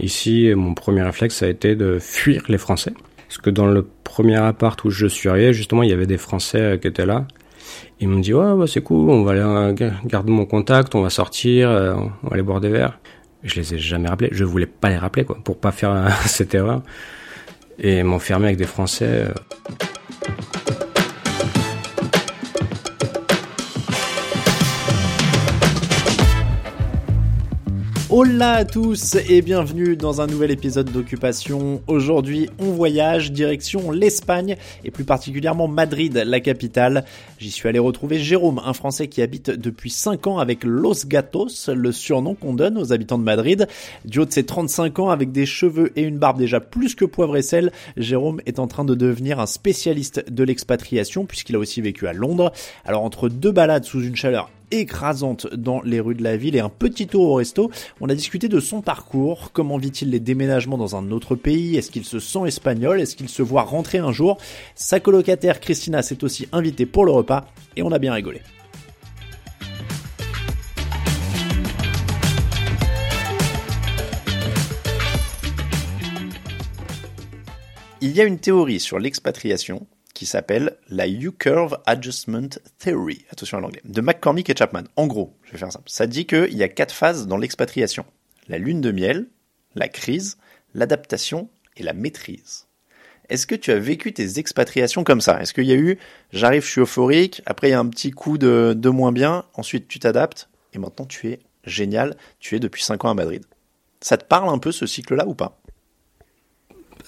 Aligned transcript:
Ici, 0.00 0.52
mon 0.54 0.74
premier 0.74 1.02
réflexe, 1.02 1.42
a 1.42 1.48
été 1.48 1.76
de 1.76 1.98
fuir 1.98 2.44
les 2.48 2.58
Français. 2.58 2.92
Parce 3.28 3.38
que 3.38 3.50
dans 3.50 3.66
le 3.66 3.86
premier 4.02 4.36
appart 4.36 4.82
où 4.84 4.90
je 4.90 5.06
suis 5.06 5.28
arrivé, 5.28 5.52
justement, 5.52 5.82
il 5.82 5.90
y 5.90 5.92
avait 5.92 6.06
des 6.06 6.18
Français 6.18 6.60
euh, 6.60 6.76
qui 6.78 6.88
étaient 6.88 7.06
là. 7.06 7.26
Ils 8.00 8.08
m'ont 8.08 8.18
dit, 8.18 8.34
ouais, 8.34 8.66
c'est 8.66 8.82
cool, 8.82 9.08
on 9.10 9.22
va 9.22 9.32
aller 9.32 9.40
euh, 9.40 9.90
garder 10.04 10.32
mon 10.32 10.46
contact, 10.46 10.94
on 10.94 11.02
va 11.02 11.10
sortir, 11.10 11.70
euh, 11.70 11.94
on 11.94 12.28
va 12.28 12.34
aller 12.34 12.42
boire 12.42 12.60
des 12.60 12.70
verres. 12.70 12.98
Je 13.44 13.54
les 13.54 13.74
ai 13.74 13.78
jamais 13.78 14.08
rappelés. 14.08 14.30
Je 14.32 14.42
voulais 14.42 14.66
pas 14.66 14.88
les 14.88 14.96
rappeler, 14.96 15.24
quoi, 15.24 15.38
pour 15.44 15.58
pas 15.58 15.70
faire 15.70 16.12
cette 16.26 16.54
erreur. 16.54 16.82
Et 17.78 18.02
m'enfermer 18.02 18.46
avec 18.46 18.58
des 18.58 18.66
Français. 18.66 19.26
Hola 28.22 28.52
à 28.52 28.64
tous 28.66 29.16
et 29.30 29.40
bienvenue 29.40 29.96
dans 29.96 30.20
un 30.20 30.26
nouvel 30.26 30.50
épisode 30.50 30.92
d'Occupation. 30.92 31.80
Aujourd'hui, 31.86 32.50
on 32.58 32.66
voyage 32.66 33.32
direction 33.32 33.90
l'Espagne 33.90 34.56
et 34.84 34.90
plus 34.90 35.04
particulièrement 35.04 35.68
Madrid, 35.68 36.22
la 36.26 36.40
capitale. 36.40 37.06
J'y 37.38 37.50
suis 37.50 37.66
allé 37.66 37.78
retrouver 37.78 38.18
Jérôme, 38.18 38.60
un 38.62 38.74
Français 38.74 39.08
qui 39.08 39.22
habite 39.22 39.48
depuis 39.48 39.88
5 39.88 40.26
ans 40.26 40.38
avec 40.38 40.64
Los 40.64 41.06
Gatos, 41.06 41.70
le 41.70 41.92
surnom 41.92 42.34
qu'on 42.34 42.52
donne 42.52 42.76
aux 42.76 42.92
habitants 42.92 43.16
de 43.16 43.24
Madrid. 43.24 43.66
Du 44.04 44.18
haut 44.18 44.26
de 44.26 44.32
ses 44.32 44.44
35 44.44 44.98
ans, 44.98 45.08
avec 45.08 45.32
des 45.32 45.46
cheveux 45.46 45.90
et 45.96 46.02
une 46.02 46.18
barbe 46.18 46.36
déjà 46.36 46.60
plus 46.60 46.94
que 46.94 47.06
poivre 47.06 47.38
et 47.38 47.42
sel, 47.42 47.72
Jérôme 47.96 48.42
est 48.44 48.58
en 48.58 48.66
train 48.66 48.84
de 48.84 48.94
devenir 48.94 49.40
un 49.40 49.46
spécialiste 49.46 50.30
de 50.30 50.44
l'expatriation 50.44 51.24
puisqu'il 51.24 51.56
a 51.56 51.58
aussi 51.58 51.80
vécu 51.80 52.06
à 52.06 52.12
Londres. 52.12 52.52
Alors 52.84 53.02
entre 53.02 53.30
deux 53.30 53.52
balades 53.52 53.86
sous 53.86 54.02
une 54.02 54.14
chaleur 54.14 54.50
écrasante 54.70 55.52
dans 55.54 55.82
les 55.82 56.00
rues 56.00 56.14
de 56.14 56.22
la 56.22 56.36
ville 56.36 56.56
et 56.56 56.60
un 56.60 56.68
petit 56.68 57.06
tour 57.06 57.30
au 57.30 57.34
resto. 57.34 57.70
On 58.00 58.08
a 58.08 58.14
discuté 58.14 58.48
de 58.48 58.60
son 58.60 58.82
parcours, 58.82 59.50
comment 59.52 59.78
vit-il 59.78 60.10
les 60.10 60.20
déménagements 60.20 60.78
dans 60.78 60.96
un 60.96 61.10
autre 61.10 61.34
pays, 61.34 61.76
est-ce 61.76 61.90
qu'il 61.90 62.04
se 62.04 62.18
sent 62.18 62.46
espagnol, 62.46 63.00
est-ce 63.00 63.16
qu'il 63.16 63.28
se 63.28 63.42
voit 63.42 63.62
rentrer 63.62 63.98
un 63.98 64.12
jour? 64.12 64.38
Sa 64.74 65.00
colocataire 65.00 65.60
Christina 65.60 66.02
s'est 66.02 66.24
aussi 66.24 66.48
invitée 66.52 66.86
pour 66.86 67.04
le 67.04 67.12
repas 67.12 67.46
et 67.76 67.82
on 67.82 67.92
a 67.92 67.98
bien 67.98 68.12
rigolé. 68.12 68.40
Il 78.02 78.12
y 78.12 78.20
a 78.22 78.24
une 78.24 78.38
théorie 78.38 78.80
sur 78.80 78.98
l'expatriation 78.98 79.86
qui 80.20 80.26
s'appelle 80.26 80.76
la 80.90 81.08
U-Curve 81.08 81.78
Adjustment 81.86 82.50
Theory. 82.78 83.24
Attention 83.30 83.56
à 83.56 83.62
l'anglais. 83.62 83.80
De 83.86 84.02
McCormick 84.02 84.50
et 84.50 84.54
Chapman. 84.54 84.82
En 84.96 85.06
gros, 85.06 85.34
je 85.44 85.52
vais 85.52 85.56
faire 85.56 85.72
simple. 85.72 85.88
Ça 85.88 86.06
dit 86.06 86.26
qu'il 86.26 86.54
y 86.58 86.62
a 86.62 86.68
quatre 86.68 86.92
phases 86.94 87.26
dans 87.26 87.38
l'expatriation. 87.38 88.04
La 88.46 88.58
lune 88.58 88.82
de 88.82 88.92
miel, 88.92 89.30
la 89.74 89.88
crise, 89.88 90.36
l'adaptation 90.74 91.48
et 91.78 91.82
la 91.82 91.94
maîtrise. 91.94 92.66
Est-ce 93.30 93.46
que 93.46 93.54
tu 93.54 93.72
as 93.72 93.78
vécu 93.78 94.12
tes 94.12 94.38
expatriations 94.38 95.04
comme 95.04 95.22
ça? 95.22 95.40
Est-ce 95.40 95.54
qu'il 95.54 95.64
y 95.64 95.72
a 95.72 95.76
eu, 95.76 95.98
j'arrive, 96.34 96.66
je 96.66 96.70
suis 96.70 96.80
euphorique, 96.82 97.40
après 97.46 97.68
il 97.68 97.70
y 97.70 97.74
a 97.74 97.80
un 97.80 97.88
petit 97.88 98.10
coup 98.10 98.36
de, 98.36 98.88
moins 98.90 99.12
bien, 99.12 99.46
ensuite 99.54 99.88
tu 99.88 100.00
t'adaptes, 100.00 100.50
et 100.74 100.78
maintenant 100.78 101.06
tu 101.06 101.28
es 101.28 101.40
génial, 101.64 102.14
tu 102.40 102.54
es 102.56 102.60
depuis 102.60 102.82
5 102.82 103.06
ans 103.06 103.10
à 103.10 103.14
Madrid. 103.14 103.46
Ça 104.02 104.18
te 104.18 104.26
parle 104.26 104.50
un 104.50 104.58
peu 104.58 104.70
ce 104.70 104.84
cycle-là 104.84 105.26
ou 105.26 105.34
pas? 105.34 105.58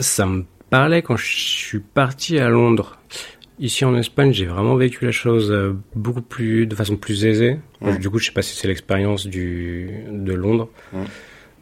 Ça 0.01 0.25
me 0.25 0.45
parlait 0.73 1.03
quand 1.03 1.17
je 1.17 1.37
suis 1.37 1.81
parti 1.81 2.39
à 2.39 2.49
Londres. 2.49 2.99
Ici 3.59 3.85
en 3.85 3.95
Espagne, 3.95 4.33
j'ai 4.33 4.47
vraiment 4.47 4.75
vécu 4.75 5.05
la 5.05 5.13
chose 5.13 5.51
euh, 5.51 5.77
beaucoup 5.95 6.23
plus, 6.23 6.67
de 6.67 6.75
façon 6.75 6.97
plus 6.97 7.27
aisée. 7.27 7.61
Du 8.01 8.09
coup, 8.09 8.19
je 8.19 8.25
sais 8.25 8.33
pas 8.33 8.41
si 8.41 8.57
c'est 8.57 8.69
l'expérience 8.69 9.27
du 9.27 9.91
de 10.09 10.33
Londres, 10.33 10.71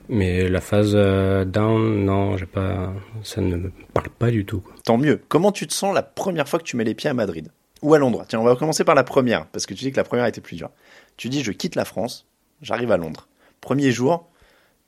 mais 0.08 0.48
la 0.48 0.60
phase 0.60 0.92
euh, 0.94 1.44
down, 1.44 2.04
non, 2.04 2.36
j'ai 2.36 2.46
pas, 2.46 2.94
ça 3.24 3.40
ne 3.40 3.56
me 3.56 3.72
parle 3.92 4.10
pas 4.10 4.30
du 4.30 4.44
tout. 4.44 4.62
Tant 4.84 4.96
mieux. 4.96 5.20
Comment 5.28 5.50
tu 5.50 5.66
te 5.66 5.72
sens 5.72 5.92
la 5.92 6.04
première 6.04 6.48
fois 6.48 6.60
que 6.60 6.64
tu 6.64 6.76
mets 6.76 6.84
les 6.84 6.94
pieds 6.94 7.10
à 7.10 7.14
Madrid? 7.14 7.50
Ou 7.82 7.94
à 7.94 7.98
Londres? 7.98 8.24
Tiens, 8.28 8.38
on 8.38 8.44
va 8.44 8.54
commencer 8.54 8.84
par 8.84 8.94
la 8.94 9.02
première 9.02 9.46
parce 9.46 9.66
que 9.66 9.74
tu 9.74 9.82
dis 9.84 9.90
que 9.90 9.96
la 9.96 10.04
première 10.04 10.26
était 10.26 10.40
plus 10.40 10.54
dure. 10.54 10.70
Tu 11.16 11.28
dis, 11.28 11.42
je 11.42 11.50
quitte 11.50 11.74
la 11.74 11.84
France, 11.84 12.28
j'arrive 12.62 12.92
à 12.92 12.96
Londres. 12.96 13.26
Premier 13.60 13.90
jour, 13.90 14.28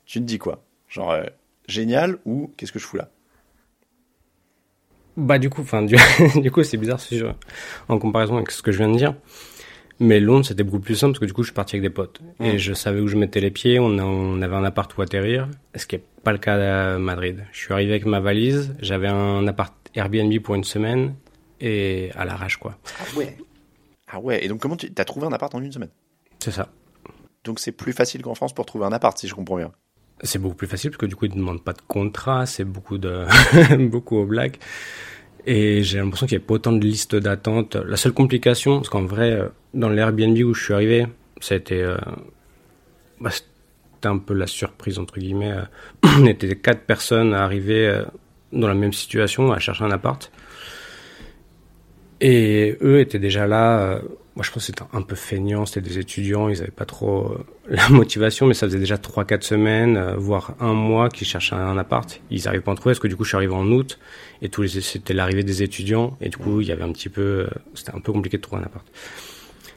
tu 0.06 0.21
te 0.21 0.25
dis 0.25 0.38
quoi? 0.38 0.62
Genre 0.88 1.11
euh, 1.11 1.25
génial 1.66 2.19
ou 2.25 2.53
qu'est-ce 2.56 2.71
que 2.71 2.78
je 2.78 2.87
fous 2.87 2.99
là? 2.99 3.09
Bah 5.17 5.39
du 5.39 5.50
coup, 5.50 5.62
enfin 5.62 5.83
du, 5.83 5.97
du, 6.37 6.50
coup 6.50 6.62
c'est 6.62 6.77
bizarre 6.77 7.00
si 7.00 7.19
je, 7.19 7.27
en 7.89 7.99
comparaison 7.99 8.37
avec 8.37 8.50
ce 8.50 8.62
que 8.62 8.73
je 8.73 8.78
viens 8.78 8.89
de 8.89 8.97
dire. 8.97 9.15
Mais 10.00 10.21
Londres 10.21 10.47
c'était 10.47 10.65
beaucoup 10.65 10.81
plus 10.81 10.97
simple 10.97 11.12
parce 11.12 11.21
que 11.21 11.27
du 11.27 11.33
coup 11.33 11.43
je 11.43 11.49
suis 11.49 11.55
parti 11.55 11.77
avec 11.77 11.83
des 11.83 11.95
potes 11.95 12.21
et 12.41 12.59
je 12.59 12.73
savais 12.73 13.00
où 13.00 13.06
je 13.06 13.17
mettais 13.17 13.41
les 13.41 13.50
pieds. 13.50 13.78
On, 13.78 13.99
on 13.99 14.43
avait 14.43 14.56
un 14.56 14.65
appart 14.65 14.97
où 14.97 15.03
atterrir, 15.03 15.49
ce 15.77 15.87
qui 15.87 15.97
est 15.97 16.05
pas 16.25 16.33
le 16.33 16.39
cas 16.39 16.95
à 16.95 16.99
Madrid. 16.99 17.45
Je 17.53 17.59
suis 17.59 17.73
arrivé 17.73 17.93
avec 17.93 18.06
ma 18.06 18.21
valise, 18.21 18.75
j'avais 18.81 19.09
un 19.09 19.47
appart 19.47 19.75
Airbnb 19.95 20.37
pour 20.41 20.55
une 20.55 20.65
semaine 20.65 21.15
et 21.61 22.11
à 22.17 22.25
l'arrache 22.25 22.56
quoi. 22.56 22.79
Ah 22.99 23.19
ouais. 23.19 23.37
Ah 24.09 24.19
ouais. 24.19 24.44
Et 24.44 24.49
donc 24.49 24.61
comment 24.61 24.77
tu 24.77 24.91
as 24.97 25.05
trouvé 25.05 25.27
un 25.27 25.33
appart 25.33 25.55
en 25.55 25.62
une 25.62 25.73
semaine? 25.73 25.91
C'est 26.41 26.53
ça. 26.53 26.69
Donc 27.44 27.61
c'est 27.61 27.73
plus 27.73 27.93
facile 27.93 28.23
qu'en 28.23 28.34
France 28.34 28.55
pour 28.55 28.67
trouver 28.67 28.87
un 28.87 28.93
appart 28.93 29.17
si 29.17 29.29
je 29.29 29.34
comprends 29.34 29.56
bien. 29.56 29.73
C'est 30.21 30.39
beaucoup 30.39 30.55
plus 30.55 30.67
facile 30.67 30.91
parce 30.91 30.99
que 30.99 31.06
du 31.06 31.17
coup 31.17 31.25
ils 31.25 31.33
ne 31.33 31.39
demandent 31.39 31.65
pas 31.65 31.73
de 31.73 31.81
contrat, 31.87 32.47
c'est 32.47 32.65
beaucoup 32.65 32.99
de 32.99 33.27
beaucoup 33.89 34.17
au 34.17 34.27
black. 34.27 34.59
Et 35.47 35.83
j'ai 35.83 35.99
l'impression 35.99 36.27
qu'il 36.27 36.39
n'y 36.39 36.45
a 36.45 36.47
pas 36.47 36.55
autant 36.55 36.73
de 36.73 36.84
listes 36.84 37.17
d'attente. 37.17 37.75
La 37.75 37.97
seule 37.97 38.12
complication, 38.12 38.77
parce 38.77 38.89
qu'en 38.89 39.05
vrai, 39.05 39.33
euh, 39.33 39.49
dans 39.75 39.89
l'Airbnb 39.89 40.39
où 40.45 40.55
je 40.55 40.65
suis 40.65 40.75
arrivé, 40.75 41.06
ça 41.41 41.55
a 41.55 41.59
été, 41.59 41.83
euh, 41.83 41.97
c'était 43.28 44.06
un 44.09 44.19
peu 44.19 44.34
la 44.34 44.47
surprise 44.47 45.00
entre 45.00 45.19
guillemets. 45.19 45.53
Euh, 45.53 45.65
on 46.19 46.27
était 46.27 46.55
quatre 46.56 46.83
personnes 46.83 47.34
à 47.34 47.43
arriver 47.43 48.03
dans 48.53 48.69
la 48.69 48.75
même 48.75 48.93
situation, 48.93 49.50
à 49.50 49.59
chercher 49.59 49.84
un 49.84 49.91
appart. 49.91 50.31
Et 52.21 52.79
eux 52.81 53.00
étaient 53.00 53.19
déjà 53.19 53.49
là 53.49 54.00
moi 54.34 54.44
je 54.44 54.50
pense 54.50 54.66
que 54.66 54.66
c'était 54.66 54.84
un 54.93 55.03
peu 55.03 55.15
feignant, 55.15 55.66
c'était 55.66 55.87
des 55.87 55.98
étudiants, 55.98 56.48
ils 56.48 56.60
avaient 56.62 56.70
pas 56.70 56.87
trop 56.87 57.32
euh, 57.32 57.44
la 57.69 57.88
motivation, 57.91 58.47
mais 58.47 58.54
ça 58.54 58.66
faisait 58.66 58.78
déjà 58.78 58.97
3-4 58.97 59.43
semaines, 59.43 59.97
euh, 59.97 60.16
voire 60.16 60.54
un 60.60 60.72
mois 60.72 61.10
qu'ils 61.10 61.26
cherchaient 61.26 61.54
un 61.54 61.76
appart. 61.76 62.20
Ils 62.31 62.44
n'arrivaient 62.44 62.62
pas 62.62 62.70
à 62.70 62.75
en 62.75 62.76
trouver, 62.76 62.93
parce 62.93 63.00
que 63.00 63.09
du 63.09 63.16
coup 63.16 63.25
je 63.25 63.31
suis 63.31 63.37
arrivé 63.37 63.53
en 63.53 63.66
août, 63.70 63.98
et 64.41 64.48
tous 64.48 64.62
les, 64.62 64.69
c'était 64.81 65.12
l'arrivée 65.12 65.44
des 65.44 65.62
étudiants, 65.62 66.16
et 66.20 66.31
du 66.31 66.38
coup 66.38 66.60
il 66.62 66.66
y 66.66 66.72
avait 66.72 66.82
un 66.82 66.93
petit 66.93 67.10
peu, 67.10 67.20
euh, 67.20 67.47
c'était 67.75 67.94
un 67.94 68.00
peu 68.00 68.12
compliqué 68.12 68.38
de 68.38 68.43
trouver 68.43 68.62
un 68.62 68.66
appart. 68.66 68.87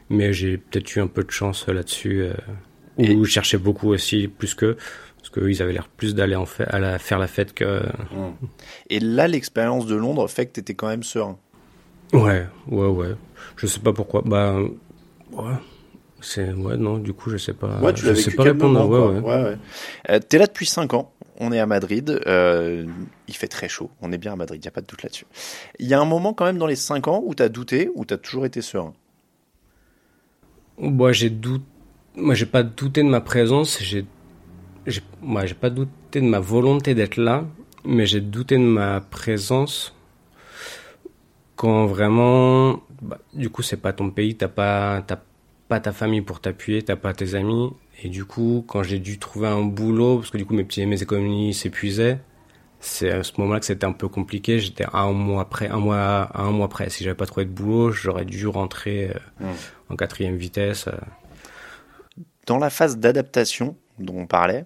Mais 0.09 0.31
j'ai 0.31 0.57
peut-être 0.57 0.95
eu 0.95 0.99
un 1.01 1.07
peu 1.07 1.23
de 1.23 1.31
chance 1.31 1.67
là-dessus, 1.67 2.27
où 2.99 3.25
je 3.25 3.31
cherchais 3.31 3.57
beaucoup 3.57 3.89
aussi, 3.89 4.27
plus 4.27 4.53
que, 4.53 4.77
parce 5.17 5.31
qu'ils 5.31 5.61
avaient 5.63 5.73
l'air 5.73 5.89
plus 5.89 6.13
d'aller 6.13 6.35
en 6.35 6.45
fait, 6.45 6.65
à 6.65 6.77
la, 6.77 6.99
faire 6.99 7.17
la 7.17 7.25
fête 7.25 7.53
que... 7.53 7.81
Et 8.91 8.99
là, 8.99 9.27
l'expérience 9.27 9.87
de 9.87 9.95
Londres 9.95 10.29
fait 10.29 10.45
que 10.45 10.53
tu 10.53 10.59
étais 10.59 10.75
quand 10.75 10.87
même 10.87 11.01
serein 11.01 11.39
Ouais, 12.15 12.47
ouais, 12.67 12.87
ouais. 12.87 13.15
Je 13.57 13.67
sais 13.67 13.79
pas 13.79 13.93
pourquoi. 13.93 14.21
Bah, 14.25 14.57
ouais. 15.33 15.53
C'est, 16.21 16.51
ouais, 16.53 16.77
non, 16.77 16.97
du 16.97 17.13
coup, 17.13 17.29
je 17.29 17.37
sais 17.37 17.53
pas. 17.53 17.79
Ouais, 17.81 17.93
tu 17.93 18.05
je 18.05 18.13
sais 18.13 18.31
pas 18.31 18.43
répondre. 18.43 18.87
Ouais, 18.89 18.99
ouais. 18.99 19.19
ouais, 19.19 19.43
ouais. 19.43 19.57
Euh, 20.09 20.19
T'es 20.19 20.37
là 20.37 20.47
depuis 20.47 20.65
5 20.65 20.93
ans. 20.93 21.11
On 21.37 21.51
est 21.51 21.59
à 21.59 21.65
Madrid. 21.65 22.21
Euh, 22.25 22.85
il 23.27 23.35
fait 23.35 23.47
très 23.47 23.67
chaud. 23.67 23.91
On 24.01 24.11
est 24.11 24.17
bien 24.17 24.33
à 24.33 24.35
Madrid. 24.35 24.59
Il 24.61 24.65
y 24.65 24.67
a 24.67 24.71
pas 24.71 24.81
de 24.81 24.87
doute 24.87 25.03
là-dessus. 25.03 25.25
Il 25.79 25.87
y 25.87 25.93
a 25.93 25.99
un 25.99 26.05
moment 26.05 26.33
quand 26.33 26.45
même 26.45 26.57
dans 26.57 26.67
les 26.67 26.77
5 26.77 27.07
ans 27.07 27.21
où 27.23 27.35
t'as 27.35 27.49
douté, 27.49 27.91
où 27.93 28.05
t'as 28.05 28.17
toujours 28.17 28.45
été 28.45 28.61
serein? 28.61 28.93
Moi, 30.79 31.11
j'ai 31.11 31.29
doute. 31.29 31.63
Moi, 32.15 32.33
j'ai 32.33 32.45
pas 32.45 32.63
douté 32.63 33.03
de 33.03 33.09
ma 33.09 33.21
présence. 33.21 33.77
J'ai, 33.81 34.05
j'ai, 34.87 35.01
moi, 35.21 35.45
j'ai 35.45 35.53
pas 35.53 35.69
douté 35.69 36.21
de 36.21 36.25
ma 36.27 36.39
volonté 36.39 36.95
d'être 36.95 37.17
là, 37.17 37.45
mais 37.83 38.05
j'ai 38.05 38.21
douté 38.21 38.57
de 38.57 38.63
ma 38.63 39.01
présence 39.01 39.93
quand 41.55 41.85
vraiment, 41.85 42.81
bah, 43.01 43.19
du 43.33 43.49
coup, 43.49 43.61
c'est 43.61 43.77
pas 43.77 43.93
ton 43.93 44.09
pays, 44.09 44.35
t'as 44.35 44.47
pas, 44.47 45.03
t'as 45.05 45.19
pas 45.67 45.79
ta 45.79 45.91
famille 45.91 46.21
pour 46.21 46.39
t'appuyer, 46.41 46.81
t'as 46.81 46.95
pas 46.95 47.13
tes 47.13 47.35
amis. 47.35 47.71
Et 48.03 48.09
du 48.09 48.25
coup, 48.25 48.63
quand 48.67 48.83
j'ai 48.83 48.99
dû 48.99 49.19
trouver 49.19 49.47
un 49.47 49.61
boulot, 49.61 50.17
parce 50.17 50.29
que 50.29 50.37
du 50.37 50.45
coup, 50.45 50.53
mes 50.53 50.63
petits, 50.63 50.85
mes 50.85 51.01
économies 51.01 51.53
s'épuisaient, 51.53 52.19
c'est 52.79 53.09
à 53.09 53.23
ce 53.23 53.31
moment-là 53.39 53.59
que 53.59 53.65
c'était 53.65 53.85
un 53.85 53.93
peu 53.93 54.07
compliqué. 54.07 54.59
J'étais 54.59 54.85
à 54.85 54.99
un 54.99 55.13
mois 55.13 55.49
près, 55.49 55.69
un 55.69 55.79
mois, 55.79 56.29
un 56.33 56.51
mois 56.51 56.67
près. 56.67 56.89
Si 56.89 57.03
j'avais 57.03 57.15
pas 57.15 57.25
trouvé 57.25 57.45
de 57.45 57.51
boulot, 57.51 57.91
j'aurais 57.91 58.25
dû 58.25 58.47
rentrer 58.47 59.09
euh, 59.09 59.45
mmh. 59.45 59.53
en 59.89 59.95
quatrième 59.95 60.35
vitesse. 60.35 60.87
Euh. 60.87 60.97
Dans 62.45 62.57
la 62.57 62.69
phase 62.69 62.97
d'adaptation 62.97 63.75
dont 63.97 64.19
on 64.19 64.27
parlait, 64.27 64.65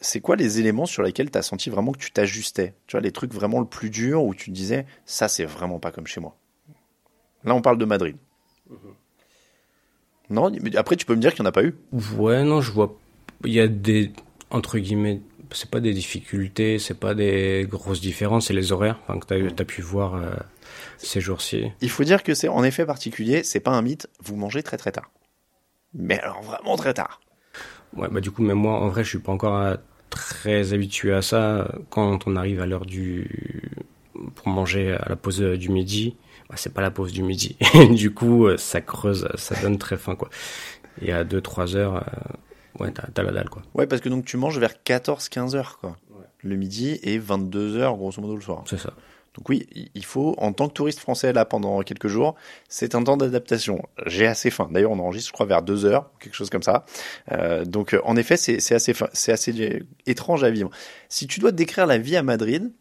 c'est 0.00 0.20
quoi 0.20 0.36
les 0.36 0.60
éléments 0.60 0.86
sur 0.86 1.02
lesquels 1.02 1.30
tu 1.30 1.38
as 1.38 1.42
senti 1.42 1.70
vraiment 1.70 1.92
que 1.92 1.98
tu 1.98 2.12
t'ajustais? 2.12 2.74
Tu 2.86 2.92
vois, 2.92 3.00
les 3.00 3.12
trucs 3.12 3.32
vraiment 3.32 3.60
le 3.60 3.66
plus 3.66 3.90
dur 3.90 4.24
où 4.24 4.34
tu 4.34 4.50
disais, 4.50 4.86
ça, 5.06 5.28
c'est 5.28 5.44
vraiment 5.44 5.78
pas 5.78 5.90
comme 5.90 6.06
chez 6.06 6.20
moi. 6.20 6.36
Là, 7.44 7.54
on 7.54 7.62
parle 7.62 7.78
de 7.78 7.84
Madrid. 7.84 8.16
Mm-hmm. 8.70 8.76
Non, 10.30 10.50
mais 10.60 10.76
après, 10.76 10.96
tu 10.96 11.04
peux 11.04 11.14
me 11.14 11.20
dire 11.20 11.34
qu'il 11.34 11.42
n'y 11.42 11.48
en 11.48 11.50
a 11.50 11.52
pas 11.52 11.64
eu? 11.64 11.74
Ouais, 12.16 12.44
non, 12.44 12.60
je 12.60 12.70
vois. 12.70 12.96
Il 13.44 13.52
y 13.52 13.60
a 13.60 13.68
des. 13.68 14.12
Entre 14.50 14.78
guillemets, 14.78 15.20
c'est 15.50 15.70
pas 15.70 15.80
des 15.80 15.92
difficultés, 15.92 16.78
c'est 16.78 16.98
pas 16.98 17.14
des 17.14 17.66
grosses 17.68 18.00
différences, 18.00 18.46
c'est 18.46 18.54
les 18.54 18.72
horaires 18.72 18.98
enfin, 19.02 19.18
que 19.18 19.26
tu 19.26 19.46
as, 19.46 19.62
as, 19.62 19.64
pu 19.64 19.82
voir 19.82 20.14
euh, 20.14 20.34
ces 20.98 21.20
jours-ci. 21.20 21.70
Il 21.80 21.90
faut 21.90 22.04
dire 22.04 22.22
que 22.22 22.34
c'est 22.34 22.48
en 22.48 22.62
effet 22.62 22.86
particulier, 22.86 23.42
c'est 23.42 23.60
pas 23.60 23.72
un 23.72 23.82
mythe, 23.82 24.08
vous 24.20 24.36
mangez 24.36 24.62
très 24.62 24.76
très 24.76 24.92
tard. 24.92 25.10
Mais 25.94 26.18
alors 26.20 26.42
vraiment 26.42 26.76
très 26.76 26.94
tard. 26.94 27.20
Ouais, 27.96 28.08
bah 28.10 28.20
du 28.20 28.30
coup, 28.30 28.42
même 28.42 28.58
moi, 28.58 28.80
en 28.80 28.88
vrai, 28.88 29.04
je 29.04 29.10
suis 29.10 29.18
pas 29.18 29.32
encore 29.32 29.76
très 30.10 30.72
habitué 30.72 31.12
à 31.12 31.22
ça. 31.22 31.74
Quand 31.90 32.26
on 32.26 32.36
arrive 32.36 32.60
à 32.60 32.66
l'heure 32.66 32.86
du 32.86 33.70
pour 34.34 34.48
manger 34.48 34.92
à 34.92 35.08
la 35.08 35.16
pause 35.16 35.40
du 35.40 35.68
midi, 35.68 36.16
bah, 36.48 36.56
c'est 36.58 36.72
pas 36.72 36.82
la 36.82 36.90
pause 36.90 37.12
du 37.12 37.22
midi. 37.22 37.56
du 37.90 38.12
coup, 38.12 38.46
ça 38.56 38.80
creuse, 38.80 39.28
ça 39.36 39.60
donne 39.60 39.78
très 39.78 39.96
faim 39.96 40.14
quoi. 40.14 40.28
Et 41.00 41.12
à 41.12 41.24
2-3 41.24 41.76
heures, 41.76 41.96
euh, 41.96 42.84
ouais, 42.84 42.92
t'as 42.92 43.22
la 43.22 43.32
dalle 43.32 43.48
quoi. 43.48 43.62
Ouais, 43.74 43.86
parce 43.86 44.02
que 44.02 44.08
donc 44.08 44.24
tu 44.24 44.36
manges 44.36 44.58
vers 44.58 44.74
14-15 44.84 45.56
heures 45.56 45.78
quoi. 45.78 45.96
Le 46.44 46.56
midi 46.56 46.98
et 47.04 47.18
22 47.18 47.76
heures 47.76 47.96
grosso 47.96 48.20
modo 48.20 48.34
le 48.34 48.42
soir. 48.42 48.64
C'est 48.66 48.78
ça. 48.78 48.92
Donc 49.34 49.48
oui, 49.48 49.66
il 49.94 50.04
faut, 50.04 50.34
en 50.36 50.52
tant 50.52 50.68
que 50.68 50.74
touriste 50.74 50.98
français 50.98 51.32
là 51.32 51.46
pendant 51.46 51.80
quelques 51.80 52.08
jours, 52.08 52.34
c'est 52.68 52.94
un 52.94 53.02
temps 53.02 53.16
d'adaptation. 53.16 53.82
J'ai 54.06 54.26
assez 54.26 54.50
faim. 54.50 54.68
D'ailleurs, 54.70 54.90
on 54.90 54.98
enregistre, 54.98 55.28
je 55.28 55.32
crois, 55.32 55.46
vers 55.46 55.62
deux 55.62 55.86
heures, 55.86 56.10
quelque 56.20 56.34
chose 56.34 56.50
comme 56.50 56.62
ça. 56.62 56.84
Euh, 57.30 57.64
donc 57.64 57.96
en 58.04 58.16
effet, 58.16 58.36
c'est 58.36 58.74
assez, 58.74 58.92
c'est 59.12 59.32
assez 59.32 59.82
étrange 60.06 60.44
à 60.44 60.50
vivre. 60.50 60.70
Si 61.08 61.26
tu 61.26 61.40
dois 61.40 61.52
décrire 61.52 61.86
la 61.86 61.96
vie 61.96 62.16
à 62.16 62.22
Madrid, 62.22 62.72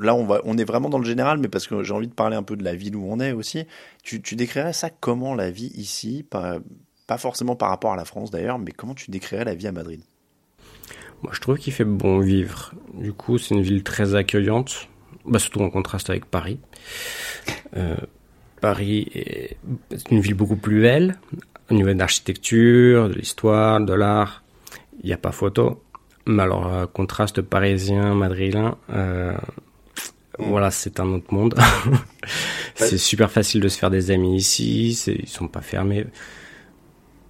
là 0.00 0.14
on 0.16 0.24
va, 0.24 0.40
on 0.44 0.58
est 0.58 0.64
vraiment 0.64 0.88
dans 0.88 0.98
le 0.98 1.04
général, 1.04 1.38
mais 1.38 1.48
parce 1.48 1.68
que 1.68 1.84
j'ai 1.84 1.94
envie 1.94 2.08
de 2.08 2.14
parler 2.14 2.36
un 2.36 2.42
peu 2.42 2.56
de 2.56 2.64
la 2.64 2.74
ville 2.74 2.96
où 2.96 3.06
on 3.08 3.20
est 3.20 3.32
aussi. 3.32 3.64
Tu, 4.02 4.20
tu 4.20 4.34
décrirais 4.34 4.72
ça 4.72 4.90
comment 4.90 5.34
la 5.34 5.52
vie 5.52 5.70
ici, 5.76 6.26
pas, 6.28 6.58
pas 7.06 7.18
forcément 7.18 7.54
par 7.54 7.68
rapport 7.68 7.92
à 7.92 7.96
la 7.96 8.04
France 8.04 8.32
d'ailleurs, 8.32 8.58
mais 8.58 8.72
comment 8.72 8.94
tu 8.94 9.12
décrirais 9.12 9.44
la 9.44 9.54
vie 9.54 9.68
à 9.68 9.72
Madrid? 9.72 10.00
Moi, 11.22 11.32
je 11.32 11.40
trouve 11.40 11.56
qu'il 11.56 11.72
fait 11.72 11.84
bon 11.84 12.18
vivre. 12.18 12.74
Du 12.94 13.12
coup, 13.12 13.38
c'est 13.38 13.54
une 13.54 13.62
ville 13.62 13.84
très 13.84 14.16
accueillante 14.16 14.88
bah, 15.24 15.38
surtout 15.38 15.60
en 15.60 15.70
contraste 15.70 16.10
avec 16.10 16.26
Paris. 16.26 16.58
Euh, 17.76 17.96
Paris 18.60 19.08
est 19.14 19.56
une 20.10 20.20
ville 20.20 20.34
beaucoup 20.34 20.56
plus 20.56 20.80
belle 20.80 21.18
au 21.70 21.74
niveau 21.74 21.92
de 21.92 21.98
l'architecture, 21.98 23.08
de 23.08 23.14
l'histoire, 23.14 23.80
de 23.80 23.92
l'art. 23.92 24.42
Il 25.02 25.06
n'y 25.06 25.12
a 25.12 25.18
pas 25.18 25.32
photo. 25.32 25.82
Mais 26.26 26.42
alors, 26.42 26.72
euh, 26.72 26.86
contraste 26.86 27.42
parisien, 27.42 28.14
madrilène, 28.14 28.74
euh, 28.90 29.36
voilà, 30.38 30.70
c'est 30.70 31.00
un 31.00 31.08
autre 31.12 31.32
monde. 31.32 31.54
c'est 32.74 32.98
super 32.98 33.30
facile 33.30 33.60
de 33.60 33.68
se 33.68 33.78
faire 33.78 33.90
des 33.90 34.10
amis 34.10 34.36
ici. 34.36 34.90
Ils 35.06 35.28
sont 35.28 35.48
pas 35.48 35.60
fermés. 35.60 36.06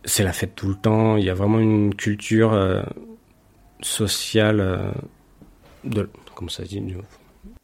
C'est 0.04 0.24
la 0.24 0.32
fête 0.32 0.54
tout 0.54 0.68
le 0.68 0.74
temps. 0.74 1.16
Il 1.16 1.24
y 1.24 1.30
a 1.30 1.34
vraiment 1.34 1.58
une 1.58 1.94
culture 1.94 2.52
euh, 2.52 2.82
sociale 3.80 4.60
euh, 4.60 4.92
de, 5.84 6.08
comment 6.34 6.48
ça 6.50 6.64
dit, 6.64 6.82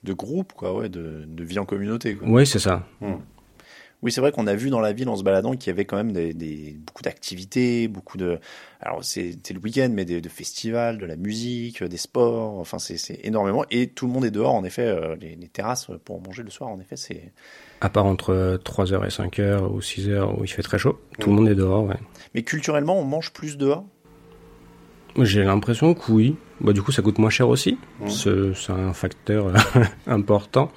de 0.04 0.12
groupe, 0.12 0.52
quoi, 0.52 0.74
ouais, 0.74 0.88
de, 0.88 1.26
vie 1.38 1.58
en 1.58 1.64
communauté. 1.64 2.14
Quoi. 2.14 2.28
Oui, 2.28 2.46
c'est 2.46 2.58
ça. 2.58 2.86
Hmm. 3.00 3.16
Oui, 4.00 4.12
c'est 4.12 4.20
vrai 4.20 4.30
qu'on 4.30 4.46
a 4.46 4.54
vu 4.54 4.70
dans 4.70 4.78
la 4.78 4.92
ville 4.92 5.08
en 5.08 5.16
se 5.16 5.24
baladant 5.24 5.56
qu'il 5.56 5.70
y 5.70 5.74
avait 5.74 5.84
quand 5.84 5.96
même 5.96 6.12
des, 6.12 6.76
beaucoup 6.86 7.02
d'activités, 7.02 7.88
beaucoup 7.88 8.16
de. 8.16 8.38
Alors, 8.80 9.02
c'était 9.02 9.52
le 9.52 9.58
week-end, 9.58 9.88
mais 9.92 10.04
de, 10.04 10.28
festivals, 10.28 10.98
de 10.98 11.06
la 11.06 11.16
musique, 11.16 11.82
des 11.82 11.96
sports. 11.96 12.58
Enfin, 12.60 12.78
c'est 12.78 13.18
énormément. 13.24 13.64
Et 13.72 13.88
tout 13.88 14.06
le 14.06 14.12
monde 14.12 14.24
est 14.24 14.30
dehors, 14.30 14.54
en 14.54 14.62
effet. 14.62 14.86
Euh, 14.86 15.16
les, 15.16 15.36
terrasses 15.48 15.90
pour 16.04 16.22
manger 16.22 16.44
le 16.44 16.50
soir, 16.50 16.70
en 16.70 16.78
effet, 16.78 16.94
c'est. 16.94 17.32
À 17.80 17.88
part 17.88 18.06
entre 18.06 18.60
3h 18.64 19.04
et 19.04 19.08
5h 19.08 19.66
ou 19.66 19.80
6h 19.80 20.38
où 20.38 20.44
il 20.44 20.48
fait 20.48 20.62
très 20.62 20.78
chaud, 20.78 21.00
tout 21.18 21.30
le 21.30 21.34
hmm. 21.34 21.36
monde 21.36 21.48
est 21.48 21.56
dehors, 21.56 21.84
ouais. 21.84 21.98
Mais 22.34 22.42
culturellement, 22.42 23.00
on 23.00 23.04
mange 23.04 23.32
plus 23.32 23.56
dehors? 23.56 23.84
J'ai 25.24 25.44
l'impression 25.44 25.94
que 25.94 26.12
oui. 26.12 26.36
Bah, 26.60 26.72
du 26.72 26.82
coup, 26.82 26.92
ça 26.92 27.02
coûte 27.02 27.18
moins 27.18 27.30
cher 27.30 27.48
aussi. 27.48 27.78
C'est 28.08 28.70
un 28.70 28.92
facteur 28.92 29.52
important. 30.06 30.70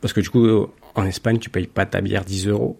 Parce 0.00 0.12
que 0.12 0.20
du 0.20 0.30
coup, 0.30 0.66
en 0.94 1.06
Espagne, 1.06 1.38
tu 1.38 1.50
payes 1.50 1.66
pas 1.66 1.86
ta 1.86 2.00
bière 2.00 2.24
10 2.24 2.48
euros. 2.48 2.78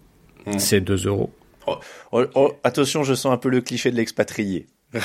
C'est 0.57 0.81
2 0.81 1.07
euros. 1.07 1.31
Oh, 1.67 1.77
oh, 2.11 2.25
oh, 2.35 2.53
attention, 2.63 3.03
je 3.03 3.13
sens 3.13 3.33
un 3.33 3.37
peu 3.37 3.49
le 3.49 3.61
cliché 3.61 3.91
de 3.91 3.95
l'expatrié. 3.95 4.67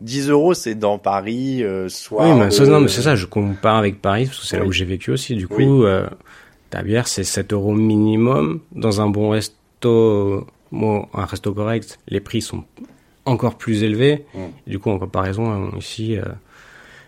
10 0.00 0.30
euros, 0.30 0.54
c'est 0.54 0.74
dans 0.74 0.98
Paris, 0.98 1.62
euh, 1.62 1.88
soit. 1.88 2.28
Oui, 2.28 2.40
mais 2.40 2.50
c'est 2.88 3.02
ça, 3.02 3.16
je 3.16 3.26
compare 3.26 3.76
avec 3.76 4.00
Paris, 4.00 4.26
parce 4.26 4.40
que 4.40 4.46
c'est 4.46 4.58
là 4.58 4.64
où 4.64 4.72
j'ai 4.72 4.84
vécu 4.84 5.10
aussi. 5.10 5.34
Du 5.34 5.48
coup, 5.48 5.84
euh, 5.84 6.06
ta 6.70 6.82
bière, 6.82 7.08
c'est 7.08 7.24
7 7.24 7.52
euros 7.52 7.72
minimum. 7.72 8.60
Dans 8.72 9.00
un 9.00 9.08
bon 9.08 9.30
resto, 9.30 10.46
bon, 10.70 11.06
un 11.12 11.24
resto 11.24 11.52
correct, 11.52 11.98
les 12.08 12.20
prix 12.20 12.40
sont 12.40 12.64
encore 13.30 13.54
plus 13.54 13.82
élevé. 13.82 14.24
Mm. 14.34 14.46
Du 14.66 14.78
coup, 14.78 14.90
en 14.90 14.98
comparaison, 14.98 15.50
hein, 15.50 15.70
ici, 15.78 16.16
euh, 16.16 16.24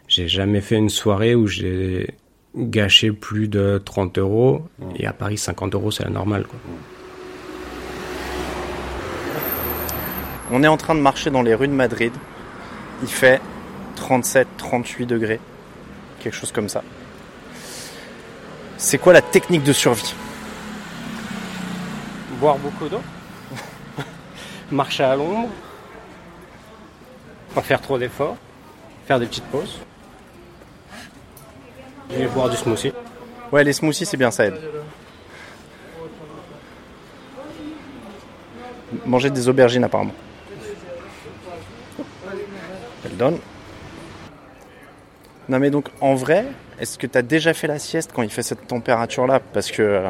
j'ai 0.08 0.28
jamais 0.28 0.60
fait 0.60 0.76
une 0.76 0.88
soirée 0.88 1.34
où 1.34 1.46
j'ai 1.46 2.14
gâché 2.56 3.12
plus 3.12 3.48
de 3.48 3.80
30 3.84 4.18
euros. 4.18 4.62
Mm. 4.78 4.84
Et 4.96 5.06
à 5.06 5.12
Paris, 5.12 5.38
50 5.38 5.74
euros, 5.74 5.90
c'est 5.90 6.04
la 6.04 6.10
normale. 6.10 6.46
Quoi. 6.46 6.58
Mm. 6.64 6.72
On 10.54 10.62
est 10.62 10.68
en 10.68 10.76
train 10.76 10.94
de 10.94 11.00
marcher 11.00 11.30
dans 11.30 11.42
les 11.42 11.54
rues 11.54 11.68
de 11.68 11.72
Madrid. 11.72 12.12
Il 13.02 13.08
fait 13.08 13.40
37, 13.96 14.46
38 14.58 15.06
degrés. 15.06 15.40
Quelque 16.20 16.34
chose 16.34 16.52
comme 16.52 16.68
ça. 16.68 16.82
C'est 18.76 18.98
quoi 18.98 19.12
la 19.12 19.22
technique 19.22 19.62
de 19.62 19.72
survie? 19.72 20.14
Boire 22.38 22.58
beaucoup 22.58 22.88
d'eau. 22.88 23.00
Marcher 24.70 25.04
à 25.04 25.16
l'ombre 25.16 25.48
pas 27.54 27.62
faire 27.62 27.80
trop 27.80 27.98
d'efforts, 27.98 28.36
faire 29.06 29.20
des 29.20 29.26
petites 29.26 29.44
pauses. 29.44 29.80
Et 32.14 32.26
boire 32.26 32.50
du 32.50 32.56
smoothie. 32.56 32.92
Ouais, 33.50 33.64
les 33.64 33.72
smoothies, 33.72 34.06
c'est 34.06 34.16
bien, 34.16 34.30
ça 34.30 34.46
aide. 34.46 34.58
Manger 39.06 39.30
des 39.30 39.48
aubergines, 39.48 39.84
apparemment. 39.84 40.14
Elle 43.04 43.16
donne. 43.16 43.38
Non, 45.48 45.58
mais 45.58 45.70
donc, 45.70 45.88
en 46.00 46.14
vrai, 46.14 46.46
est-ce 46.78 46.98
que 46.98 47.06
tu 47.06 47.18
as 47.18 47.22
déjà 47.22 47.54
fait 47.54 47.66
la 47.66 47.78
sieste 47.78 48.12
quand 48.14 48.22
il 48.22 48.30
fait 48.30 48.42
cette 48.42 48.66
température-là? 48.66 49.40
Parce 49.52 49.70
que. 49.70 50.02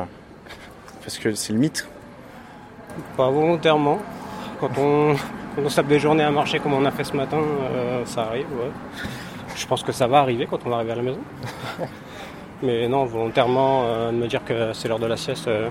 Parce 1.00 1.18
que 1.18 1.34
c'est 1.34 1.52
le 1.52 1.58
mythe. 1.58 1.86
Pas 3.16 3.30
volontairement. 3.30 3.98
Quand 4.60 4.70
on, 4.78 5.16
quand 5.54 5.62
on 5.62 5.69
se 5.69 5.76
tape 5.76 5.88
des 5.88 5.99
journées 5.99 6.22
à 6.22 6.31
marcher 6.31 6.58
comme 6.58 6.75
on 6.75 6.84
a 6.84 6.90
fait 6.90 7.04
ce 7.04 7.16
matin, 7.16 7.38
euh, 7.38 8.04
ça 8.06 8.22
arrive. 8.22 8.46
Je 9.54 9.66
pense 9.66 9.82
que 9.82 9.93
ça 9.93 10.06
va 10.06 10.19
arriver 10.19 10.46
quand 10.49 10.58
on 10.64 10.70
va 10.70 10.76
arriver 10.76 10.93
à 10.93 10.96
la 10.96 11.02
maison. 11.02 11.20
Mais 12.62 12.88
non, 12.88 13.04
volontairement, 13.04 13.82
euh, 13.84 14.12
de 14.12 14.16
me 14.16 14.26
dire 14.28 14.44
que 14.44 14.72
c'est 14.72 14.88
l'heure 14.88 14.99
de 14.99 15.06
la 15.06 15.16
sieste, 15.16 15.49
euh, 15.49 15.69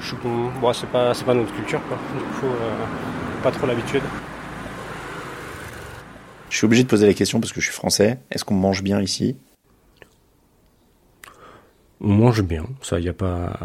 je 0.00 0.14
bon, 0.16 0.72
c'est 0.72 0.88
pas, 0.88 1.12
pas 1.12 1.34
notre 1.34 1.54
culture. 1.54 1.80
Quoi. 1.88 1.98
Du 2.16 2.24
coup, 2.40 2.52
pas 3.42 3.50
trop 3.50 3.66
l'habitude. 3.66 4.02
Je 6.50 6.56
suis 6.56 6.66
obligé 6.66 6.84
de 6.84 6.88
poser 6.88 7.06
la 7.06 7.14
question 7.14 7.40
parce 7.40 7.52
que 7.52 7.60
je 7.60 7.66
suis 7.66 7.74
français. 7.74 8.18
Est-ce 8.30 8.44
qu'on 8.44 8.54
mange 8.54 8.82
bien 8.82 9.00
ici? 9.00 9.36
On 12.04 12.12
mange 12.12 12.42
bien, 12.42 12.64
ça, 12.82 12.98
il 12.98 13.02
n'y 13.02 13.08
a 13.08 13.14
pas. 13.14 13.58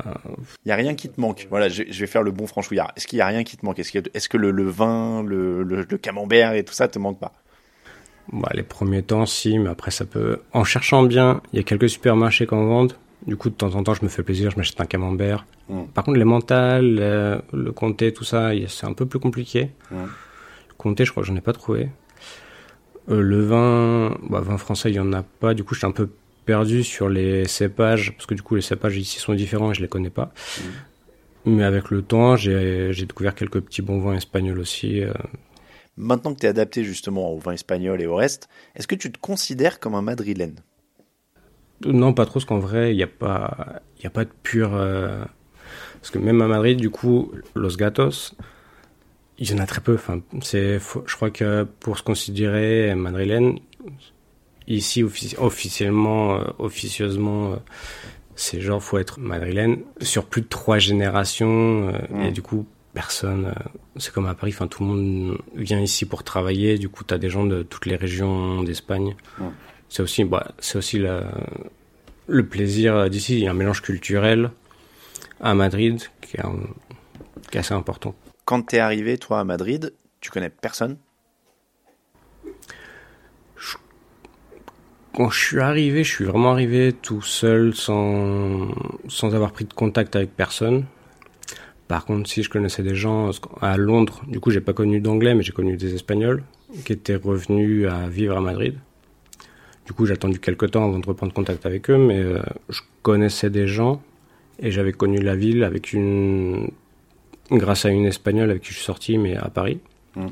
Il 0.66 0.68
n'y 0.68 0.72
a 0.72 0.76
rien 0.76 0.96
qui 0.96 1.10
te 1.10 1.20
manque. 1.20 1.48
Voilà, 1.50 1.68
je, 1.68 1.84
vais 1.84 2.08
faire 2.08 2.24
le 2.24 2.32
bon 2.32 2.48
franchouillard. 2.48 2.92
Est-ce 2.96 3.06
qu'il 3.06 3.18
n'y 3.18 3.22
a 3.22 3.28
rien 3.28 3.44
qui 3.44 3.58
te 3.58 3.66
manque? 3.66 3.80
Est-ce 3.80 4.30
que, 4.30 4.38
le, 4.38 4.70
vin, 4.70 5.24
le, 5.24 5.86
camembert 6.02 6.54
et 6.54 6.64
tout 6.64 6.74
ça 6.74 6.88
te 6.88 6.98
manque 6.98 7.20
pas? 7.20 7.34
Bah, 8.32 8.50
Les 8.54 8.64
premiers 8.64 9.04
temps, 9.04 9.26
si, 9.26 9.60
mais 9.60 9.70
après, 9.70 9.92
ça 9.92 10.06
peut. 10.06 10.40
En 10.54 10.64
cherchant 10.64 11.04
bien, 11.04 11.42
il 11.52 11.58
y 11.58 11.60
a 11.60 11.64
quelques 11.64 11.90
supermarchés 11.90 12.46
qu'on 12.46 12.66
vend. 12.66 12.88
Du 13.28 13.36
coup, 13.36 13.50
de 13.50 13.56
temps 13.56 13.76
en 13.76 13.84
temps, 13.84 13.94
je 13.94 14.04
me 14.04 14.10
fais 14.10 14.24
plaisir, 14.24 14.52
je 14.52 14.58
m'achète 14.58 14.80
un 14.80 14.86
camembert. 14.86 15.46
Hmm. 15.68 15.84
Par 15.94 16.06
contre, 16.06 16.18
les 16.18 16.26
mentales, 16.26 17.42
le, 17.52 17.72
comté, 17.72 18.14
tout 18.14 18.24
ça, 18.24 18.52
c'est 18.68 18.86
un 18.86 18.94
peu 18.94 19.06
plus 19.06 19.20
compliqué. 19.20 19.72
Hmm. 19.92 20.06
Le 20.70 20.74
comté, 20.78 21.04
je 21.04 21.12
crois 21.12 21.24
que 21.24 21.28
j'en 21.28 21.36
ai 21.36 21.42
pas 21.42 21.54
trouvé. 21.54 21.90
Euh, 23.10 23.22
le 23.22 23.44
vin, 23.44 24.18
bah, 24.30 24.40
vin 24.40 24.58
français, 24.58 24.92
il 24.92 24.96
y 24.96 25.00
en 25.00 25.12
a 25.12 25.24
pas. 25.24 25.54
Du 25.54 25.66
coup, 25.66 25.74
je 25.74 25.80
suis 25.80 25.88
un 25.88 25.92
peu 25.92 26.10
perdu 26.46 26.84
sur 26.84 27.10
les 27.10 27.48
cépages, 27.48 28.14
parce 28.14 28.26
que 28.26 28.34
du 28.34 28.42
coup 28.42 28.56
les 28.56 28.62
cépages 28.62 28.98
ici 28.98 29.20
sont 29.20 29.34
différents 29.34 29.72
et 29.72 29.74
je 29.74 29.82
les 29.82 29.88
connais 29.88 30.10
pas. 30.10 30.34
Mm. 30.60 30.64
Mais 31.46 31.64
avec 31.64 31.90
le 31.90 32.02
temps, 32.02 32.36
j'ai 32.36 32.92
découvert 32.92 33.34
quelques 33.34 33.62
petits 33.62 33.82
bons 33.82 34.00
vins 34.00 34.16
espagnols 34.16 34.60
aussi. 34.60 35.02
Euh. 35.02 35.14
Maintenant 35.98 36.34
que 36.34 36.40
tu 36.40 36.46
es 36.46 36.50
adapté 36.50 36.84
justement 36.84 37.32
au 37.32 37.40
vin 37.40 37.54
espagnol 37.54 38.02
et 38.02 38.08
au 38.08 38.16
reste, 38.16 38.50
est-ce 38.76 38.88
que 38.88 38.96
tu 38.96 39.12
te 39.12 39.20
considères 39.20 39.80
comme 39.80 39.96
un 39.96 40.02
madrilène? 40.02 40.56
Non, 41.86 42.14
pas 42.14 42.26
trop, 42.26 42.36
parce 42.36 42.46
qu'en 42.46 42.60
vrai, 42.60 42.94
il 42.94 42.98
n'y 42.98 43.04
a, 43.04 43.08
pas, 43.08 43.82
y 44.04 44.08
a 44.08 44.10
pas 44.10 44.26
de 44.26 44.32
pur... 44.44 44.76
Euh, 44.76 45.24
parce 46.02 46.12
que 46.12 46.20
même 46.20 46.42
à 46.42 46.48
Madrid, 46.48 46.78
du 46.78 46.90
coup, 46.90 47.32
Los 47.56 47.78
Gatos, 47.78 48.36
il 49.38 49.50
y 49.50 49.54
en 49.54 49.60
a 49.60 49.66
très 49.66 49.82
peu. 49.82 49.96
Enfin, 49.96 50.22
c'est, 50.42 50.80
je 50.80 51.16
crois 51.16 51.32
que 51.32 51.64
pour 51.80 51.98
se 51.98 52.04
considérer 52.04 52.94
madrilène, 52.96 53.60
Ici, 54.70 55.04
officiellement, 55.04 56.36
euh, 56.36 56.44
officieusement, 56.60 57.54
euh, 57.54 57.56
c'est 58.36 58.62
genre 58.62 58.82
faut 58.82 59.00
être 59.00 59.20
madrilène 59.20 59.80
sur 60.00 60.26
plus 60.26 60.44
de 60.44 60.48
trois 60.48 60.78
générations 60.78 61.90
euh, 61.90 62.28
et 62.28 62.32
du 62.32 62.42
coup 62.42 62.66
personne 62.94 63.54
c'est 63.98 64.14
comme 64.14 64.28
à 64.28 64.34
Paris 64.34 64.54
enfin 64.56 64.68
tout 64.68 64.82
le 64.82 64.90
monde 64.90 65.38
vient 65.56 65.82
ici 65.82 66.06
pour 66.06 66.24
travailler 66.24 66.78
du 66.78 66.88
coup 66.88 67.04
tu 67.04 67.14
as 67.14 67.18
des 67.18 67.30
gens 67.30 67.46
de 67.46 67.64
toutes 67.64 67.86
les 67.86 67.98
régions 67.98 68.64
d'Espagne. 68.64 69.16
C'est 69.90 70.04
aussi 70.04 70.24
bah, 70.24 70.52
c'est 70.60 70.78
aussi 70.78 71.04
le 72.28 72.48
plaisir 72.48 73.10
d'ici 73.10 73.34
il 73.34 73.44
y 73.44 73.48
a 73.48 73.52
un 73.52 73.56
mélange 73.56 73.82
culturel 73.82 74.52
à 75.42 75.54
Madrid 75.56 76.02
qui 76.22 76.38
est, 76.38 76.44
qui 77.52 77.58
est 77.58 77.60
assez 77.60 77.74
important. 77.74 78.16
Quand 78.46 78.68
tu 78.68 78.78
es 78.78 78.80
arrivé 78.80 79.18
toi 79.18 79.40
à 79.42 79.44
Madrid 79.44 79.94
tu 80.22 80.30
connais 80.30 80.50
personne? 80.50 80.98
Quand 85.20 85.30
je 85.30 85.48
suis 85.48 85.60
arrivé, 85.60 86.06
je 86.06 86.14
suis 86.14 86.24
vraiment 86.24 86.52
arrivé 86.52 86.94
tout 86.94 87.22
seul, 87.22 87.76
sans, 87.76 88.70
sans 89.10 89.36
avoir 89.36 89.52
pris 89.52 89.66
de 89.66 89.74
contact 89.74 90.16
avec 90.16 90.34
personne. 90.34 90.86
Par 91.90 92.06
contre, 92.06 92.30
si 92.30 92.42
je 92.42 92.50
connaissais 92.50 92.84
des 92.84 92.96
gens 92.96 93.32
à 93.60 93.76
Londres, 93.76 94.22
du 94.30 94.40
coup, 94.40 94.50
j'ai 94.50 94.62
pas 94.62 94.72
connu 94.72 95.02
d'anglais, 95.02 95.36
mais 95.36 95.44
j'ai 95.44 95.52
connu 95.52 95.76
des 95.76 95.94
Espagnols 95.94 96.42
qui 96.86 96.94
étaient 96.94 97.18
revenus 97.18 97.86
à 97.86 98.08
vivre 98.08 98.38
à 98.38 98.40
Madrid. 98.40 98.76
Du 99.86 99.92
coup, 99.92 100.06
j'ai 100.06 100.14
attendu 100.14 100.40
quelques 100.40 100.72
temps 100.72 100.86
avant 100.86 101.00
de 101.00 101.06
reprendre 101.06 101.34
contact 101.34 101.66
avec 101.66 101.90
eux, 101.90 101.98
mais 101.98 102.20
euh, 102.20 102.42
je 102.70 102.80
connaissais 103.02 103.50
des 103.50 103.68
gens 103.68 104.02
et 104.58 104.72
j'avais 104.72 104.94
connu 104.94 105.18
la 105.18 105.36
ville 105.36 105.66
avec 105.66 105.92
une, 105.92 106.72
grâce 107.52 107.84
à 107.84 107.90
une 107.90 108.06
Espagnole 108.06 108.52
avec 108.52 108.62
qui 108.62 108.70
je 108.70 108.76
suis 108.76 108.86
sorti, 108.86 109.18
mais 109.18 109.36
à 109.36 109.50
Paris. 109.50 109.82
Mmh 110.16 110.28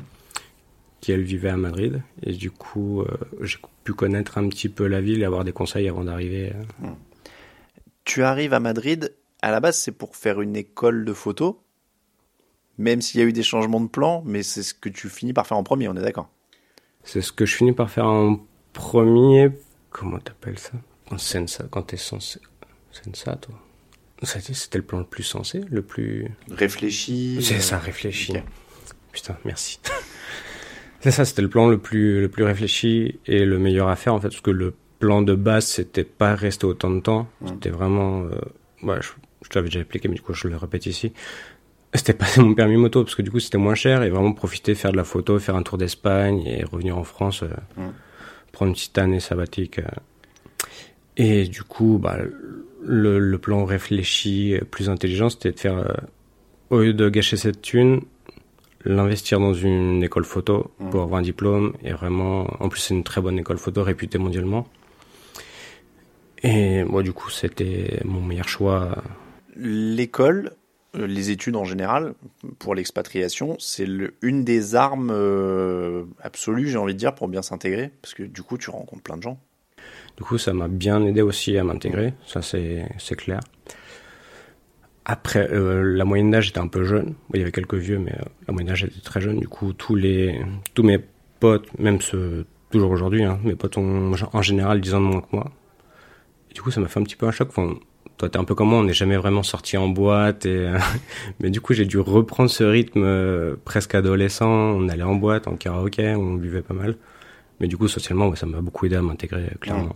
qui 1.01 1.11
elle 1.11 1.23
vivait 1.23 1.49
à 1.49 1.57
Madrid. 1.57 2.01
Et 2.23 2.33
du 2.33 2.51
coup, 2.51 3.01
euh, 3.01 3.07
j'ai 3.41 3.57
pu 3.83 3.93
connaître 3.93 4.37
un 4.37 4.47
petit 4.49 4.69
peu 4.69 4.87
la 4.87 5.01
ville 5.01 5.21
et 5.21 5.25
avoir 5.25 5.43
des 5.43 5.51
conseils 5.51 5.87
avant 5.87 6.03
d'arriver. 6.03 6.53
Euh. 6.53 6.87
Hmm. 6.87 6.95
Tu 8.03 8.23
arrives 8.23 8.53
à 8.53 8.59
Madrid, 8.59 9.13
à 9.41 9.51
la 9.51 9.59
base 9.59 9.77
c'est 9.77 9.91
pour 9.91 10.15
faire 10.15 10.41
une 10.41 10.55
école 10.55 11.05
de 11.05 11.13
photo, 11.13 11.61
même 12.77 13.01
s'il 13.01 13.19
y 13.19 13.23
a 13.23 13.25
eu 13.25 13.33
des 13.33 13.43
changements 13.43 13.81
de 13.81 13.87
plan, 13.87 14.23
mais 14.25 14.43
c'est 14.43 14.63
ce 14.63 14.73
que 14.73 14.89
tu 14.89 15.09
finis 15.09 15.33
par 15.33 15.45
faire 15.45 15.57
en 15.57 15.63
premier, 15.63 15.87
on 15.87 15.95
est 15.95 16.01
d'accord? 16.01 16.29
C'est 17.03 17.21
ce 17.21 17.31
que 17.31 17.45
je 17.45 17.55
finis 17.55 17.73
par 17.73 17.89
faire 17.89 18.05
en 18.05 18.39
premier. 18.73 19.49
Comment 19.89 20.19
t'appelles 20.19 20.59
ça? 20.59 20.73
Sensa, 21.17 21.65
quand 21.69 21.83
t'es 21.83 21.97
censé. 21.97 22.39
Sensa, 22.91 23.35
toi 23.37 23.55
C'était 24.23 24.77
le 24.77 24.83
plan 24.83 24.99
le 24.99 25.05
plus 25.05 25.23
sensé, 25.23 25.61
le 25.69 25.81
plus. 25.81 26.29
Réfléchi 26.51 27.39
C'est 27.41 27.61
ça, 27.61 27.77
réfléchi. 27.79 28.33
Putain, 29.11 29.37
merci. 29.45 29.79
C'est 31.01 31.11
ça, 31.11 31.25
c'était 31.25 31.41
le 31.41 31.49
plan 31.49 31.67
le 31.67 31.77
plus, 31.77 32.21
le 32.21 32.29
plus 32.29 32.43
réfléchi 32.43 33.19
et 33.25 33.45
le 33.45 33.59
meilleur 33.59 33.87
à 33.87 33.95
faire 33.95 34.13
en 34.13 34.19
fait, 34.19 34.29
parce 34.29 34.41
que 34.41 34.51
le 34.51 34.73
plan 34.99 35.21
de 35.21 35.35
base, 35.35 35.65
c'était 35.67 36.03
pas 36.03 36.35
rester 36.35 36.65
autant 36.65 36.89
de 36.89 36.99
temps. 36.99 37.27
C'était 37.45 37.69
vraiment, 37.69 38.23
euh, 38.23 38.31
ouais, 38.83 38.97
je, 39.01 39.09
je 39.43 39.49
t'avais 39.49 39.67
déjà 39.67 39.79
expliqué, 39.81 40.07
mais 40.07 40.15
du 40.15 40.21
coup, 40.21 40.33
je 40.33 40.47
le 40.47 40.57
répète 40.57 40.85
ici. 40.87 41.13
C'était 41.93 42.13
passer 42.13 42.41
mon 42.41 42.53
permis 42.55 42.77
moto, 42.77 43.03
parce 43.03 43.15
que 43.15 43.21
du 43.21 43.31
coup, 43.31 43.39
c'était 43.39 43.59
moins 43.59 43.75
cher 43.75 44.03
et 44.03 44.09
vraiment 44.09 44.33
profiter, 44.33 44.75
faire 44.75 44.91
de 44.91 44.97
la 44.97 45.03
photo, 45.03 45.37
faire 45.39 45.55
un 45.55 45.63
tour 45.63 45.77
d'Espagne 45.77 46.43
et 46.45 46.63
revenir 46.63 46.97
en 46.97 47.03
France, 47.03 47.43
euh, 47.43 47.49
prendre 48.51 48.69
une 48.69 48.75
petite 48.75 48.97
année 48.97 49.19
sabbatique. 49.19 49.79
Euh. 49.79 49.83
Et 51.15 51.45
du 51.45 51.63
coup, 51.63 51.99
bah, 52.01 52.17
le, 52.83 53.19
le 53.19 53.37
plan 53.37 53.65
réfléchi, 53.65 54.55
plus 54.71 54.89
intelligent, 54.89 55.29
c'était 55.29 55.51
de 55.51 55.59
faire, 55.59 56.07
au 56.69 56.81
lieu 56.81 56.93
de 56.93 57.09
gâcher 57.09 57.37
cette 57.37 57.61
thune, 57.61 58.01
l'investir 58.85 59.39
dans 59.39 59.53
une 59.53 60.03
école 60.03 60.25
photo 60.25 60.71
mmh. 60.79 60.89
pour 60.89 61.01
avoir 61.01 61.19
un 61.19 61.23
diplôme 61.23 61.73
et 61.83 61.91
vraiment, 61.91 62.47
en 62.61 62.69
plus 62.69 62.79
c'est 62.79 62.93
une 62.93 63.03
très 63.03 63.21
bonne 63.21 63.39
école 63.39 63.57
photo 63.57 63.83
réputée 63.83 64.17
mondialement. 64.17 64.67
Et 66.43 66.83
moi 66.83 67.03
du 67.03 67.13
coup 67.13 67.29
c'était 67.29 67.99
mon 68.05 68.21
meilleur 68.21 68.47
choix. 68.47 69.03
L'école, 69.55 70.51
euh, 70.95 71.07
les 71.07 71.31
études 71.31 71.55
en 71.55 71.65
général, 71.65 72.13
pour 72.59 72.75
l'expatriation, 72.75 73.55
c'est 73.59 73.87
une 74.21 74.43
des 74.43 74.75
armes 74.75 75.09
euh, 75.11 76.03
absolues, 76.21 76.69
j'ai 76.69 76.77
envie 76.77 76.93
de 76.93 76.99
dire, 76.99 77.15
pour 77.15 77.27
bien 77.27 77.41
s'intégrer, 77.41 77.91
parce 78.01 78.13
que 78.13 78.23
du 78.23 78.43
coup 78.43 78.57
tu 78.57 78.69
rencontres 78.69 79.01
plein 79.01 79.17
de 79.17 79.23
gens. 79.23 79.39
Du 80.15 80.23
coup 80.23 80.37
ça 80.37 80.53
m'a 80.53 80.67
bien 80.67 81.03
aidé 81.03 81.21
aussi 81.21 81.57
à 81.57 81.63
m'intégrer, 81.63 82.13
ça 82.25 82.41
c'est 82.41 83.15
clair. 83.15 83.39
Après, 85.09 85.49
euh, 85.53 85.95
la 85.95 86.03
moyenne 86.03 86.31
d'âge 86.31 86.49
était 86.49 86.59
un 86.59 86.67
peu 86.67 86.83
jeune. 86.83 87.13
Il 87.33 87.39
y 87.39 87.41
avait 87.41 87.53
quelques 87.53 87.75
vieux, 87.75 87.97
mais 87.97 88.11
euh, 88.11 88.25
la 88.45 88.51
moyenne 88.51 88.67
d'âge 88.67 88.83
était 88.83 88.99
très 88.99 89.21
jeune. 89.21 89.39
Du 89.39 89.47
coup, 89.47 89.71
tous 89.71 89.95
les, 89.95 90.37
tous 90.73 90.83
mes 90.83 90.99
potes, 91.39 91.65
même 91.79 92.01
ceux, 92.01 92.45
toujours 92.71 92.91
aujourd'hui, 92.91 93.23
hein, 93.23 93.39
mes 93.45 93.55
potes 93.55 93.77
ont 93.77 94.11
en 94.33 94.41
général 94.41 94.81
10 94.81 94.95
ans 94.95 94.99
de 94.99 95.05
moins 95.05 95.21
que 95.21 95.27
moi. 95.31 95.49
Du 96.53 96.61
coup, 96.61 96.71
ça 96.71 96.81
m'a 96.81 96.89
fait 96.89 96.99
un 96.99 97.03
petit 97.03 97.15
peu 97.15 97.25
un 97.25 97.31
choc. 97.31 97.47
Enfin, 97.47 97.75
toi, 98.17 98.27
t'es 98.27 98.37
un 98.37 98.43
peu 98.43 98.53
comme 98.53 98.67
moi, 98.67 98.79
on 98.79 98.83
n'est 98.83 98.93
jamais 98.93 99.15
vraiment 99.15 99.43
sorti 99.43 99.77
en 99.77 99.87
boîte. 99.87 100.45
Et, 100.45 100.73
mais 101.39 101.51
du 101.51 101.61
coup, 101.61 101.71
j'ai 101.71 101.85
dû 101.85 101.99
reprendre 101.99 102.49
ce 102.49 102.65
rythme 102.65 103.03
euh, 103.05 103.55
presque 103.63 103.95
adolescent. 103.95 104.49
On 104.49 104.89
allait 104.89 105.03
en 105.03 105.15
boîte, 105.15 105.47
en 105.47 105.55
karaoké, 105.55 106.15
on 106.15 106.33
buvait 106.33 106.61
pas 106.61 106.73
mal. 106.73 106.97
Mais 107.61 107.67
du 107.67 107.77
coup, 107.77 107.87
socialement, 107.87 108.35
ça 108.35 108.45
m'a 108.45 108.59
beaucoup 108.59 108.85
aidé 108.85 108.97
à 108.97 109.01
m'intégrer, 109.01 109.51
clairement 109.61 109.95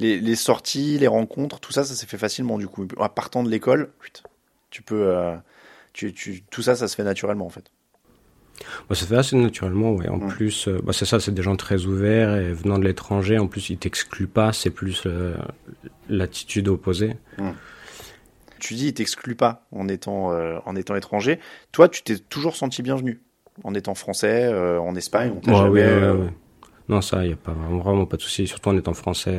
les, 0.00 0.36
sorties, 0.36 0.98
les 0.98 1.06
rencontres, 1.06 1.60
tout 1.60 1.72
ça, 1.72 1.84
ça 1.84 1.94
s'est 1.94 2.06
fait 2.06 2.18
facilement 2.18 2.58
du 2.58 2.68
coup. 2.68 2.86
En 2.98 3.08
partant 3.08 3.42
de 3.42 3.50
l'école, 3.50 3.90
tu 4.70 4.82
peux, 4.82 5.08
euh, 5.08 5.34
tu, 5.92 6.12
tu, 6.12 6.42
tout 6.50 6.62
ça, 6.62 6.76
ça 6.76 6.88
se 6.88 6.94
fait 6.94 7.04
naturellement 7.04 7.46
en 7.46 7.50
fait. 7.50 7.70
Bah, 8.88 8.94
ça 8.94 9.02
se 9.02 9.06
fait 9.06 9.16
assez 9.16 9.36
naturellement, 9.36 9.92
ouais. 9.92 10.08
En 10.08 10.18
plus, 10.18 10.66
euh, 10.66 10.80
bah, 10.82 10.92
c'est 10.92 11.04
ça, 11.04 11.20
c'est 11.20 11.32
des 11.32 11.42
gens 11.42 11.56
très 11.56 11.86
ouverts 11.86 12.36
et 12.36 12.52
venant 12.52 12.78
de 12.78 12.84
l'étranger, 12.84 13.38
en 13.38 13.46
plus, 13.46 13.70
ils 13.70 13.78
t'excluent 13.78 14.26
pas, 14.26 14.52
c'est 14.52 14.70
plus 14.70 15.02
euh, 15.06 15.36
l'attitude 16.08 16.68
opposée. 16.68 17.16
Tu 18.58 18.74
dis, 18.74 18.88
ils 18.88 18.94
t'excluent 18.94 19.36
pas 19.36 19.66
en 19.70 19.86
étant, 19.86 20.32
en 20.66 20.74
étant 20.74 20.96
étranger. 20.96 21.38
Toi, 21.70 21.88
tu 21.88 22.02
t'es 22.02 22.18
toujours 22.18 22.56
senti 22.56 22.82
bienvenu 22.82 23.20
en 23.62 23.72
étant 23.74 23.94
français, 23.94 24.52
en 24.52 24.96
Espagne, 24.96 25.32
on 25.36 25.40
t'a 25.40 25.54
jamais. 25.54 26.28
Non, 26.88 27.00
ça, 27.00 27.22
il 27.22 27.28
n'y 27.28 27.34
a 27.34 27.36
pas 27.36 27.52
vraiment, 27.52 28.06
pas 28.06 28.16
de 28.16 28.22
souci, 28.22 28.48
surtout 28.48 28.70
en 28.70 28.76
étant 28.76 28.94
français. 28.94 29.38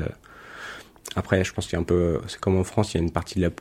Après, 1.16 1.44
je 1.44 1.54
pense 1.54 1.66
qu'il 1.66 1.74
y 1.74 1.78
a 1.78 1.80
un 1.80 1.84
peu, 1.84 2.20
c'est 2.28 2.40
comme 2.40 2.58
en 2.58 2.64
France, 2.64 2.94
il 2.94 2.98
y 2.98 3.00
a 3.00 3.04
une 3.04 3.12
partie 3.12 3.40
de 3.40 3.46
la 3.46 3.52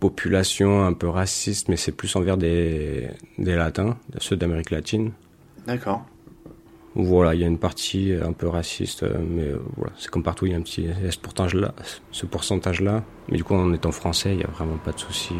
population 0.00 0.84
un 0.84 0.92
peu 0.94 1.08
raciste, 1.08 1.68
mais 1.68 1.76
c'est 1.76 1.92
plus 1.92 2.14
envers 2.16 2.36
des, 2.36 3.08
des 3.38 3.54
latins, 3.54 3.96
ceux 4.18 4.36
d'Amérique 4.36 4.70
latine. 4.70 5.12
D'accord. 5.66 6.04
Voilà, 6.94 7.34
il 7.34 7.40
y 7.40 7.44
a 7.44 7.46
une 7.46 7.58
partie 7.58 8.12
un 8.22 8.32
peu 8.32 8.48
raciste, 8.48 9.02
mais 9.02 9.50
voilà, 9.76 9.92
c'est 9.96 10.10
comme 10.10 10.22
partout, 10.22 10.46
il 10.46 10.52
y 10.52 10.54
a 10.54 10.58
un 10.58 10.62
petit 10.62 10.88
ce 11.10 11.18
pourcentage-là, 11.18 11.74
ce 12.10 12.26
pourcentage-là. 12.26 13.02
Mais 13.28 13.38
du 13.38 13.44
coup, 13.44 13.54
en 13.54 13.72
étant 13.72 13.92
français, 13.92 14.32
il 14.32 14.38
n'y 14.38 14.44
a 14.44 14.48
vraiment 14.48 14.76
pas 14.76 14.92
de 14.92 14.98
souci. 14.98 15.34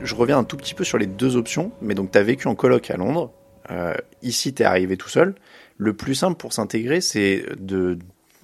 Je 0.00 0.14
reviens 0.14 0.38
un 0.38 0.44
tout 0.44 0.56
petit 0.56 0.74
peu 0.74 0.84
sur 0.84 0.98
les 0.98 1.06
deux 1.06 1.36
options, 1.36 1.72
mais 1.80 1.94
donc 1.94 2.12
tu 2.12 2.18
as 2.18 2.22
vécu 2.22 2.46
en 2.46 2.54
coloc 2.54 2.90
à 2.90 2.96
Londres, 2.96 3.32
euh, 3.70 3.94
ici 4.22 4.54
tu 4.54 4.62
es 4.62 4.66
arrivé 4.66 4.96
tout 4.96 5.08
seul. 5.08 5.34
Le 5.76 5.92
plus 5.92 6.14
simple 6.14 6.36
pour 6.36 6.52
s'intégrer, 6.52 7.00
c'est 7.00 7.44
de 7.58 7.98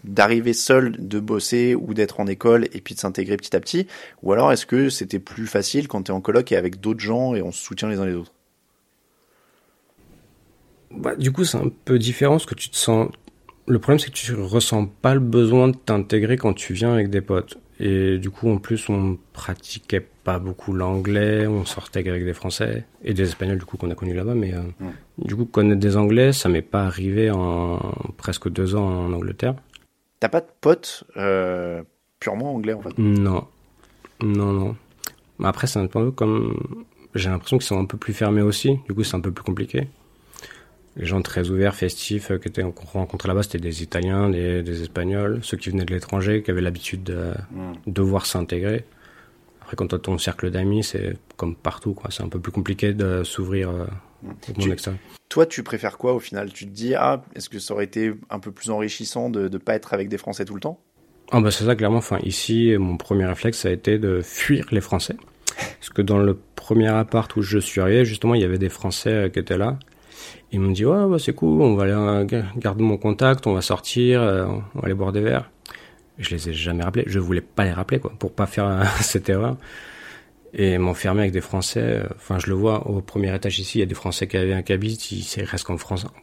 d'arriver 0.04 0.52
seul, 0.52 0.97
de 0.99 1.21
bosser 1.21 1.75
ou 1.75 1.94
d'être 1.94 2.21
en 2.21 2.26
école 2.26 2.66
et 2.73 2.80
puis 2.80 2.94
de 2.94 3.00
s'intégrer 3.00 3.37
petit 3.37 3.54
à 3.54 3.61
petit 3.61 3.87
Ou 4.23 4.32
alors 4.32 4.52
est-ce 4.52 4.66
que 4.66 4.88
c'était 4.88 5.18
plus 5.18 5.47
facile 5.47 5.88
quand 5.88 6.04
tu 6.04 6.12
es 6.12 6.14
en 6.14 6.21
coloc 6.21 6.50
et 6.52 6.56
avec 6.56 6.80
d'autres 6.80 7.00
gens 7.00 7.35
et 7.35 7.42
on 7.42 7.52
se 7.52 7.62
soutient 7.62 7.88
les 7.88 7.99
uns 7.99 8.06
les 8.06 8.14
autres? 8.14 8.32
Bah, 10.90 11.16
Du 11.16 11.32
coup, 11.32 11.44
c'est 11.44 11.59
un 11.59 11.71
peu 11.85 11.99
différent 11.99 12.38
ce 12.38 12.47
que 12.47 12.54
tu 12.54 12.68
te 12.68 12.76
sens. 12.76 13.11
Le 13.66 13.78
problème, 13.78 13.99
c'est 13.99 14.11
que 14.11 14.16
tu 14.16 14.35
ressens 14.35 14.87
pas 14.87 15.14
le 15.14 15.21
besoin 15.21 15.68
de 15.68 15.76
t'intégrer 15.76 16.37
quand 16.37 16.52
tu 16.52 16.73
viens 16.75 16.92
avec 16.92 17.11
des 17.11 17.21
potes. 17.21 17.59
Et 17.78 18.18
du 18.18 18.30
coup, 18.30 18.50
en 18.50 18.59
plus, 18.59 18.88
on 18.88 19.18
pratiquait 19.32 20.06
pas 20.25 20.38
beaucoup 20.38 20.73
l'anglais, 20.73 21.47
on 21.47 21.64
sortait 21.64 22.06
avec 22.09 22.25
des 22.25 22.32
Français 22.32 22.85
et 23.02 23.14
des 23.14 23.25
Espagnols, 23.25 23.59
du 23.59 23.64
coup, 23.64 23.76
qu'on 23.76 23.90
a 23.90 23.94
connus 23.94 24.14
là-bas. 24.14 24.35
Mais 24.35 24.52
euh, 24.54 24.61
du 25.18 25.35
coup, 25.35 25.44
connaître 25.44 25.80
des 25.80 25.97
Anglais, 25.97 26.32
ça 26.32 26.49
m'est 26.49 26.62
pas 26.62 26.85
arrivé 26.85 27.30
en 27.30 27.80
presque 28.16 28.49
deux 28.49 28.75
ans 28.75 29.06
en 29.06 29.12
Angleterre. 29.12 29.54
T'as 30.23 30.29
pas 30.29 30.41
de 30.41 30.47
potes 30.61 31.02
euh, 31.17 31.83
purement 32.21 32.55
anglais, 32.55 32.75
en 32.75 32.81
fait 32.81 32.97
Non. 32.97 33.49
Non, 34.23 34.52
non. 34.52 34.76
Mais 35.41 35.49
après, 35.49 35.67
c'est 35.67 35.81
un 35.81 35.88
peu 35.88 36.12
comme. 36.12 36.87
J'ai 37.17 37.29
l'impression 37.29 37.59
qu'ils 37.59 37.67
sont 37.67 37.81
un 37.81 37.87
peu 37.87 37.97
plus 37.97 38.12
fermés 38.12 38.41
aussi, 38.41 38.79
du 38.87 38.95
coup, 38.95 39.02
c'est 39.02 39.17
un 39.17 39.21
peu 39.21 39.33
plus 39.33 39.43
compliqué 39.43 39.88
les 40.97 41.07
gens 41.07 41.23
très 41.23 41.50
ouverts, 41.50 41.75
festifs, 41.75 42.31
euh, 42.31 42.38
qu'on 42.38 42.99
rencontrait 42.99 43.26
là-bas, 43.26 43.43
c'était 43.43 43.59
des 43.59 43.83
Italiens, 43.83 44.29
des, 44.29 44.62
des, 44.62 44.83
Espagnols, 44.83 45.41
ceux 45.43 45.57
qui 45.57 45.71
venaient 45.71 45.87
de 45.87 45.93
l'étranger, 45.93 46.43
qui 46.43 46.52
avaient 46.52 46.61
l'habitude 46.61 47.02
de 47.02 47.33
mm. 47.50 47.73
devoir 47.87 48.26
s'intégrer. 48.26 48.85
Après, 49.62 49.75
quand 49.75 49.88
tu 49.88 49.95
as 49.95 49.99
ton 49.99 50.19
cercle 50.19 50.50
d'amis, 50.50 50.85
c'est 50.85 51.17
comme 51.37 51.57
partout, 51.57 51.95
quoi. 51.95 52.11
C'est 52.11 52.23
un 52.23 52.29
peu 52.29 52.38
plus 52.38 52.52
compliqué 52.52 52.93
de 52.93 53.25
s'ouvrir 53.25 53.71
euh, 53.71 53.87
Toi, 55.29 55.47
tu 55.47 55.62
préfères 55.62 55.99
quoi 55.99 56.14
au 56.14 56.21
final? 56.21 56.52
Tu 56.52 56.67
te 56.67 56.71
dis, 56.71 56.95
ah, 56.95 57.23
est-ce 57.35 57.49
que 57.49 57.59
ça 57.59 57.75
aurait 57.75 57.85
été 57.85 58.14
un 58.31 58.38
peu 58.38 58.52
plus 58.52 58.71
enrichissant 58.71 59.31
de 59.31 59.49
ne 59.49 59.59
pas 59.59 59.75
être 59.75 59.95
avec 59.95 60.09
des 60.09 60.19
Français 60.19 60.45
tout 60.45 60.55
le 60.55 60.61
temps? 60.61 60.79
Ah 61.35 61.41
bah 61.41 61.50
c'est 61.50 61.64
ça 61.64 61.75
clairement. 61.75 61.99
Enfin 61.99 62.19
ici, 62.25 62.76
mon 62.79 62.99
premier 62.99 63.25
réflexe 63.25 63.61
ça 63.61 63.69
a 63.69 63.73
été 63.73 63.99
de 63.99 64.21
fuir 64.21 64.67
les 64.71 64.83
Français, 64.83 65.17
parce 65.57 65.88
que 65.88 66.02
dans 66.02 66.19
le 66.19 66.38
premier 66.57 66.88
appart 66.88 67.35
où 67.37 67.43
je 67.43 67.59
suis 67.59 67.81
arrivé, 67.81 68.05
justement, 68.05 68.35
il 68.35 68.43
y 68.43 68.45
avait 68.45 68.59
des 68.59 68.69
Français 68.69 69.11
euh, 69.11 69.29
qui 69.31 69.38
étaient 69.38 69.57
là. 69.57 69.79
Ils 70.52 70.61
m'ont 70.61 70.73
dit 70.73 70.85
ouais, 70.85 71.09
bah, 71.09 71.17
c'est 71.19 71.33
cool, 71.33 71.62
on 71.62 71.75
va 71.75 71.85
aller 71.85 71.93
euh, 71.93 72.43
garder 72.57 72.85
mon 72.85 72.99
contact, 72.99 73.47
on 73.47 73.55
va 73.55 73.62
sortir, 73.62 74.21
euh, 74.23 74.45
on 74.75 74.81
va 74.81 74.85
aller 74.85 74.95
boire 74.95 75.12
des 75.12 75.23
verres. 75.23 75.50
Je 76.19 76.31
les 76.31 76.50
ai 76.50 76.52
jamais 76.52 76.85
rappelés. 76.85 77.05
Je 77.07 77.19
voulais 77.19 77.41
pas 77.41 77.64
les 77.64 77.73
rappeler 77.73 77.99
quoi, 77.99 78.12
pour 78.19 78.33
pas 78.33 78.47
faire 78.47 78.87
cette 79.00 79.31
erreur 79.31 79.57
et 80.54 80.78
m'enfermer 80.78 81.21
avec 81.23 81.32
des 81.32 81.40
Français. 81.40 82.02
Enfin, 82.16 82.38
je 82.38 82.49
le 82.49 82.54
vois 82.54 82.87
au 82.87 83.00
premier 83.00 83.35
étage 83.35 83.59
ici, 83.59 83.78
il 83.78 83.80
y 83.80 83.85
a 83.85 83.87
des 83.87 83.94
Français 83.94 84.26
qui 84.26 84.37
avaient 84.37 84.52
un 84.52 84.62
cabis, 84.62 84.94
ils 85.11 85.44
restent 85.44 85.66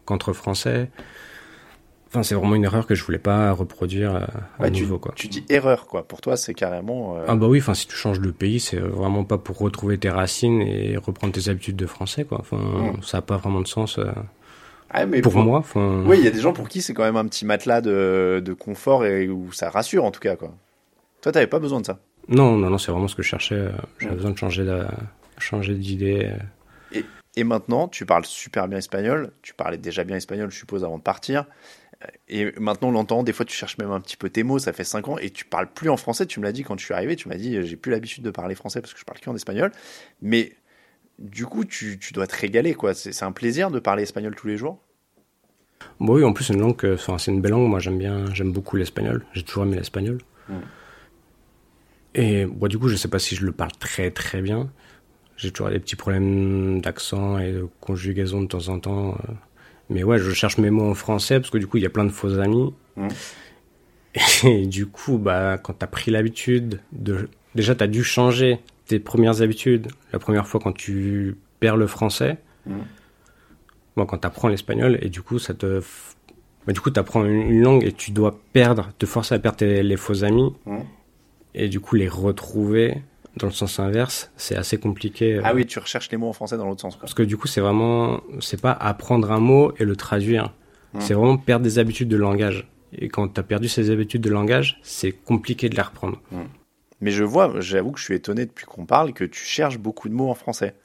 qu'entre 0.05 0.33
Français. 0.33 0.89
Enfin, 2.09 2.23
c'est 2.23 2.33
vraiment 2.33 2.55
une 2.55 2.63
erreur 2.63 2.87
que 2.87 2.95
je 2.95 3.03
voulais 3.03 3.19
pas 3.19 3.51
reproduire 3.51 4.15
euh, 4.15 4.25
à 4.57 4.71
nouveau, 4.71 4.97
quoi. 4.97 5.13
Tu 5.15 5.27
dis 5.27 5.45
erreur, 5.47 5.85
quoi. 5.85 6.07
Pour 6.07 6.21
toi, 6.21 6.37
c'est 6.37 6.55
carrément. 6.55 7.17
Euh, 7.17 7.25
ah 7.27 7.35
bah 7.35 7.45
oui. 7.47 7.59
Enfin, 7.59 7.75
si 7.75 7.85
tu 7.85 7.95
changes 7.95 8.19
de 8.19 8.31
pays, 8.31 8.59
c'est 8.59 8.79
vraiment 8.79 9.23
pas 9.23 9.37
pour 9.37 9.59
retrouver 9.59 9.99
tes 9.99 10.09
racines 10.09 10.59
et 10.61 10.97
reprendre 10.97 11.33
tes 11.33 11.49
habitudes 11.49 11.75
de 11.75 11.85
français, 11.85 12.23
quoi. 12.23 12.39
Enfin, 12.39 12.57
hmm. 12.57 13.03
ça 13.03 13.19
a 13.19 13.21
pas 13.21 13.37
vraiment 13.37 13.61
de 13.61 13.67
sens. 13.67 13.99
Euh, 13.99 14.11
ah, 14.89 15.05
mais 15.05 15.21
pour, 15.21 15.35
moi, 15.35 15.59
enfin... 15.59 16.03
oui, 16.07 16.17
il 16.17 16.25
y 16.25 16.27
a 16.27 16.31
des 16.31 16.39
gens 16.39 16.51
pour 16.51 16.67
qui 16.67 16.81
c'est 16.81 16.95
quand 16.95 17.03
même 17.03 17.15
un 17.15 17.27
petit 17.27 17.45
matelas 17.45 17.79
de, 17.79 18.41
de 18.43 18.53
confort 18.53 19.05
et 19.05 19.29
où 19.29 19.51
ça 19.51 19.69
rassure 19.69 20.03
en 20.03 20.09
tout 20.09 20.19
cas, 20.19 20.35
quoi. 20.35 20.51
Toi, 21.21 21.31
t'avais 21.31 21.47
pas 21.47 21.59
besoin 21.59 21.79
de 21.79 21.85
ça. 21.85 21.99
Non, 22.29 22.57
non, 22.57 22.69
non, 22.69 22.77
c'est 22.77 22.91
vraiment 22.91 23.07
ce 23.07 23.15
que 23.15 23.23
je 23.23 23.27
cherchais. 23.27 23.69
J'avais 23.99 24.13
hmm. 24.13 24.17
besoin 24.17 24.31
de 24.31 24.37
changer 24.37 24.63
de, 24.63 24.85
changer 25.39 25.75
d'idée. 25.75 26.31
Et, 26.91 27.03
et 27.35 27.43
maintenant, 27.43 27.87
tu 27.87 28.05
parles 28.05 28.25
super 28.25 28.67
bien 28.67 28.77
espagnol. 28.77 29.31
Tu 29.41 29.53
parlais 29.53 29.77
déjà 29.77 30.03
bien 30.03 30.15
espagnol, 30.15 30.51
je 30.51 30.57
suppose, 30.57 30.83
avant 30.83 30.97
de 30.97 31.03
partir. 31.03 31.45
Et 32.27 32.51
maintenant, 32.59 32.89
on 32.89 32.91
l'entend. 32.91 33.23
Des 33.23 33.33
fois, 33.33 33.45
tu 33.45 33.55
cherches 33.55 33.77
même 33.77 33.91
un 33.91 33.99
petit 33.99 34.15
peu 34.15 34.29
tes 34.29 34.43
mots. 34.43 34.59
Ça 34.59 34.73
fait 34.73 34.83
5 34.83 35.07
ans 35.09 35.17
et 35.17 35.31
tu 35.31 35.45
parles 35.45 35.67
plus 35.71 35.89
en 35.89 35.97
français. 35.97 36.25
Tu 36.25 36.39
me 36.39 36.45
l'as 36.45 36.51
dit 36.51 36.63
quand 36.63 36.77
je 36.79 36.85
suis 36.85 36.93
arrivé. 36.93 37.15
Tu 37.15 37.27
m'as 37.27 37.35
dit, 37.35 37.61
j'ai 37.65 37.75
plus 37.75 37.91
l'habitude 37.91 38.23
de 38.23 38.31
parler 38.31 38.55
français 38.55 38.81
parce 38.81 38.93
que 38.93 38.99
je 38.99 39.05
parle 39.05 39.19
qu'en 39.19 39.35
espagnol. 39.35 39.71
Mais 40.21 40.55
du 41.17 41.45
coup, 41.45 41.65
tu, 41.65 41.99
tu 41.99 42.13
dois 42.13 42.27
te 42.27 42.35
régaler, 42.35 42.73
quoi. 42.73 42.93
C'est 42.93 43.23
un 43.23 43.31
plaisir 43.31 43.71
de 43.71 43.79
parler 43.79 44.03
espagnol 44.03 44.35
tous 44.35 44.47
les 44.47 44.57
jours? 44.57 44.81
oui, 45.99 46.23
en 46.23 46.33
plus, 46.33 46.45
c'est 46.45 46.53
une 46.53 46.61
langue, 46.61 46.91
enfin, 46.93 47.17
c'est 47.17 47.31
une 47.31 47.41
belle 47.41 47.51
langue. 47.51 47.67
Moi, 47.67 47.79
j'aime 47.79 47.97
bien, 47.97 48.25
j'aime 48.33 48.51
beaucoup 48.51 48.75
l'espagnol. 48.75 49.25
J'ai 49.33 49.43
toujours 49.43 49.63
aimé 49.63 49.75
l'espagnol. 49.75 50.19
Hmm. 50.47 50.59
Et 52.15 52.45
bon, 52.45 52.67
du 52.67 52.77
coup, 52.77 52.87
je 52.87 52.95
sais 52.95 53.07
pas 53.07 53.19
si 53.19 53.35
je 53.35 53.45
le 53.45 53.51
parle 53.51 53.71
très 53.79 54.11
très 54.11 54.41
bien. 54.41 54.69
J'ai 55.37 55.51
toujours 55.51 55.69
des 55.69 55.79
petits 55.79 55.95
problèmes 55.95 56.81
d'accent 56.81 57.39
et 57.39 57.51
de 57.51 57.67
conjugaison 57.79 58.41
de 58.41 58.47
temps 58.47 58.67
en 58.67 58.79
temps. 58.79 59.11
Euh, 59.11 59.33
mais 59.89 60.03
ouais, 60.03 60.19
je 60.19 60.31
cherche 60.31 60.57
mes 60.57 60.69
mots 60.69 60.89
en 60.89 60.95
français 60.95 61.39
parce 61.39 61.49
que 61.49 61.57
du 61.57 61.67
coup, 61.67 61.77
il 61.77 61.83
y 61.83 61.85
a 61.85 61.89
plein 61.89 62.05
de 62.05 62.11
faux 62.11 62.39
amis. 62.39 62.73
Mmh. 62.97 63.07
Et 64.47 64.65
du 64.65 64.87
coup, 64.87 65.17
bah, 65.17 65.57
quand 65.57 65.73
t'as 65.73 65.87
pris 65.87 66.11
l'habitude 66.11 66.81
de. 66.91 67.29
Déjà, 67.55 67.73
t'as 67.75 67.87
dû 67.87 68.03
changer 68.03 68.59
tes 68.85 68.99
premières 68.99 69.41
habitudes 69.41 69.87
la 70.11 70.19
première 70.19 70.47
fois 70.47 70.59
quand 70.59 70.73
tu 70.73 71.37
perds 71.59 71.77
le 71.77 71.87
français. 71.87 72.37
Mmh. 72.65 72.77
Bon, 73.95 74.05
quand 74.05 74.17
t'apprends 74.17 74.47
l'espagnol, 74.47 74.97
et 75.01 75.09
du 75.09 75.21
coup, 75.21 75.39
ça 75.39 75.53
te. 75.53 75.81
Bah, 76.67 76.73
du 76.73 76.81
coup, 76.81 76.89
t'apprends 76.89 77.23
une 77.23 77.61
langue 77.61 77.85
et 77.85 77.93
tu 77.93 78.11
dois 78.11 78.39
perdre, 78.51 78.89
te 78.99 79.05
forcer 79.05 79.35
à 79.35 79.39
perdre 79.39 79.63
les 79.63 79.97
faux 79.97 80.23
amis. 80.23 80.53
Mmh. 80.65 80.79
Et 81.59 81.67
du 81.67 81.81
coup, 81.81 81.95
les 81.95 82.07
retrouver 82.07 83.01
dans 83.35 83.47
le 83.47 83.53
sens 83.53 83.79
inverse, 83.79 84.31
c'est 84.37 84.55
assez 84.55 84.77
compliqué. 84.77 85.35
Euh. 85.35 85.41
Ah 85.43 85.53
oui, 85.53 85.65
tu 85.65 85.77
recherches 85.77 86.09
les 86.09 86.17
mots 86.17 86.29
en 86.29 86.33
français 86.33 86.55
dans 86.55 86.65
l'autre 86.65 86.79
sens. 86.79 86.95
Parce 86.95 87.13
que 87.13 87.21
du 87.21 87.35
coup, 87.35 87.47
c'est 87.47 87.59
vraiment, 87.59 88.21
c'est 88.39 88.61
pas 88.61 88.71
apprendre 88.71 89.29
un 89.31 89.41
mot 89.41 89.73
et 89.77 89.83
le 89.83 89.97
traduire. 89.97 90.53
Mmh. 90.93 91.01
C'est 91.01 91.13
vraiment 91.13 91.37
perdre 91.37 91.65
des 91.65 91.77
habitudes 91.77 92.07
de 92.07 92.15
langage. 92.15 92.69
Et 92.93 93.09
quand 93.09 93.27
tu 93.27 93.39
as 93.39 93.43
perdu 93.43 93.67
ces 93.67 93.91
habitudes 93.91 94.21
de 94.21 94.29
langage, 94.29 94.79
c'est 94.83 95.11
compliqué 95.11 95.67
de 95.67 95.75
les 95.75 95.81
reprendre. 95.81 96.21
Mmh. 96.31 96.37
Mais 97.01 97.11
je 97.11 97.25
vois, 97.25 97.59
j'avoue 97.59 97.91
que 97.91 97.99
je 97.99 98.05
suis 98.05 98.15
étonné 98.15 98.45
depuis 98.45 98.65
qu'on 98.65 98.85
parle 98.85 99.13
que 99.13 99.25
tu 99.25 99.43
cherches 99.43 99.79
beaucoup 99.79 100.07
de 100.07 100.13
mots 100.13 100.29
en 100.29 100.35
français. 100.35 100.75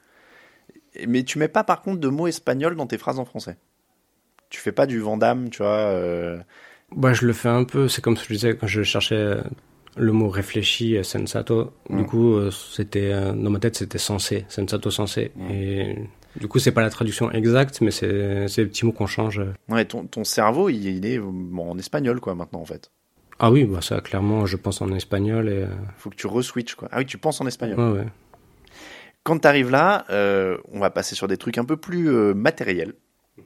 Mais 1.07 1.23
tu 1.23 1.39
mets 1.39 1.47
pas 1.47 1.63
par 1.63 1.81
contre 1.81 2.01
de 2.01 2.09
mots 2.09 2.27
espagnols 2.27 2.75
dans 2.75 2.87
tes 2.87 2.97
phrases 2.97 3.19
en 3.19 3.25
français. 3.25 3.57
Tu 4.49 4.59
fais 4.59 4.73
pas 4.73 4.87
du 4.87 4.99
Vandame, 4.99 5.49
tu 5.49 5.59
vois. 5.59 5.89
Euh... 5.89 6.37
Bah, 6.91 7.13
je 7.13 7.25
le 7.25 7.33
fais 7.33 7.49
un 7.49 7.63
peu. 7.63 7.87
C'est 7.87 8.01
comme 8.01 8.17
ce 8.17 8.23
que 8.23 8.33
je 8.33 8.39
disais 8.39 8.57
quand 8.57 8.67
je 8.67 8.83
cherchais 8.83 9.37
le 9.95 10.11
mot 10.11 10.29
réfléchi, 10.29 10.97
euh, 10.97 11.03
sensato, 11.03 11.71
du 11.89 12.03
mm. 12.03 12.05
coup, 12.05 12.33
euh, 12.33 12.51
c'était 12.51 13.11
euh, 13.13 13.33
dans 13.33 13.49
ma 13.49 13.59
tête, 13.59 13.75
c'était 13.75 13.97
sensé, 13.97 14.45
sensato 14.49 14.91
sensé. 14.91 15.31
Mm. 15.35 15.51
Et 15.51 15.95
du 16.39 16.47
coup, 16.47 16.59
c'est 16.59 16.71
pas 16.71 16.81
la 16.81 16.89
traduction 16.89 17.31
exacte, 17.31 17.81
mais 17.81 17.91
c'est 17.91 18.55
des 18.55 18.65
petits 18.65 18.85
mots 18.85 18.91
qu'on 18.91 19.07
change. 19.07 19.41
Ouais, 19.69 19.85
ton, 19.85 20.05
ton 20.05 20.23
cerveau, 20.23 20.69
il, 20.69 21.05
est 21.05 21.19
en 21.19 21.77
espagnol, 21.77 22.19
quoi, 22.19 22.35
maintenant, 22.35 22.59
en 22.59 22.65
fait. 22.65 22.91
Ah 23.39 23.51
oui, 23.51 23.65
bah 23.65 23.81
ça, 23.81 23.99
clairement, 23.99 24.45
je 24.45 24.55
pense 24.55 24.81
en 24.81 24.91
espagnol 24.93 25.49
et. 25.49 25.65
Faut 25.97 26.09
que 26.09 26.15
tu 26.15 26.27
re-switches, 26.27 26.75
quoi. 26.75 26.87
Ah 26.91 26.99
oui, 26.99 27.05
tu 27.05 27.17
penses 27.17 27.41
en 27.41 27.47
espagnol. 27.47 27.79
Ouais, 27.79 27.99
ouais. 27.99 28.07
Quand 29.23 29.39
t'arrives 29.39 29.71
là, 29.71 30.05
on 30.71 30.79
va 30.79 30.89
passer 30.89 31.15
sur 31.15 31.27
des 31.27 31.37
trucs 31.37 31.57
un 31.57 31.65
peu 31.65 31.77
plus 31.77 32.09
matériels, 32.33 32.93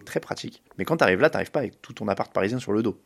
très 0.05 0.19
pratiques. 0.19 0.63
Mais 0.77 0.85
quand 0.85 0.97
t'arrives 0.97 1.21
là, 1.21 1.29
t'arrives 1.29 1.51
pas 1.51 1.59
avec 1.59 1.81
tout 1.81 1.93
ton 1.93 2.07
appart 2.07 2.31
parisien 2.33 2.59
sur 2.59 2.71
le 2.71 2.83
dos 2.83 2.99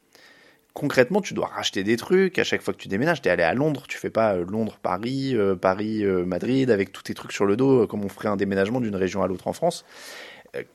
concrètement, 0.74 1.22
tu 1.22 1.34
dois 1.34 1.48
racheter 1.48 1.84
des 1.84 1.98
trucs 1.98 2.40
à 2.40 2.44
chaque 2.44 2.62
fois 2.62 2.74
que 2.74 2.80
tu 2.80 2.88
déménages. 2.88 3.22
T'es 3.22 3.30
allé 3.30 3.44
à 3.44 3.54
Londres, 3.54 3.84
tu 3.88 3.98
fais 3.98 4.10
pas 4.10 4.34
euh, 4.34 4.46
Londres-Paris, 4.46 5.36
euh, 5.36 5.56
Paris-Madrid 5.56 6.70
avec 6.72 6.92
tous 6.92 7.04
tes 7.04 7.14
trucs 7.14 7.32
sur 7.32 7.46
le 7.46 7.56
dos, 7.56 7.84
euh, 7.84 7.88
comme 7.88 8.04
on 8.04 8.10
ferait 8.10 8.30
un 8.30 8.36
déménagement 8.36 8.82
d'une 8.82 8.96
région 8.96 9.24
à 9.24 9.28
l'autre 9.28 9.48
en 9.48 9.54
France. 9.54 9.86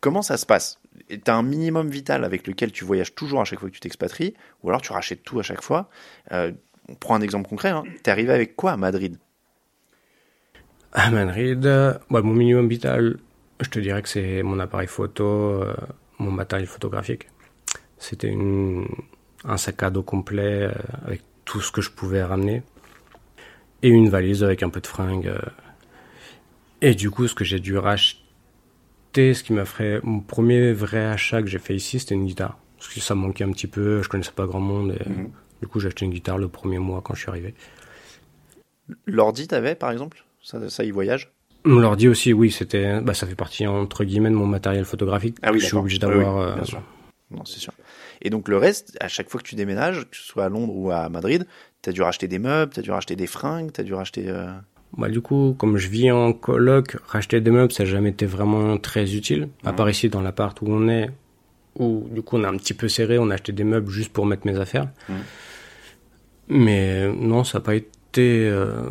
comment 0.01 0.23
ça 0.23 0.37
se 0.37 0.47
passe? 0.47 0.81
T'as 1.25 1.35
un 1.35 1.43
minimum 1.43 1.89
vital 1.89 2.25
avec 2.25 2.47
lequel 2.47 2.73
tu 2.73 2.85
voyages 2.85 3.15
toujours 3.15 3.41
à 3.41 3.45
chaque 3.45 3.61
fois 3.61 3.69
que 3.69 3.75
tu 3.75 3.81
t'expatries, 3.81 4.35
ou 4.63 4.69
alors 4.69 4.83
tu 4.83 4.93
rachètes 4.93 5.23
tout 5.23 5.39
à 5.39 5.43
chaque 5.43 5.63
fois. 5.63 5.89
on 6.31 6.95
prend 6.99 7.15
un 7.15 7.21
exemple 7.21 7.49
concret. 7.49 7.71
Hein. 7.71 7.85
T'es 8.03 8.11
arrivé 8.11 8.33
avec 8.33 8.57
quoi 8.57 8.73
à 8.73 8.77
Madrid? 8.77 9.19
À 10.93 11.11
Madrid, 11.11 11.61
bah, 11.61 12.23
mon 12.23 12.35
minimum 12.35 12.69
vital, 12.69 13.19
je 13.61 13.69
te 13.69 13.79
dirais 13.79 14.03
que 14.03 14.09
c'est 14.09 14.43
mon 14.43 14.59
appareil 14.59 14.89
photo, 14.89 15.63
mon 16.19 16.33
matériel 16.33 16.67
photographique. 16.67 17.29
C'était 17.99 18.29
une 18.29 18.87
un 19.45 19.57
sac 19.57 19.83
à 19.83 19.91
dos 19.91 20.03
complet 20.03 20.65
euh, 20.65 20.73
avec 21.07 21.23
tout 21.45 21.61
ce 21.61 21.73
que 21.73 21.81
je 21.81 21.91
pouvais 21.91 22.23
ramener 22.23 22.63
et 23.83 23.89
une 23.89 24.09
valise 24.09 24.43
avec 24.43 24.63
un 24.63 24.71
peu 24.71 24.81
de 24.81 24.87
fringues. 24.87 25.29
Euh. 25.29 25.39
Et 26.81 26.95
du 26.95 27.11
coup, 27.11 27.27
ce 27.27 27.35
que 27.35 27.45
j'ai 27.45 27.61
dû 27.61 27.77
racheter, 27.77 29.35
ce 29.35 29.43
qui 29.43 29.53
m'a 29.53 29.65
fait 29.65 30.01
mon 30.05 30.21
premier 30.21 30.73
vrai 30.73 31.05
achat 31.07 31.43
que 31.43 31.49
j'ai 31.49 31.59
fait 31.59 31.75
ici, 31.75 31.99
c'était 31.99 32.15
une 32.15 32.27
guitare. 32.27 32.59
Parce 32.77 32.93
que 32.93 33.01
ça 33.01 33.15
manquait 33.15 33.45
un 33.45 33.51
petit 33.51 33.67
peu, 33.67 34.03
je 34.03 34.09
connaissais 34.09 34.33
pas 34.33 34.47
grand 34.47 34.61
monde. 34.61 34.97
Et 35.01 35.09
mhm. 35.09 35.31
Du 35.61 35.67
coup, 35.67 35.81
j'ai 35.81 35.89
acheté 35.89 36.05
une 36.05 36.13
guitare 36.13 36.39
le 36.39 36.49
premier 36.49 36.79
mois 36.79 37.01
quand 37.03 37.15
je 37.15 37.21
suis 37.21 37.31
arrivé. 37.31 37.55
L'ordi, 39.07 39.49
t'avais 39.49 39.75
par 39.75 39.91
exemple? 39.91 40.25
Ça, 40.43 40.69
ça 40.71 40.85
y 40.85 40.91
voyage? 40.91 41.33
L'ordi 41.65 42.09
aussi, 42.09 42.33
oui, 42.33 42.51
c'était, 42.51 43.01
bah, 43.01 43.15
ça 43.15 43.27
fait 43.27 43.35
partie 43.35 43.67
entre 43.67 44.05
guillemets 44.05 44.31
de 44.31 44.37
mon 44.37 44.47
matériel 44.47 44.85
photographique. 44.85 45.37
Ah 45.43 45.51
oui, 45.53 45.59
je 45.59 45.67
suis 45.67 45.77
obligé 45.77 45.99
d'avoir. 45.99 46.37
Oui, 46.37 46.63
euh, 46.63 46.79
Non, 47.31 47.45
c'est 47.45 47.59
sûr. 47.59 47.73
Et 48.23 48.31
donc 48.31 48.49
le 48.49 48.57
reste, 48.57 48.97
à 49.01 49.09
chaque 49.09 49.29
fois 49.29 49.41
que 49.41 49.47
tu 49.47 49.55
déménages, 49.55 50.09
que 50.11 50.17
ce 50.17 50.23
soit 50.23 50.45
à 50.45 50.49
Londres 50.49 50.75
ou 50.75 50.91
à 50.91 51.09
Madrid, 51.09 51.47
tu 51.83 51.91
as 51.91 51.93
dû 51.93 52.03
racheter 52.03 52.29
des 52.29 52.39
meubles, 52.39 52.73
tu 52.73 52.81
as 52.81 52.83
dû 52.83 52.91
racheter 52.91 53.17
des 53.17 53.27
fringues, 53.27 53.73
tu 53.73 53.81
as 53.81 53.85
dû 53.85 53.95
racheter... 53.95 54.29
Euh, 54.29 54.51
bah, 54.97 55.09
du 55.09 55.21
coup, 55.21 55.55
comme 55.59 55.77
je 55.77 55.89
vis 55.89 56.11
en 56.11 56.33
coloc, 56.33 56.97
racheter 57.07 57.41
des 57.41 57.51
meubles, 57.51 57.73
ça 57.73 57.85
n'a 57.85 57.91
jamais 57.91 58.11
été 58.11 58.27
vraiment 58.27 58.79
très 58.79 59.15
utile. 59.15 59.49
À 59.65 59.73
part 59.73 59.89
ici, 59.91 60.09
dans 60.09 60.23
l'appart 60.23 60.61
où 60.63 60.67
on 60.69 60.89
est, 60.89 61.11
où 61.77 62.09
du 62.11 62.23
coup 62.23 62.39
on 62.39 62.45
a 62.45 62.49
un 62.49 62.57
petit 62.57 62.75
peu 62.75 62.89
serré, 62.89 63.19
on 63.19 63.31
a 63.31 63.35
acheté 63.35 63.53
des 63.53 63.65
meubles 63.65 63.91
juste 63.91 64.13
pour 64.13 64.27
mettre 64.27 64.47
mes 64.47 64.59
affaires. 64.59 64.89
Mais 66.49 67.07
non, 67.13 67.45
ça 67.45 67.59
n'a 67.59 67.65
pas 67.65 67.75
été... 67.75 68.49
Euh... 68.49 68.91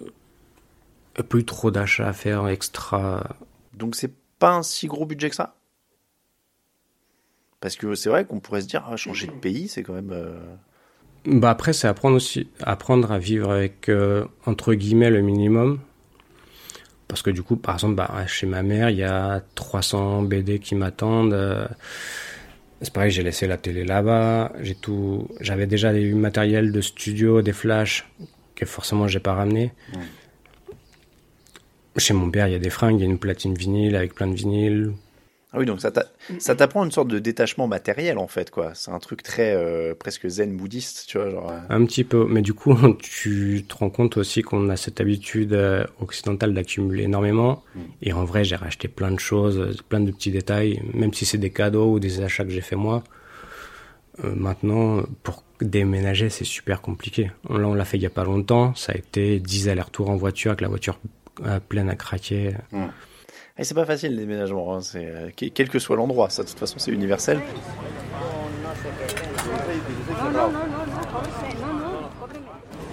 Il 0.00 1.22
n'y 1.22 1.26
a 1.26 1.28
pas 1.28 1.38
eu 1.38 1.44
trop 1.44 1.70
d'achats 1.70 2.08
à 2.08 2.12
faire 2.12 2.46
extra. 2.48 3.36
Donc 3.74 3.96
c'est 3.96 4.12
pas 4.38 4.52
un 4.52 4.62
si 4.62 4.86
gros 4.86 5.06
budget 5.06 5.28
que 5.28 5.36
ça? 5.36 5.56
Parce 7.60 7.76
que 7.76 7.94
c'est 7.94 8.08
vrai 8.08 8.24
qu'on 8.24 8.40
pourrait 8.40 8.62
se 8.62 8.66
dire, 8.66 8.84
ah, 8.90 8.96
changer 8.96 9.26
de 9.26 9.32
pays, 9.32 9.68
c'est 9.68 9.82
quand 9.82 9.92
même. 9.92 10.12
Euh, 10.12 10.40
bah 11.26 11.50
après, 11.50 11.72
c'est 11.72 11.88
apprendre 11.88 12.16
aussi, 12.16 12.48
apprendre 12.62 13.12
à 13.12 13.18
vivre 13.18 13.50
avec 13.50 13.88
euh, 13.88 14.24
entre 14.46 14.74
guillemets 14.74 15.10
le 15.10 15.20
minimum. 15.20 15.80
Parce 17.08 17.22
que 17.22 17.30
du 17.30 17.42
coup, 17.42 17.56
par 17.56 17.74
exemple, 17.74 17.96
bah, 17.96 18.26
chez 18.26 18.46
ma 18.46 18.62
mère, 18.62 18.88
il 18.88 18.96
y 18.96 19.04
a 19.04 19.42
300 19.54 20.22
BD 20.22 20.58
qui 20.60 20.74
m'attendent. 20.74 21.34
Euh, 21.34 21.66
c'est 22.80 22.92
pareil, 22.92 23.10
j'ai 23.10 23.22
laissé 23.22 23.46
la 23.46 23.58
télé 23.58 23.84
là-bas. 23.84 24.52
J'ai 24.60 24.74
tout, 24.74 25.28
j'avais 25.40 25.66
déjà 25.66 25.92
du 25.92 26.14
matériel 26.14 26.72
de 26.72 26.80
studio, 26.80 27.42
des 27.42 27.52
flashs 27.52 28.08
que 28.54 28.64
forcément 28.64 29.06
j'ai 29.06 29.20
pas 29.20 29.34
ramené. 29.34 29.72
Chez 31.96 32.14
mon 32.14 32.30
père, 32.30 32.46
il 32.46 32.52
y 32.52 32.56
a 32.56 32.60
des 32.60 32.70
fringues, 32.70 32.98
il 32.98 33.00
y 33.00 33.06
a 33.06 33.10
une 33.10 33.18
platine 33.18 33.54
vinyle 33.54 33.96
avec 33.96 34.14
plein 34.14 34.28
de 34.28 34.34
vinyles. 34.34 34.92
Ah 35.52 35.58
oui, 35.58 35.66
donc 35.66 35.80
ça 35.80 36.54
t'apprend 36.54 36.84
une 36.84 36.92
sorte 36.92 37.08
de 37.08 37.18
détachement 37.18 37.66
matériel 37.66 38.18
en 38.18 38.28
fait, 38.28 38.50
quoi. 38.50 38.70
C'est 38.74 38.92
un 38.92 39.00
truc 39.00 39.24
très 39.24 39.52
euh, 39.52 39.94
presque 39.96 40.28
zen 40.28 40.56
bouddhiste, 40.56 41.06
tu 41.08 41.18
vois. 41.18 41.28
Genre, 41.28 41.50
euh. 41.50 41.58
Un 41.68 41.84
petit 41.86 42.04
peu, 42.04 42.24
mais 42.28 42.40
du 42.40 42.54
coup, 42.54 42.76
tu 43.00 43.64
te 43.68 43.74
rends 43.74 43.90
compte 43.90 44.16
aussi 44.16 44.42
qu'on 44.42 44.68
a 44.68 44.76
cette 44.76 45.00
habitude 45.00 45.52
euh, 45.52 45.84
occidentale 46.00 46.54
d'accumuler 46.54 47.04
énormément. 47.04 47.64
Mm. 47.74 47.80
Et 48.02 48.12
en 48.12 48.24
vrai, 48.24 48.44
j'ai 48.44 48.54
racheté 48.54 48.86
plein 48.86 49.10
de 49.10 49.18
choses, 49.18 49.76
plein 49.88 49.98
de 49.98 50.12
petits 50.12 50.30
détails, 50.30 50.82
même 50.94 51.12
si 51.12 51.26
c'est 51.26 51.38
des 51.38 51.50
cadeaux 51.50 51.94
ou 51.94 51.98
des 51.98 52.20
achats 52.20 52.44
que 52.44 52.50
j'ai 52.50 52.60
fait 52.60 52.76
moi. 52.76 53.02
Euh, 54.24 54.32
maintenant, 54.36 55.02
pour 55.24 55.42
déménager, 55.60 56.30
c'est 56.30 56.44
super 56.44 56.80
compliqué. 56.80 57.32
Là, 57.48 57.66
on 57.66 57.74
l'a 57.74 57.84
fait 57.84 57.96
il 57.96 58.02
y 58.02 58.06
a 58.06 58.10
pas 58.10 58.24
longtemps. 58.24 58.72
Ça 58.76 58.92
a 58.92 58.96
été 58.96 59.40
10 59.40 59.68
allers-retours 59.68 60.10
en 60.10 60.16
voiture 60.16 60.52
avec 60.52 60.60
la 60.60 60.68
voiture 60.68 61.00
pleine 61.68 61.88
à 61.88 61.96
craquer. 61.96 62.54
Et 63.60 63.64
c'est 63.64 63.74
pas 63.74 63.84
facile, 63.84 64.12
les 64.16 64.22
déménagements. 64.24 64.74
Hein. 64.74 64.80
C'est, 64.80 65.04
euh, 65.04 65.28
quel 65.36 65.68
que 65.68 65.78
soit 65.78 65.94
l'endroit, 65.94 66.30
ça, 66.30 66.42
de 66.42 66.48
toute 66.48 66.58
façon, 66.58 66.78
c'est 66.78 66.92
universel. 66.92 67.40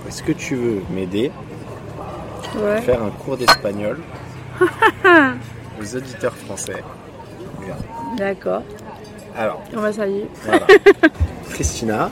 Est-ce 0.08 0.24
que 0.24 0.32
tu 0.34 0.56
veux 0.56 0.82
m'aider 0.90 1.32
à 2.54 2.58
Ouais. 2.60 2.82
faire 2.82 3.02
un 3.04 3.10
cours 3.12 3.38
d'espagnol 3.38 4.00
aux 5.82 5.96
auditeurs 5.96 6.36
français? 6.36 6.84
D'accord. 8.18 8.64
Alors, 9.38 9.62
On 9.76 9.80
va 9.82 9.94
s'allier. 9.94 10.28
Voilà. 10.44 10.66
Christina, 11.52 12.10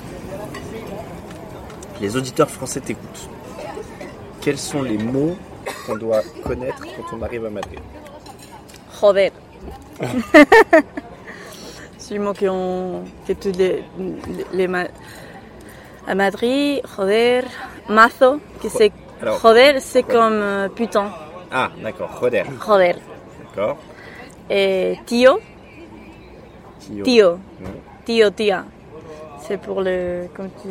les 2.00 2.16
auditeurs 2.16 2.50
français 2.50 2.80
t'écoutent. 2.82 3.30
Quels 4.42 4.58
sont 4.60 4.82
les 4.84 4.98
mots 4.98 5.36
qu'on 5.86 5.98
doit 5.98 6.22
connaître 6.44 6.82
quand 6.96 7.18
on 7.18 7.22
arrive 7.22 7.46
à 7.46 7.50
Madrid? 7.50 7.80
Joder. 9.00 9.32
C'est 11.98 12.14
le 12.16 12.22
mot 12.22 12.34
qu'on, 12.34 13.04
que 13.28 13.34
tous 13.34 13.58
les, 13.58 13.84
les 14.54 14.68
à 16.08 16.14
Madrid, 16.14 16.82
joder, 16.96 17.42
mazo, 17.90 18.40
que 18.62 18.70
c'est, 18.70 18.92
joder, 19.42 19.80
c'est 19.80 20.04
comme 20.04 20.34
euh, 20.34 20.70
putain, 20.70 21.10
Ah, 21.52 21.72
d'accord, 21.82 22.20
Roder. 22.20 22.44
joder. 22.64 22.94
D'accord. 23.56 23.78
Et 24.52 25.00
tio, 25.08 25.40
Tio. 26.80 27.04
tio, 27.04 27.30
Non. 27.60 27.70
tio, 28.06 28.30
tia. 28.30 28.66
C'est 29.42 29.58
pour 29.60 29.82
le, 29.82 30.28
comme 30.36 30.50
tu... 30.62 30.70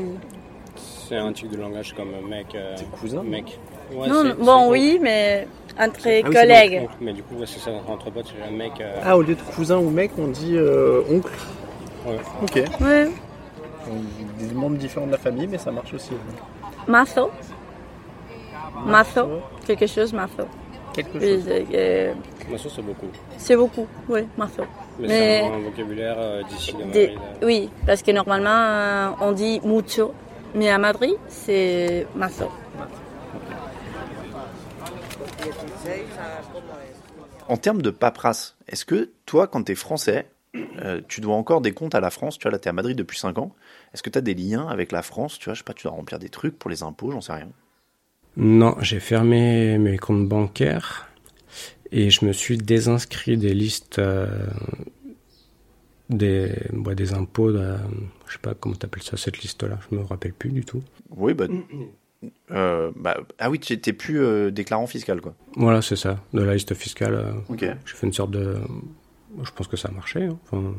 C'est 1.08 1.16
un 1.16 1.32
truc 1.32 1.50
de 1.50 1.56
langage 1.56 1.94
comme 1.94 2.12
mec. 2.28 2.48
Tes 2.50 2.84
cousins 3.00 3.22
Mec. 3.24 3.58
Non, 3.92 4.25
non, 4.25 4.35
bon, 4.40 4.70
oui, 4.70 4.99
mais 5.03 5.47
entre 5.79 6.01
Ah 6.07 6.11
oui, 6.29 6.35
collègues. 6.35 6.88
Mais 7.01 7.12
du 7.12 7.23
coup, 7.23 7.35
c'est 7.47 7.59
ça, 7.59 7.70
entre 7.88 8.11
potes, 8.11 8.27
c'est 8.37 8.49
un 8.49 8.57
mec. 8.57 8.73
Ah, 9.03 9.16
au 9.16 9.23
lieu 9.23 9.35
de 9.35 9.40
cousin 9.57 9.79
ou 9.79 9.90
mec, 9.90 10.12
on 10.18 10.29
dit 10.29 10.57
euh, 10.57 11.03
oncle. 11.11 11.33
Ouais. 12.07 12.16
Ok. 12.42 12.62
Ouais. 12.81 13.09
Des 14.38 14.55
membres 14.55 14.77
différents 14.77 15.07
de 15.07 15.12
la 15.12 15.18
famille, 15.18 15.47
mais 15.47 15.59
ça 15.59 15.70
marche 15.70 15.92
aussi. 15.94 16.12
Mazo. 16.87 17.31
Mazo. 18.87 19.40
Quelque 19.66 19.87
chose, 19.87 20.12
mazo. 20.12 20.44
Quelque 20.92 21.18
Oui, 21.18 21.42
chose. 21.42 21.44
euh, 21.75 22.12
ça, 22.57 22.68
c'est 22.77 22.83
beaucoup. 22.83 23.07
c'est 23.37 23.57
beaucoup, 23.57 23.87
oui, 24.09 24.20
mazo. 24.37 24.62
Mais, 24.99 25.09
Mais- 25.09 25.40
c'est 25.42 25.55
un 25.55 25.59
vocabulaire 25.59 26.16
euh, 26.18 26.42
d'ici 26.49 26.73
de 26.73 26.83
Des- 26.85 27.07
Madrid. 27.09 27.18
oui, 27.42 27.70
parce 27.85 28.03
que 28.03 28.12
normalement, 28.12 28.51
euh, 28.51 29.09
on 29.20 29.33
dit 29.33 29.61
mucho, 29.64 30.12
mais 30.55 30.70
à 30.70 30.79
Madrid, 30.79 31.14
c'est 31.29 32.07
mazo. 32.14 32.47
En 37.49 37.57
termes 37.57 37.83
de 37.83 37.90
paperasse, 37.90 38.57
est-ce 38.68 38.85
que 38.85 39.11
toi, 39.27 39.47
quand 39.47 39.64
tu 39.64 39.73
es 39.73 39.75
français, 39.75 40.29
euh, 40.83 41.01
tu 41.09 41.20
dois 41.20 41.35
encore 41.37 41.61
des 41.61 41.73
comptes 41.73 41.94
à 41.94 42.01
la 42.01 42.11
France? 42.11 42.38
Tu 42.38 42.44
vois, 42.44 42.53
là, 42.53 42.59
tu 42.59 42.66
es 42.66 42.68
à 42.70 42.73
Madrid 42.73 42.97
depuis 42.97 43.18
5 43.18 43.37
ans. 43.38 43.55
Est-ce 43.92 44.03
que 44.03 44.11
tu 44.11 44.16
as 44.18 44.23
des 44.23 44.35
liens 44.35 44.66
avec 44.68 44.92
la 44.92 45.03
France? 45.03 45.38
Tu 45.38 45.44
vois, 45.47 45.55
je 45.55 45.59
sais 45.59 45.64
pas, 45.64 45.75
tu 45.75 45.83
dois 45.87 45.92
remplir 45.92 46.18
des 46.18 46.31
trucs 46.31 46.59
pour 46.59 46.70
les 46.70 46.83
impôts, 46.83 47.11
j'en 47.11 47.20
sais 47.20 47.33
rien. 47.35 47.49
Non, 48.37 48.77
j'ai 48.81 48.99
fermé 48.99 49.79
mes 49.79 49.99
comptes 49.99 50.27
bancaires 50.29 51.09
et 51.92 52.11
je 52.11 52.25
me 52.25 52.33
suis 52.33 52.57
désinscrit 52.57 53.37
des 53.37 53.55
listes 53.55 53.99
euh, 54.01 54.27
des, 56.11 56.53
ouais, 56.73 56.94
des 56.94 57.12
impôts. 57.12 57.53
de- 57.53 57.77
je 58.27 58.33
sais 58.33 58.38
pas 58.38 58.55
comment 58.55 58.75
t'appelles 58.75 59.03
ça, 59.03 59.16
cette 59.16 59.38
liste-là? 59.38 59.79
Je 59.90 59.97
me 59.97 60.03
rappelle 60.03 60.33
plus 60.33 60.51
du 60.51 60.64
tout. 60.64 60.83
Oui, 61.11 61.35
bah. 61.35 61.47
Euh, 62.50 62.90
bah, 62.96 63.16
ah 63.38 63.50
oui, 63.50 63.58
tu 63.58 63.74
n'es 63.74 63.92
plus 63.92 64.20
euh, 64.20 64.50
déclarant 64.50 64.87
fiscal, 64.87 65.20
quoi. 65.20 65.34
Voilà, 65.56 65.82
c'est 65.82 65.96
ça, 65.96 66.18
de 66.32 66.42
la 66.42 66.54
liste 66.54 66.74
fiscale. 66.74 67.14
euh. 67.14 67.32
J'ai 67.58 67.94
fait 67.94 68.06
une 68.06 68.12
sorte 68.12 68.30
de. 68.30 68.56
Je 69.42 69.50
pense 69.50 69.66
que 69.68 69.76
ça 69.76 69.88
a 69.88 69.92
marché. 69.92 70.22
hein. 70.24 70.38
Enfin, 70.44 70.74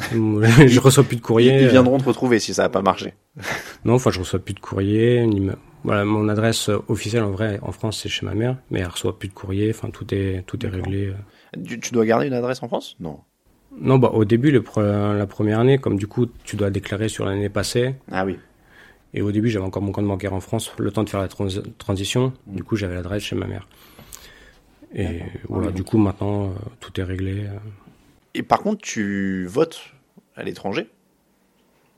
je 0.66 0.80
reçois 0.80 1.04
plus 1.04 1.16
de 1.16 1.20
courrier. 1.20 1.60
ils 1.60 1.66
euh, 1.66 1.70
viendront 1.70 1.98
te 1.98 2.04
retrouver 2.04 2.38
si 2.38 2.54
ça 2.54 2.62
n'a 2.62 2.68
pas 2.68 2.82
marché. 2.82 3.14
Non, 3.84 3.94
enfin, 3.94 4.10
je 4.10 4.18
reçois 4.18 4.38
plus 4.38 4.54
de 4.54 4.60
courrier. 4.60 5.26
ni 5.26 5.48
Voilà, 5.84 6.04
mon 6.04 6.28
adresse 6.28 6.68
officielle 6.88 7.22
en 7.22 7.30
vrai 7.30 7.58
en 7.62 7.72
France, 7.72 8.00
c'est 8.02 8.08
chez 8.10 8.26
ma 8.26 8.34
mère, 8.34 8.56
mais 8.70 8.80
elle 8.80 8.88
reçoit 8.88 9.18
plus 9.18 9.28
de 9.28 9.34
courrier. 9.34 9.70
Enfin, 9.74 9.90
tout 9.90 10.12
est 10.14 10.42
tout 10.46 10.64
est 10.66 10.68
réglé. 10.68 11.14
Tu, 11.66 11.80
tu 11.80 11.92
dois 11.92 12.04
garder 12.04 12.26
une 12.26 12.34
adresse 12.34 12.62
en 12.62 12.68
France? 12.68 12.96
Non. 13.00 13.20
Non, 13.80 13.98
bah 13.98 14.10
au 14.12 14.24
début, 14.24 14.50
le 14.50 14.60
pre- 14.60 15.16
la 15.16 15.26
première 15.26 15.60
année, 15.60 15.78
comme 15.78 15.96
du 15.96 16.06
coup, 16.08 16.26
tu 16.44 16.56
dois 16.56 16.70
déclarer 16.70 17.08
sur 17.08 17.24
l'année 17.24 17.48
passée. 17.48 17.94
Ah 18.10 18.24
oui. 18.26 18.36
Et 19.14 19.22
au 19.22 19.32
début, 19.32 19.48
j'avais 19.50 19.64
encore 19.64 19.82
mon 19.82 19.92
compte 19.92 20.06
bancaire 20.06 20.32
en 20.34 20.40
France, 20.40 20.72
le 20.78 20.90
temps 20.92 21.02
de 21.02 21.10
faire 21.10 21.20
la 21.20 21.28
trans- 21.28 21.48
transition. 21.78 22.32
Du 22.46 22.62
coup, 22.62 22.76
j'avais 22.76 22.94
l'adresse 22.94 23.22
chez 23.24 23.34
ma 23.36 23.46
mère. 23.46 23.66
Et 24.94 25.20
voilà, 25.48 25.68
Oui, 25.68 25.74
du 25.74 25.84
coup, 25.84 25.98
maintenant, 25.98 26.46
euh, 26.46 26.52
tout 26.80 27.00
est 27.00 27.04
réglé. 27.04 27.44
euh. 27.46 27.58
Et 28.34 28.42
par 28.42 28.60
contre, 28.60 28.82
tu 28.82 29.46
votes 29.46 29.80
à 30.36 30.42
l'étranger? 30.44 30.88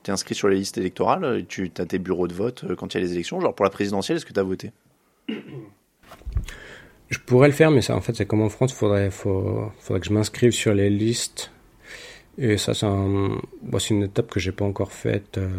Tu 0.03 0.11
es 0.11 0.12
inscrit 0.12 0.35
sur 0.35 0.48
les 0.48 0.57
listes 0.57 0.79
électorales 0.79 1.44
Tu 1.48 1.70
as 1.79 1.87
tes 1.87 1.98
bureaux 1.98 2.27
de 2.29 2.35
vote 2.35 2.64
euh, 2.64 2.75
quand 2.75 2.94
il 2.94 2.98
y 2.98 3.01
a 3.01 3.05
les 3.05 3.12
élections? 3.12 3.40
Genre 3.40 3.55
pour 3.55 3.64
la 3.64 3.70
présidentielle, 3.70 4.16
est-ce 4.16 4.27
que 4.27 4.33
tu 4.33 4.40
as 4.40 4.42
voté? 4.42 4.72
Je 7.09 7.18
pourrais 7.18 7.48
le 7.48 7.55
faire, 7.55 7.70
mais 7.70 7.83
ça, 7.83 7.94
en 7.94 8.01
fait, 8.01 8.14
c'est 8.16 8.27
comme 8.27 8.40
en 8.42 8.48
France, 8.48 8.72
faudrait, 8.72 9.11
faut, 9.11 9.70
faudrait 9.79 10.01
que 10.01 10.07
je 10.07 10.12
m'inscrive 10.12 10.53
sur 10.53 10.72
les 10.72 10.88
listes. 10.88 11.51
Et 12.38 12.57
ça, 12.57 12.72
c'est 12.72 12.87
un, 12.87 13.38
bon, 13.62 13.79
c'est 13.79 13.90
une 13.94 14.03
étape 14.05 14.31
que 14.31 14.40
j'ai 14.40 14.53
pas 14.53 14.64
encore 14.64 14.92
faite. 14.92 15.37
euh. 15.38 15.51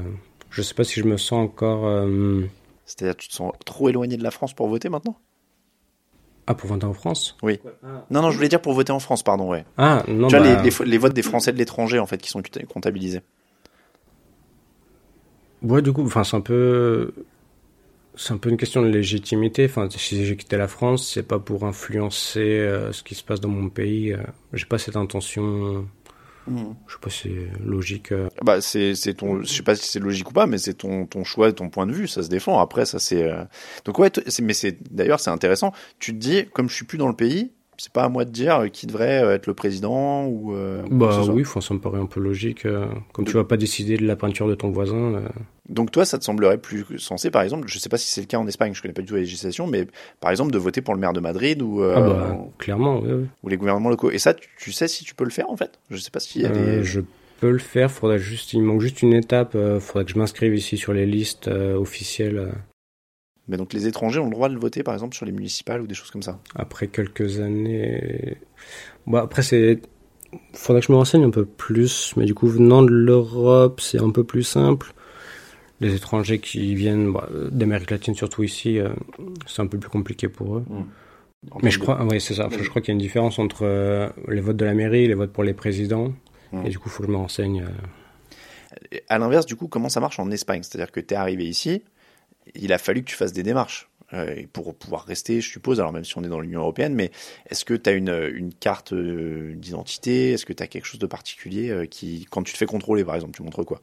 Je 0.53 0.61
sais 0.61 0.75
pas 0.75 0.83
si 0.83 0.99
je 0.99 1.05
me 1.05 1.17
sens 1.17 1.43
encore. 1.43 1.87
euh, 1.87 2.41
C'est-à-dire 2.85 3.15
tu 3.15 3.27
te 3.27 3.33
sens 3.33 3.51
trop 3.65 3.89
éloigné 3.89 4.17
de 4.17 4.23
la 4.23 4.31
France 4.31 4.53
pour 4.53 4.67
voter 4.67 4.87
maintenant? 4.87 5.17
Ah, 6.45 6.53
pour 6.53 6.69
voter 6.69 6.85
en 6.85 6.93
France? 6.93 7.37
Oui. 7.41 7.59
Non, 8.11 8.21
non, 8.21 8.29
je 8.29 8.35
voulais 8.35 8.49
dire 8.49 8.61
pour 8.61 8.73
voter 8.73 8.91
en 8.91 8.99
France, 8.99 9.23
pardon, 9.23 9.49
ouais. 9.49 9.65
Ah, 9.77 10.03
non, 10.07 10.27
tu 10.27 10.35
vois, 10.35 10.45
bah, 10.45 10.61
les, 10.61 10.69
les, 10.69 10.85
les 10.85 10.97
votes 10.97 11.13
des 11.13 11.23
Français 11.23 11.53
de 11.53 11.57
l'étranger, 11.57 11.99
en 11.99 12.05
fait, 12.05 12.21
qui 12.21 12.29
sont 12.29 12.43
comptabilisés. 12.69 13.21
Ouais, 15.63 15.81
du 15.81 15.91
coup, 15.91 16.03
enfin, 16.05 16.23
c'est 16.23 16.35
un 16.37 16.41
peu. 16.41 17.13
C'est 18.15 18.33
un 18.33 18.37
peu 18.37 18.49
une 18.49 18.57
question 18.57 18.83
de 18.83 18.87
légitimité. 18.89 19.65
Enfin, 19.65 19.87
si 19.89 20.23
j'ai 20.23 20.37
quitté 20.37 20.55
la 20.57 20.67
France, 20.67 21.09
c'est 21.11 21.23
pas 21.23 21.39
pour 21.39 21.63
influencer 21.63 22.41
euh, 22.41 22.91
ce 22.91 23.01
qui 23.01 23.15
se 23.15 23.23
passe 23.23 23.39
dans 23.39 23.49
mon 23.49 23.69
pays. 23.69 24.13
euh. 24.13 24.17
J'ai 24.51 24.65
pas 24.65 24.77
cette 24.77 24.97
intention. 24.97 25.87
Je 26.87 26.93
sais 26.93 26.99
pas 27.01 27.09
si 27.09 27.19
c'est 27.23 27.63
logique. 27.65 28.11
euh. 28.11 28.27
Bah, 28.43 28.59
c'est 28.61 28.95
c'est 28.95 29.13
ton, 29.13 29.41
je 29.41 29.47
sais 29.47 29.63
pas 29.63 29.75
si 29.75 29.87
c'est 29.87 29.99
logique 29.99 30.29
ou 30.29 30.33
pas, 30.33 30.45
mais 30.47 30.57
c'est 30.57 30.73
ton, 30.73 31.05
ton 31.05 31.23
choix, 31.23 31.51
ton 31.53 31.69
point 31.69 31.85
de 31.87 31.93
vue, 31.93 32.07
ça 32.07 32.21
se 32.23 32.29
défend. 32.29 32.59
Après, 32.59 32.85
ça 32.85 32.99
c'est. 32.99 33.23
euh, 33.23 33.43
Donc 33.85 33.99
ouais, 33.99 34.11
mais 34.41 34.53
c'est 34.53 34.77
d'ailleurs 34.93 35.19
c'est 35.19 35.29
intéressant. 35.31 35.71
Tu 35.99 36.11
te 36.13 36.17
dis, 36.17 36.45
comme 36.53 36.69
je 36.69 36.75
suis 36.75 36.85
plus 36.85 36.97
dans 36.97 37.07
le 37.07 37.15
pays, 37.15 37.51
c'est 37.77 37.91
pas 37.91 38.03
à 38.03 38.09
moi 38.09 38.25
de 38.25 38.29
dire 38.31 38.59
euh, 38.63 38.67
qui 38.67 38.85
devrait 38.87 39.23
être 39.33 39.47
le 39.47 39.53
président 39.53 40.25
ou. 40.25 40.53
euh, 40.55 40.83
Bah 40.91 41.21
oui, 41.33 41.41
enfin, 41.43 41.61
ça 41.61 41.73
me 41.73 41.79
paraît 41.79 41.99
un 41.99 42.05
peu 42.05 42.19
logique. 42.19 42.67
Comme 43.13 43.25
tu 43.25 43.33
vas 43.33 43.43
pas 43.45 43.57
décider 43.57 43.97
de 43.97 44.05
la 44.05 44.15
peinture 44.15 44.47
de 44.47 44.55
ton 44.55 44.69
voisin. 44.69 45.15
euh. 45.15 45.21
Donc 45.69 45.91
toi, 45.91 46.03
ça 46.05 46.19
te 46.19 46.25
semblerait 46.25 46.57
plus 46.57 46.85
sensé, 46.99 47.31
par 47.31 47.41
exemple, 47.41 47.67
je 47.69 47.79
sais 47.79 47.87
pas 47.87 47.97
si 47.97 48.09
c'est 48.09 48.19
le 48.21 48.27
cas 48.27 48.37
en 48.37 48.47
Espagne, 48.47 48.73
je 48.73 48.81
connais 48.81 48.93
pas 48.93 49.01
du 49.01 49.07
tout 49.07 49.13
la 49.15 49.21
législation, 49.21 49.65
mais 49.65 49.87
par 50.19 50.29
exemple 50.29 50.51
de 50.51 50.57
voter 50.57 50.81
pour 50.81 50.93
le 50.93 50.99
maire 50.99 51.13
de 51.13 51.21
Madrid 51.21 51.61
ou, 51.61 51.81
euh, 51.81 51.93
Ah 51.95 52.01
bah, 52.01 52.37
clairement, 52.57 52.99
oui, 52.99 53.11
oui. 53.13 53.25
ou 53.43 53.47
les 53.49 53.55
gouvernements 53.57 53.89
locaux. 53.89 54.11
Et 54.11 54.19
ça, 54.19 54.33
tu, 54.33 54.71
sais 54.73 54.89
si 54.89 55.05
tu 55.05 55.15
peux 55.15 55.23
le 55.23 55.29
faire 55.29 55.49
en 55.49 55.55
fait? 55.55 55.79
Je 55.89 55.95
sais 55.97 56.11
pas 56.11 56.19
s'il 56.19 56.41
y 56.41 56.45
a 56.45 56.49
Euh, 56.49 56.79
des. 56.79 56.83
je 56.83 56.99
peux 57.39 57.51
le 57.51 57.59
faire. 57.59 57.89
Faudrait 57.91 58.19
juste, 58.19 58.51
il 58.51 58.61
manque 58.61 58.81
juste 58.81 59.01
une 59.03 59.13
étape. 59.13 59.55
euh, 59.55 59.79
faudrait 59.79 60.03
que 60.03 60.11
je 60.11 60.17
m'inscrive 60.17 60.53
ici 60.53 60.75
sur 60.77 60.91
les 60.91 61.05
listes 61.05 61.47
officielles. 61.47 62.51
Mais 63.47 63.55
donc 63.57 63.71
les 63.73 63.87
étrangers 63.87 64.19
ont 64.19 64.25
le 64.25 64.31
droit 64.31 64.49
de 64.49 64.57
voter, 64.57 64.83
par 64.83 64.93
exemple, 64.93 65.15
sur 65.15 65.25
les 65.25 65.31
municipales 65.31 65.81
ou 65.81 65.87
des 65.87 65.95
choses 65.95 66.11
comme 66.11 66.23
ça? 66.23 66.39
après 66.55 66.87
quelques 66.87 67.39
années. 67.39 68.37
Bon, 69.07 69.17
après, 69.17 69.43
c'est. 69.43 69.81
Faudrait 70.53 70.81
que 70.81 70.87
je 70.87 70.91
me 70.91 70.97
renseigne 70.97 71.23
un 71.23 71.29
peu 71.29 71.45
plus, 71.45 72.13
mais 72.17 72.25
du 72.25 72.33
coup, 72.33 72.47
venant 72.47 72.81
de 72.81 72.89
l'Europe, 72.91 73.79
c'est 73.81 73.99
un 73.99 74.09
peu 74.09 74.23
plus 74.23 74.43
simple. 74.43 74.93
Les 75.83 75.95
étrangers 75.95 76.39
qui 76.39 76.75
viennent 76.75 77.11
bah, 77.11 77.27
d'Amérique 77.51 77.91
latine, 77.91 78.15
surtout 78.15 78.43
ici, 78.43 78.79
euh, 78.79 78.89
c'est 79.45 79.61
un 79.61 79.67
peu 79.67 79.77
plus 79.77 79.89
compliqué 79.89 80.29
pour 80.29 80.57
eux. 80.57 80.65
En 81.51 81.59
Mais 81.61 81.71
je 81.71 81.79
crois, 81.79 82.01
oui, 82.05 82.21
c'est 82.21 82.35
ça. 82.35 82.47
Je 82.49 82.69
crois 82.69 82.81
qu'il 82.81 82.89
y 82.89 82.95
a 82.95 82.97
une 82.97 83.01
différence 83.01 83.37
entre 83.37 83.65
euh, 83.65 84.07
les 84.29 84.39
votes 84.39 84.55
de 84.55 84.63
la 84.63 84.73
mairie 84.73 85.03
et 85.03 85.07
les 85.07 85.13
votes 85.13 85.33
pour 85.33 85.43
les 85.43 85.53
présidents. 85.53 86.13
Mm. 86.53 86.65
Et 86.65 86.69
du 86.69 86.79
coup, 86.79 86.87
il 86.87 86.91
faut 86.91 87.03
que 87.03 87.07
je 87.07 87.11
me 87.11 87.17
renseigne. 87.17 87.63
euh. 87.63 88.97
À 89.09 89.19
l'inverse, 89.19 89.45
du 89.45 89.57
coup, 89.57 89.67
comment 89.67 89.89
ça 89.89 89.99
marche 89.99 90.19
en 90.19 90.31
Espagne? 90.31 90.63
C'est-à-dire 90.63 90.91
que 90.91 91.01
tu 91.01 91.13
es 91.13 91.17
arrivé 91.17 91.45
ici, 91.45 91.83
il 92.55 92.71
a 92.71 92.77
fallu 92.77 93.01
que 93.01 93.09
tu 93.09 93.15
fasses 93.15 93.33
des 93.33 93.43
démarches 93.43 93.89
pour 94.51 94.75
pouvoir 94.75 95.05
rester, 95.05 95.41
je 95.41 95.49
suppose, 95.49 95.79
alors 95.79 95.91
même 95.91 96.05
si 96.05 96.15
on 96.19 96.23
est 96.23 96.27
dans 96.27 96.39
l'Union 96.39 96.59
Européenne, 96.59 96.93
mais 96.93 97.09
est-ce 97.49 97.65
que 97.65 97.73
tu 97.73 97.89
as 97.89 97.93
une, 97.93 98.13
une 98.35 98.53
carte 98.53 98.93
d'identité? 98.93 100.33
Est-ce 100.33 100.45
que 100.45 100.53
tu 100.53 100.61
as 100.61 100.67
quelque 100.67 100.85
chose 100.85 100.99
de 100.99 101.07
particulier 101.07 101.87
qui, 101.89 102.27
quand 102.29 102.43
tu 102.43 102.53
te 102.53 102.57
fais 102.59 102.67
contrôler, 102.67 103.03
par 103.03 103.15
exemple, 103.15 103.35
tu 103.35 103.41
montres 103.41 103.65
quoi? 103.65 103.81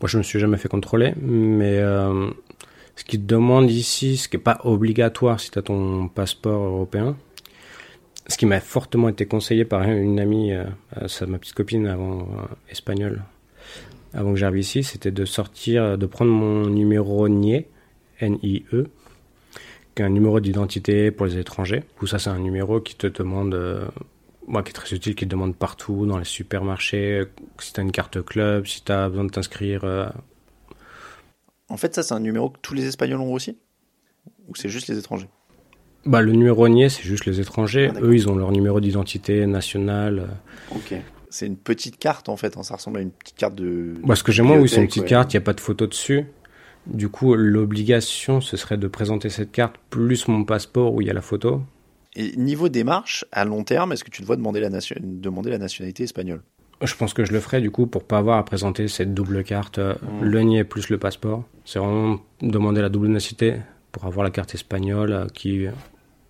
Moi, 0.00 0.08
je 0.08 0.18
me 0.18 0.22
suis 0.22 0.38
jamais 0.38 0.58
fait 0.58 0.68
contrôler, 0.68 1.14
mais 1.22 1.78
euh, 1.78 2.28
ce 2.96 3.04
qu'ils 3.04 3.20
te 3.20 3.26
demandent 3.26 3.70
ici, 3.70 4.18
ce 4.18 4.28
qui 4.28 4.36
n'est 4.36 4.42
pas 4.42 4.60
obligatoire 4.64 5.40
si 5.40 5.50
tu 5.50 5.58
as 5.58 5.62
ton 5.62 6.08
passeport 6.08 6.62
européen, 6.62 7.16
ce 8.26 8.36
qui 8.36 8.44
m'a 8.44 8.60
fortement 8.60 9.08
été 9.08 9.24
conseillé 9.24 9.64
par 9.64 9.82
une 9.84 10.20
amie, 10.20 10.52
euh, 10.52 10.64
ma 11.26 11.38
petite 11.38 11.54
copine 11.54 11.86
avant 11.86 12.20
euh, 12.20 12.70
espagnole, 12.70 13.22
avant 14.12 14.32
que 14.32 14.38
j'arrive 14.38 14.58
ici, 14.58 14.84
c'était 14.84 15.10
de 15.10 15.24
sortir, 15.24 15.96
de 15.96 16.06
prendre 16.06 16.30
mon 16.30 16.66
numéro 16.66 17.26
NIE, 17.26 17.64
N-I-E, 18.20 18.88
qui 19.94 20.02
est 20.02 20.04
un 20.04 20.10
numéro 20.10 20.40
d'identité 20.40 21.10
pour 21.10 21.24
les 21.24 21.38
étrangers. 21.38 21.84
Ou 22.02 22.06
ça, 22.06 22.18
c'est 22.18 22.30
un 22.30 22.38
numéro 22.38 22.80
qui 22.80 22.96
te 22.96 23.06
demande, 23.06 23.54
moi, 24.46 24.62
qui 24.62 24.70
est 24.70 24.72
très 24.72 24.94
utile, 24.94 25.14
qui 25.14 25.24
te 25.24 25.30
demande 25.30 25.56
partout, 25.56 26.06
dans 26.06 26.18
les 26.18 26.24
supermarchés, 26.24 27.24
si 27.58 27.72
tu 27.72 27.80
as 27.80 27.82
une 27.82 27.92
carte 27.92 28.22
club, 28.24 28.66
si 28.66 28.82
tu 28.84 28.92
as 28.92 29.08
besoin 29.08 29.24
de 29.24 29.30
t'inscrire. 29.30 29.82
euh, 29.84 30.08
En 31.68 31.76
fait, 31.76 31.94
ça, 31.94 32.02
c'est 32.02 32.14
un 32.14 32.20
numéro 32.20 32.50
que 32.50 32.58
tous 32.62 32.74
les 32.74 32.86
Espagnols 32.86 33.20
ont 33.20 33.32
aussi? 33.32 33.58
Ou 34.48 34.54
c'est 34.54 34.68
juste 34.68 34.88
les 34.88 34.98
étrangers? 34.98 35.28
Bah, 36.04 36.20
le 36.20 36.32
numéro 36.32 36.68
NIE, 36.68 36.88
c'est 36.88 37.02
juste 37.02 37.24
les 37.24 37.40
étrangers. 37.40 37.90
Ah. 37.94 37.98
Eux, 38.00 38.14
ils 38.14 38.28
ont 38.28 38.36
leur 38.36 38.52
numéro 38.52 38.80
d'identité 38.80 39.44
national. 39.46 40.20
euh. 40.20 40.76
Ok. 40.76 40.94
C'est 41.28 41.46
une 41.46 41.56
petite 41.56 41.98
carte, 41.98 42.28
en 42.28 42.36
fait. 42.36 42.56
hein, 42.56 42.62
Ça 42.62 42.76
ressemble 42.76 42.98
à 42.98 43.00
une 43.00 43.10
petite 43.10 43.36
carte 43.36 43.56
de. 43.56 43.94
Bah, 44.04 44.14
ce 44.14 44.22
que 44.22 44.30
j'ai 44.30 44.42
moi, 44.42 44.56
oui, 44.58 44.68
c'est 44.68 44.80
une 44.80 44.86
petite 44.86 45.02
ouais. 45.02 45.08
carte, 45.08 45.34
il 45.34 45.36
n'y 45.36 45.42
a 45.42 45.44
pas 45.44 45.52
de 45.54 45.60
photo 45.60 45.86
dessus. 45.88 46.26
Du 46.86 47.08
coup, 47.08 47.34
l'obligation, 47.34 48.40
ce 48.40 48.56
serait 48.56 48.76
de 48.76 48.86
présenter 48.86 49.28
cette 49.28 49.50
carte 49.50 49.74
plus 49.90 50.28
mon 50.28 50.44
passeport 50.44 50.94
où 50.94 51.00
il 51.00 51.08
y 51.08 51.10
a 51.10 51.12
la 51.12 51.20
photo. 51.22 51.62
Et 52.16 52.34
niveau 52.36 52.68
démarche, 52.68 53.24
à 53.30 53.44
long 53.44 53.62
terme, 53.62 53.92
est-ce 53.92 54.02
que 54.02 54.10
tu 54.10 54.22
te 54.22 54.26
vois 54.26 54.36
demander 54.36 54.58
la, 54.60 54.70
nation- 54.70 54.96
demander 55.00 55.50
la 55.50 55.58
nationalité 55.58 56.04
espagnole? 56.04 56.42
Je 56.82 56.94
pense 56.94 57.14
que 57.14 57.24
je 57.24 57.32
le 57.32 57.40
ferai 57.40 57.60
du 57.60 57.70
coup 57.70 57.86
pour 57.86 58.04
pas 58.04 58.18
avoir 58.18 58.38
à 58.38 58.44
présenter 58.44 58.88
cette 58.88 59.14
double 59.14 59.44
carte, 59.44 59.78
euh, 59.78 59.94
Mm. 60.02 60.24
le 60.24 60.40
NIE 60.42 60.64
plus 60.64 60.88
le 60.88 60.98
passeport. 60.98 61.44
C'est 61.64 61.78
vraiment 61.78 62.18
demander 62.40 62.80
la 62.82 62.88
double 62.88 63.08
nationalité 63.08 63.60
pour 63.92 64.04
avoir 64.06 64.24
la 64.24 64.30
carte 64.30 64.54
espagnole 64.54 65.12
euh, 65.12 65.26
qui 65.26 65.66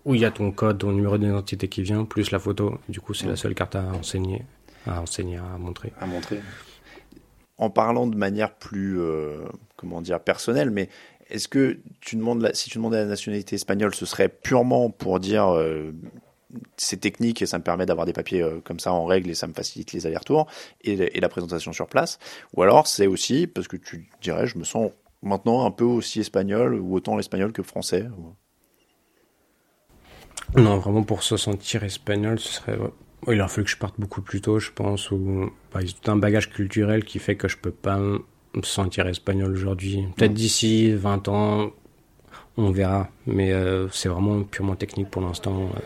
où 0.05 0.15
il 0.15 0.21
y 0.21 0.25
a 0.25 0.31
ton 0.31 0.51
code, 0.51 0.77
ton 0.77 0.93
numéro 0.93 1.17
d'identité 1.17 1.67
qui 1.67 1.81
vient 1.81 2.05
plus 2.05 2.31
la 2.31 2.39
photo. 2.39 2.77
Du 2.87 3.01
coup, 3.01 3.13
c'est 3.13 3.25
Mm. 3.25 3.29
la 3.29 3.35
seule 3.35 3.55
carte 3.55 3.75
à 3.75 3.83
enseigner, 3.93 4.43
à 4.85 5.01
enseigner, 5.01 5.37
à 5.37 5.57
montrer. 5.57 5.91
à 5.99 6.05
montrer. 6.05 6.39
En 7.57 7.69
parlant 7.71 8.05
de 8.07 8.15
manière 8.15 8.53
plus, 8.53 8.99
euh, 9.01 9.39
comment 9.77 9.99
dire, 10.01 10.19
personnelle, 10.19 10.69
mais 10.69 10.89
est-ce 11.29 11.47
que 11.47 11.79
tu 12.01 12.15
demandes 12.15 12.49
si 12.53 12.69
tu 12.69 12.77
demandais 12.77 12.97
la 12.97 13.05
nationalité 13.05 13.55
espagnole, 13.55 13.93
ce 13.93 14.05
serait 14.05 14.29
purement 14.29 14.89
pour 14.89 15.19
dire 15.19 15.53
euh, 15.53 15.91
c'est 16.77 16.97
technique 16.97 17.41
et 17.41 17.45
ça 17.45 17.57
me 17.57 17.63
permet 17.63 17.85
d'avoir 17.85 18.05
des 18.05 18.13
papiers 18.13 18.41
euh, 18.41 18.59
comme 18.63 18.79
ça 18.79 18.93
en 18.93 19.05
règle 19.05 19.29
et 19.29 19.35
ça 19.35 19.47
me 19.47 19.53
facilite 19.53 19.91
les 19.93 20.07
allers-retours 20.07 20.47
et, 20.81 21.19
la 21.19 21.29
présentation 21.29 21.73
sur 21.73 21.87
place, 21.87 22.19
ou 22.55 22.61
alors 22.61 22.87
c'est 22.87 23.07
aussi 23.07 23.47
parce 23.47 23.67
que 23.67 23.77
tu 23.77 24.09
dirais 24.21 24.47
je 24.47 24.57
me 24.57 24.63
sens 24.63 24.91
maintenant 25.21 25.65
un 25.65 25.71
peu 25.71 25.83
aussi 25.83 26.21
espagnol 26.21 26.75
ou 26.75 26.95
autant 26.95 27.19
espagnol 27.19 27.51
que 27.51 27.63
français. 27.63 28.07
Non, 30.55 30.77
vraiment 30.77 31.03
pour 31.03 31.23
se 31.23 31.35
sentir 31.35 31.83
espagnol, 31.83 32.39
ce 32.39 32.53
serait. 32.53 32.77
Il 33.27 33.41
aurait 33.41 33.49
fallu 33.49 33.65
que 33.65 33.71
je 33.71 33.77
parte 33.77 33.99
beaucoup 33.99 34.21
plus 34.21 34.39
tôt, 34.39 34.59
je 34.59 34.71
pense, 34.71 35.11
ou 35.11 35.51
bah, 35.73 35.81
il 35.81 35.87
y 35.87 35.89
a 35.89 35.93
tout 36.01 36.11
un 36.11 36.15
bagage 36.15 36.49
culturel 36.51 37.03
qui 37.03 37.19
fait 37.19 37.35
que 37.35 37.47
je 37.47 37.57
peux 37.57 37.71
pas 37.71 37.99
me 38.57 38.63
sentir 38.63 39.07
espagnol 39.07 39.51
aujourd'hui. 39.53 40.07
Peut-être 40.15 40.33
d'ici 40.33 40.91
20 40.93 41.27
ans, 41.27 41.69
on 42.57 42.71
verra, 42.71 43.07
mais 43.25 43.51
euh, 43.51 43.87
c'est 43.91 44.09
vraiment 44.09 44.43
purement 44.43 44.75
technique 44.75 45.09
pour 45.09 45.21
l'instant. 45.21 45.69
euh. 45.75 45.79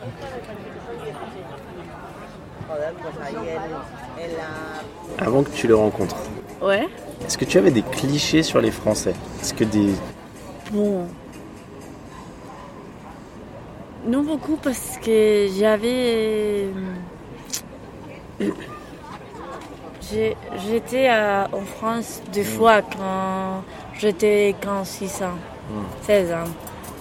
Avant 5.17 5.43
que 5.43 5.49
tu 5.51 5.67
les 5.67 5.73
rencontres, 5.73 6.15
Ouais. 6.62 6.88
est-ce 7.25 7.38
que 7.38 7.45
tu 7.45 7.57
avais 7.57 7.71
des 7.71 7.81
clichés 7.84 8.43
sur 8.43 8.62
les 8.62 8.71
Français? 8.71 9.13
Est-ce 9.41 9.53
que 9.53 9.63
des 9.63 9.91
Bon. 10.71 11.05
Non 14.07 14.23
beaucoup 14.23 14.55
parce 14.57 14.97
que 14.97 15.47
j'avais. 15.60 16.65
Euh, 20.13 20.34
J'étais 20.67 21.08
à- 21.08 21.47
en 21.54 21.62
France 21.62 22.21
deux 22.34 22.43
fois 22.43 22.82
quand 22.82 23.63
j'étais 24.00 24.56
15, 24.62 24.88
6 24.88 25.21
ans, 25.24 25.38
16 26.04 26.32
ans. 26.32 26.50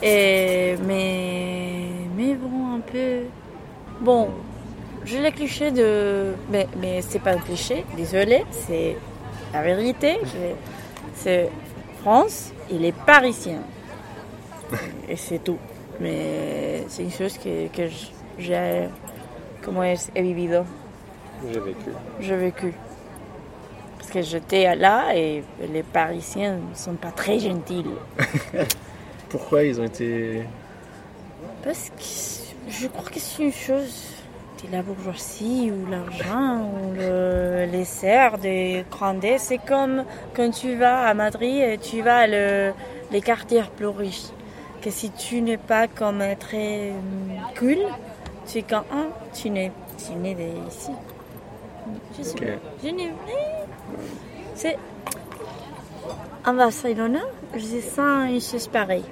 Et, 0.03 0.77
mais, 0.87 1.87
mais 2.16 2.35
bon, 2.35 2.77
un 2.77 2.81
peu. 2.81 3.25
Bon, 4.01 4.29
j'ai 5.05 5.20
le 5.23 5.31
cliché 5.31 5.70
de. 5.70 6.33
Mais, 6.51 6.66
mais 6.81 7.03
c'est 7.03 7.18
pas 7.18 7.33
un 7.33 7.38
cliché, 7.38 7.85
désolé, 7.96 8.44
c'est 8.51 8.96
la 9.53 9.62
vérité. 9.62 10.18
C'est 11.14 11.51
France, 12.01 12.53
il 12.70 12.83
est 12.85 12.94
parisien. 13.05 13.59
Et 15.07 15.16
c'est 15.16 15.40
tout. 15.44 15.59
Mais 16.01 16.85
c'est 16.88 17.03
une 17.03 17.11
chose 17.11 17.37
que, 17.37 17.66
que 17.68 17.83
j'ai. 18.38 18.88
Comment 19.62 19.83
es 19.83 19.96
he 20.14 20.23
vivido. 20.23 20.62
J'ai 21.53 21.61
vécu. 21.61 21.90
J'ai 22.20 22.37
vécu. 22.37 22.73
Que 24.12 24.23
j'étais 24.23 24.75
là 24.75 25.14
et 25.14 25.44
les 25.73 25.83
Parisiens 25.85 26.55
ne 26.70 26.75
sont 26.75 26.94
pas 26.94 27.12
très 27.12 27.38
gentils. 27.38 27.85
Pourquoi 29.29 29.62
ils 29.62 29.81
ont 29.81 29.85
été 29.85 30.42
Parce 31.62 31.90
que 31.90 32.70
je 32.73 32.88
crois 32.88 33.09
que 33.09 33.20
c'est 33.20 33.42
une 33.44 33.53
chose 33.53 34.07
la 34.70 34.83
bourgeoisie 34.83 35.73
ou 35.73 35.90
l'argent 35.90 36.59
ou 36.70 36.92
le- 36.94 37.64
les 37.73 37.85
serres 37.87 38.37
de 38.37 38.83
Grandet. 38.90 39.38
C'est 39.38 39.57
comme 39.59 40.05
quand 40.37 40.51
tu 40.51 40.75
vas 40.77 41.07
à 41.09 41.14
Madrid 41.14 41.62
et 41.62 41.79
tu 41.79 42.03
vas 42.03 42.27
le, 42.27 42.73
les 43.11 43.23
quartiers 43.23 43.62
plus 43.77 43.87
riches. 43.87 44.27
Que 44.83 44.90
si 44.90 45.11
tu 45.12 45.40
n'es 45.40 45.57
pas 45.57 45.88
comme 45.88 46.23
très 46.38 46.92
cool, 47.59 47.79
tu 48.46 48.59
es 48.59 48.62
comme 48.62 48.85
un, 48.92 49.07
tu 49.33 49.49
n'es 49.51 49.73
tu 49.96 50.12
n'es 50.18 50.37
ici. 50.68 50.90
Je 52.18 52.23
sais 52.23 52.33
Ok. 52.35 52.40
pas. 52.46 52.53
Je 52.85 52.88
n'ai- 52.90 53.12
C'est. 54.55 54.77
En 56.47 56.55
Barcelone, 56.55 57.21
je 57.55 57.81
sens 57.81 58.29
une 58.31 58.41
chose 58.41 58.69
pareille. 58.69 59.05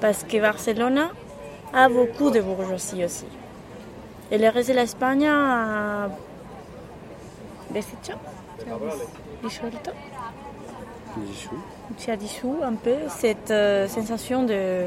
Parce 0.00 0.24
que 0.24 0.38
Barcelone 0.40 1.08
a 1.72 1.88
beaucoup 1.88 2.30
de 2.30 2.40
bourgeoisie 2.40 3.04
aussi. 3.04 3.26
Et 4.30 4.38
le 4.38 4.48
reste 4.48 4.70
de 4.70 4.74
l'Espagne 4.74 5.26
a. 5.26 6.08
deshecho, 7.70 8.18
disuelto. 9.42 9.92
As 12.08 12.16
dissous 12.16 12.56
un 12.62 12.74
peu 12.74 12.94
cette 13.08 13.50
euh, 13.50 13.88
sensation 13.88 14.44
de. 14.44 14.86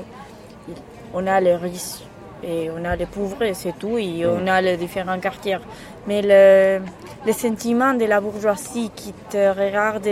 On 1.13 1.27
a 1.27 1.39
les 1.39 1.55
riches 1.55 2.03
et 2.43 2.69
on 2.71 2.83
a 2.85 2.95
les 2.95 3.05
pauvres, 3.05 3.43
et 3.43 3.53
c'est 3.53 3.77
tout, 3.77 3.97
et 3.97 4.25
on 4.25 4.47
a 4.47 4.61
les 4.61 4.77
différents 4.77 5.19
quartiers. 5.19 5.59
Mais 6.07 6.21
le, 6.21 6.81
le 7.25 7.33
sentiment 7.33 7.93
de 7.93 8.05
la 8.05 8.19
bourgeoisie 8.21 8.91
qui 8.95 9.13
te 9.29 9.37
regarde 9.57 10.07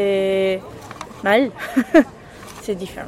mal, 1.24 1.52
c'est 2.62 2.76
différent. 2.76 3.08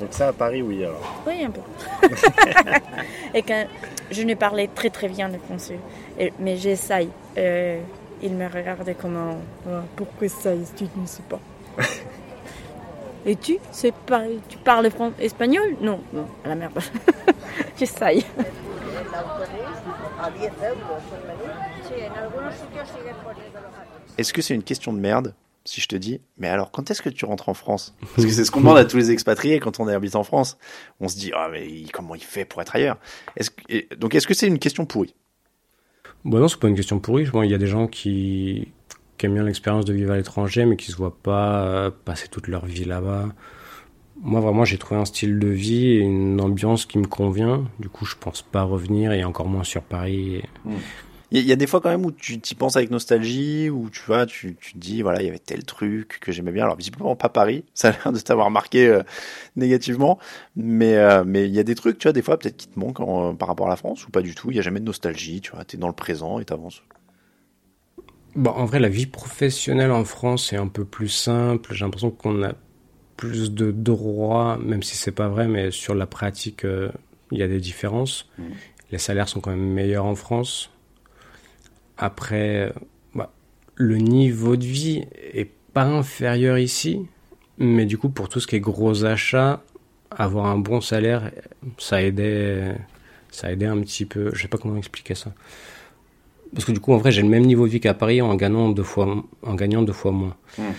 Donc 0.00 0.08
ça 0.10 0.28
à 0.28 0.32
Paris, 0.32 0.60
oui 0.62 0.84
alors. 0.84 1.22
Oui, 1.26 1.42
un 1.44 1.50
peu. 1.50 1.60
et 3.34 3.42
quand 3.42 3.64
je 4.10 4.22
ne 4.22 4.34
parlais 4.34 4.68
très 4.74 4.90
très 4.90 5.08
bien 5.08 5.28
le 5.28 5.38
français, 5.38 5.78
Et- 6.18 6.32
mais 6.38 6.56
j'essaye. 6.56 7.08
Euh, 7.38 7.80
il 8.22 8.34
me 8.34 8.46
regarde 8.48 8.94
comme 9.00 9.16
un, 9.16 9.70
euh, 9.70 9.80
pourquoi 9.94 10.28
ça, 10.28 10.50
tu 10.76 10.84
ne 10.96 11.06
sais 11.06 11.22
pas. 11.28 11.38
Et 13.26 13.34
tu 13.36 13.58
sais 13.72 13.92
pas, 14.06 14.22
tu 14.48 14.56
parles 14.58 14.88
fran- 14.90 15.10
espagnol? 15.20 15.76
Non, 15.80 16.00
non, 16.12 16.26
à 16.44 16.48
la 16.48 16.54
merde. 16.54 16.78
j'essaye. 17.78 18.24
Est-ce 24.18 24.32
que 24.32 24.42
c'est 24.42 24.54
une 24.54 24.62
question 24.62 24.92
de 24.92 24.98
merde 24.98 25.34
si 25.64 25.80
je 25.80 25.88
te 25.88 25.96
dis, 25.96 26.20
mais 26.38 26.46
alors 26.48 26.70
quand 26.70 26.90
est-ce 26.92 27.02
que 27.02 27.08
tu 27.08 27.24
rentres 27.24 27.48
en 27.48 27.54
France? 27.54 27.94
Parce 28.14 28.24
que 28.24 28.32
c'est 28.32 28.44
ce 28.44 28.50
qu'on 28.52 28.60
demande 28.62 28.78
à 28.78 28.84
tous 28.84 28.96
les 28.98 29.10
expatriés 29.10 29.58
quand 29.58 29.80
on 29.80 29.88
habite 29.88 30.14
en 30.14 30.22
France. 30.22 30.58
On 31.00 31.08
se 31.08 31.16
dit, 31.16 31.32
ah 31.34 31.48
mais 31.50 31.66
comment 31.92 32.14
il 32.14 32.22
fait 32.22 32.44
pour 32.44 32.62
être 32.62 32.76
ailleurs? 32.76 32.98
Que, 33.36 33.94
Donc 33.96 34.14
est-ce 34.14 34.26
que 34.28 34.34
c'est 34.34 34.46
une 34.46 34.60
question 34.60 34.86
pourrie? 34.86 35.14
Bon, 36.24 36.38
non, 36.38 36.46
c'est 36.48 36.58
pas 36.60 36.68
une 36.68 36.76
question 36.76 36.98
pourrie. 37.00 37.24
Bon, 37.24 37.42
il 37.42 37.50
y 37.50 37.54
a 37.54 37.58
des 37.58 37.66
gens 37.66 37.88
qui, 37.88 38.68
qui 39.18 39.26
aiment 39.26 39.34
bien 39.34 39.42
l'expérience 39.44 39.84
de 39.84 39.92
vivre 39.92 40.12
à 40.12 40.16
l'étranger, 40.16 40.64
mais 40.66 40.76
qui 40.76 40.90
se 40.92 40.96
voient 40.96 41.16
pas 41.20 41.64
euh, 41.66 41.90
passer 42.04 42.28
toute 42.28 42.46
leur 42.48 42.64
vie 42.64 42.84
là-bas. 42.84 43.26
Moi, 44.22 44.40
vraiment, 44.40 44.64
j'ai 44.64 44.78
trouvé 44.78 45.00
un 45.00 45.04
style 45.04 45.38
de 45.38 45.48
vie 45.48 45.88
et 45.88 45.98
une 45.98 46.40
ambiance 46.40 46.86
qui 46.86 46.98
me 46.98 47.06
convient. 47.06 47.64
Du 47.80 47.88
coup, 47.88 48.06
je 48.06 48.14
pense 48.18 48.40
pas 48.42 48.62
revenir 48.62 49.12
et 49.12 49.24
encore 49.24 49.46
moins 49.46 49.64
sur 49.64 49.82
Paris. 49.82 50.42
A- 50.44 50.70
il 51.32 51.40
y 51.46 51.52
a 51.52 51.56
des 51.56 51.66
fois 51.66 51.80
quand 51.80 51.90
même 51.90 52.04
où 52.06 52.12
tu 52.12 52.40
t'y 52.40 52.54
penses 52.54 52.76
avec 52.76 52.90
nostalgie, 52.90 53.68
où 53.68 53.90
tu 53.90 54.00
vois, 54.06 54.26
tu, 54.26 54.56
tu 54.60 54.72
te 54.74 54.78
dis, 54.78 55.02
voilà, 55.02 55.20
il 55.22 55.26
y 55.26 55.28
avait 55.28 55.38
tel 55.38 55.64
truc 55.64 56.18
que 56.20 56.30
j'aimais 56.32 56.52
bien. 56.52 56.64
Alors 56.64 56.76
visiblement 56.76 57.16
pas 57.16 57.28
Paris, 57.28 57.64
ça 57.74 57.88
a 57.88 57.92
l'air 57.92 58.12
de 58.12 58.18
t'avoir 58.20 58.50
marqué 58.50 58.86
euh, 58.86 59.02
négativement, 59.56 60.18
mais 60.54 60.96
euh, 60.96 61.24
mais 61.26 61.46
il 61.46 61.54
y 61.54 61.58
a 61.58 61.64
des 61.64 61.74
trucs, 61.74 61.98
tu 61.98 62.04
vois, 62.08 62.12
des 62.12 62.22
fois 62.22 62.38
peut-être 62.38 62.56
qui 62.56 62.68
te 62.68 62.78
manquent 62.78 63.00
en- 63.00 63.34
par 63.34 63.48
rapport 63.48 63.66
à 63.66 63.70
la 63.70 63.76
France 63.76 64.06
ou 64.06 64.10
pas 64.10 64.22
du 64.22 64.34
tout. 64.34 64.50
Il 64.50 64.56
y 64.56 64.60
a 64.60 64.62
jamais 64.62 64.80
de 64.80 64.84
nostalgie, 64.84 65.40
tu 65.40 65.50
vois, 65.52 65.64
t'es 65.64 65.76
dans 65.76 65.88
le 65.88 65.92
présent 65.94 66.38
et 66.38 66.44
t'avances. 66.44 66.82
Bon, 68.34 68.50
en 68.50 68.66
vrai, 68.66 68.80
la 68.80 68.88
vie 68.90 69.06
professionnelle 69.06 69.90
en 69.90 70.04
France 70.04 70.52
est 70.52 70.56
un 70.56 70.68
peu 70.68 70.84
plus 70.84 71.08
simple. 71.08 71.72
J'ai 71.72 71.84
l'impression 71.84 72.10
qu'on 72.10 72.42
a 72.44 72.52
plus 73.16 73.50
de 73.50 73.70
droits, 73.72 74.58
même 74.58 74.82
si 74.82 74.94
c'est 74.96 75.10
pas 75.12 75.28
vrai, 75.28 75.48
mais 75.48 75.70
sur 75.70 75.94
la 75.94 76.06
pratique, 76.06 76.64
euh, 76.66 76.90
il 77.30 77.38
y 77.38 77.42
a 77.42 77.48
des 77.48 77.60
différences. 77.60 78.28
Mhm. 78.38 78.52
Les 78.92 78.98
salaires 78.98 79.28
sont 79.28 79.40
quand 79.40 79.50
même 79.50 79.72
meilleurs 79.72 80.04
en 80.04 80.14
France. 80.14 80.70
Après, 81.98 82.72
bah, 83.14 83.32
le 83.74 83.96
niveau 83.96 84.56
de 84.56 84.64
vie 84.64 85.04
est, 85.32 85.50
pas 85.72 85.84
inférieur 85.84 86.56
ici, 86.56 87.02
mais 87.58 87.84
du 87.84 87.98
coup, 87.98 88.08
pour 88.08 88.30
tout 88.30 88.40
ce 88.40 88.46
qui 88.46 88.56
est 88.56 88.60
gros 88.60 89.04
achats, 89.04 89.62
avoir 90.10 90.46
un 90.46 90.56
bon 90.56 90.80
salaire, 90.80 91.30
ça 91.76 92.02
aidait, 92.02 92.74
ça 93.30 93.52
aidait 93.52 93.66
un 93.66 93.78
petit 93.80 94.06
peu. 94.06 94.30
Je 94.32 94.40
sais 94.40 94.48
pas 94.48 94.56
comment 94.56 94.78
expliquer 94.78 95.14
ça. 95.14 95.34
Parce 96.54 96.64
que 96.64 96.72
du 96.72 96.80
coup, 96.80 96.94
en 96.94 96.96
vrai, 96.96 97.12
j'ai 97.12 97.20
le 97.20 97.28
même 97.28 97.44
niveau 97.44 97.66
de 97.66 97.72
vie 97.72 97.80
qu'à 97.80 97.92
Paris 97.92 98.22
en 98.22 98.34
gagnant 98.36 98.70
deux 98.70 98.82
fois, 98.82 99.22
en 99.42 99.54
gagnant 99.54 99.82
deux 99.82 99.92
fois 99.92 100.12
moins. 100.12 100.36
Hmm. 100.58 100.72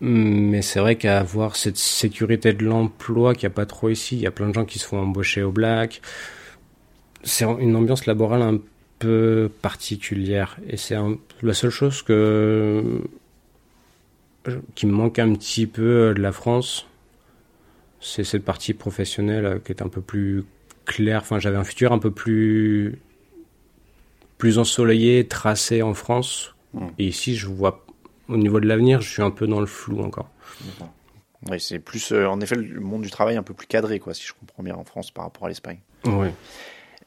Mais 0.00 0.62
c'est 0.62 0.78
vrai 0.78 0.96
qu'avoir 0.96 1.56
cette 1.56 1.78
sécurité 1.78 2.52
de 2.52 2.64
l'emploi 2.64 3.34
qu'il 3.34 3.48
n'y 3.48 3.52
a 3.52 3.54
pas 3.54 3.66
trop 3.66 3.88
ici, 3.88 4.16
il 4.16 4.22
y 4.22 4.26
a 4.26 4.30
plein 4.30 4.48
de 4.48 4.54
gens 4.54 4.64
qui 4.64 4.78
se 4.78 4.86
font 4.86 5.00
embaucher 5.00 5.42
au 5.42 5.52
black. 5.52 6.02
C'est 7.22 7.44
une 7.44 7.74
ambiance 7.74 8.06
laborale 8.06 8.42
un 8.42 8.60
peu 8.98 9.50
particulière. 9.62 10.56
Et 10.68 10.76
c'est 10.76 10.96
la 11.42 11.54
seule 11.54 11.70
chose 11.70 12.02
que 12.02 13.02
qui 14.76 14.86
me 14.86 14.92
manque 14.92 15.18
un 15.18 15.34
petit 15.34 15.66
peu 15.66 16.14
de 16.14 16.22
la 16.22 16.32
France. 16.32 16.86
C'est 18.00 18.24
cette 18.24 18.44
partie 18.44 18.74
professionnelle 18.74 19.60
qui 19.64 19.72
est 19.72 19.82
un 19.82 19.88
peu 19.88 20.00
plus 20.00 20.44
claire. 20.84 21.22
Enfin, 21.22 21.40
j'avais 21.40 21.56
un 21.56 21.64
futur 21.64 21.92
un 21.92 21.98
peu 21.98 22.10
plus 22.10 22.98
plus 24.38 24.58
ensoleillé, 24.58 25.26
tracé 25.26 25.82
en 25.82 25.94
France. 25.94 26.54
Hmm. 26.74 26.88
Et 26.98 27.06
ici, 27.06 27.36
je 27.36 27.46
vois 27.46 27.84
au 28.28 28.36
niveau 28.36 28.60
de 28.60 28.66
l'avenir, 28.66 29.00
je 29.00 29.10
suis 29.10 29.22
un 29.22 29.30
peu 29.30 29.46
dans 29.46 29.60
le 29.60 29.66
flou 29.66 30.00
encore. 30.00 30.30
Oui, 31.50 31.60
c'est 31.60 31.78
plus, 31.78 32.12
euh, 32.12 32.26
en 32.26 32.40
effet, 32.40 32.56
le 32.56 32.80
monde 32.80 33.02
du 33.02 33.10
travail 33.10 33.36
un 33.36 33.42
peu 33.42 33.54
plus 33.54 33.66
cadré, 33.66 33.98
quoi, 33.98 34.14
si 34.14 34.24
je 34.24 34.32
comprends 34.32 34.62
bien, 34.62 34.74
en 34.74 34.84
France 34.84 35.10
par 35.10 35.24
rapport 35.24 35.46
à 35.46 35.48
l'Espagne. 35.48 35.78
Oui. 36.04 36.28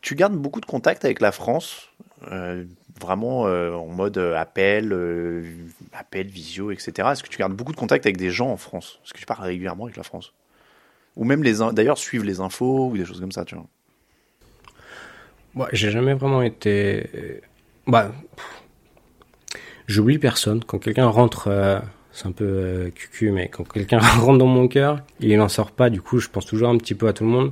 Tu 0.01 0.15
gardes 0.15 0.35
beaucoup 0.35 0.62
de 0.62 0.65
contacts 0.65 1.05
avec 1.05 1.19
la 1.19 1.31
France, 1.31 1.89
euh, 2.31 2.63
vraiment 2.99 3.47
euh, 3.47 3.73
en 3.73 3.88
mode 3.88 4.17
appel, 4.17 4.93
appel, 5.93 6.27
visio, 6.27 6.71
etc. 6.71 7.09
Est-ce 7.12 7.23
que 7.23 7.29
tu 7.29 7.38
gardes 7.38 7.53
beaucoup 7.53 7.71
de 7.73 7.77
contacts 7.77 8.05
avec 8.05 8.17
des 8.17 8.29
gens 8.29 8.49
en 8.49 8.57
France? 8.57 8.99
Est-ce 9.03 9.13
que 9.13 9.19
tu 9.19 9.25
parles 9.25 9.43
régulièrement 9.43 9.85
avec 9.85 9.97
la 9.97 10.03
France? 10.03 10.33
Ou 11.15 11.25
même 11.25 11.43
les, 11.43 11.55
d'ailleurs, 11.73 11.97
suivre 11.97 12.25
les 12.25 12.39
infos 12.39 12.89
ou 12.89 12.97
des 12.97 13.05
choses 13.05 13.19
comme 13.19 13.31
ça, 13.31 13.43
tu 13.45 13.55
vois 13.55 13.67
Ouais, 15.55 15.67
j'ai 15.73 15.91
jamais 15.91 16.13
vraiment 16.13 16.43
été. 16.43 17.41
Bah, 17.88 18.12
j'oublie 19.89 20.19
personne. 20.19 20.63
Quand 20.63 20.79
quelqu'un 20.79 21.07
rentre, 21.07 21.47
euh, 21.47 21.79
c'est 22.13 22.27
un 22.27 22.31
peu 22.31 22.45
euh, 22.45 22.89
cucu, 22.91 23.31
mais 23.31 23.49
quand 23.49 23.67
quelqu'un 23.67 23.99
rentre 24.19 24.38
dans 24.38 24.45
mon 24.45 24.69
cœur, 24.69 25.01
il 25.19 25.35
n'en 25.38 25.49
sort 25.49 25.71
pas. 25.71 25.89
Du 25.89 26.01
coup, 26.01 26.19
je 26.19 26.29
pense 26.29 26.45
toujours 26.45 26.69
un 26.69 26.77
petit 26.77 26.95
peu 26.95 27.07
à 27.09 27.13
tout 27.13 27.25
le 27.25 27.31
monde. 27.31 27.51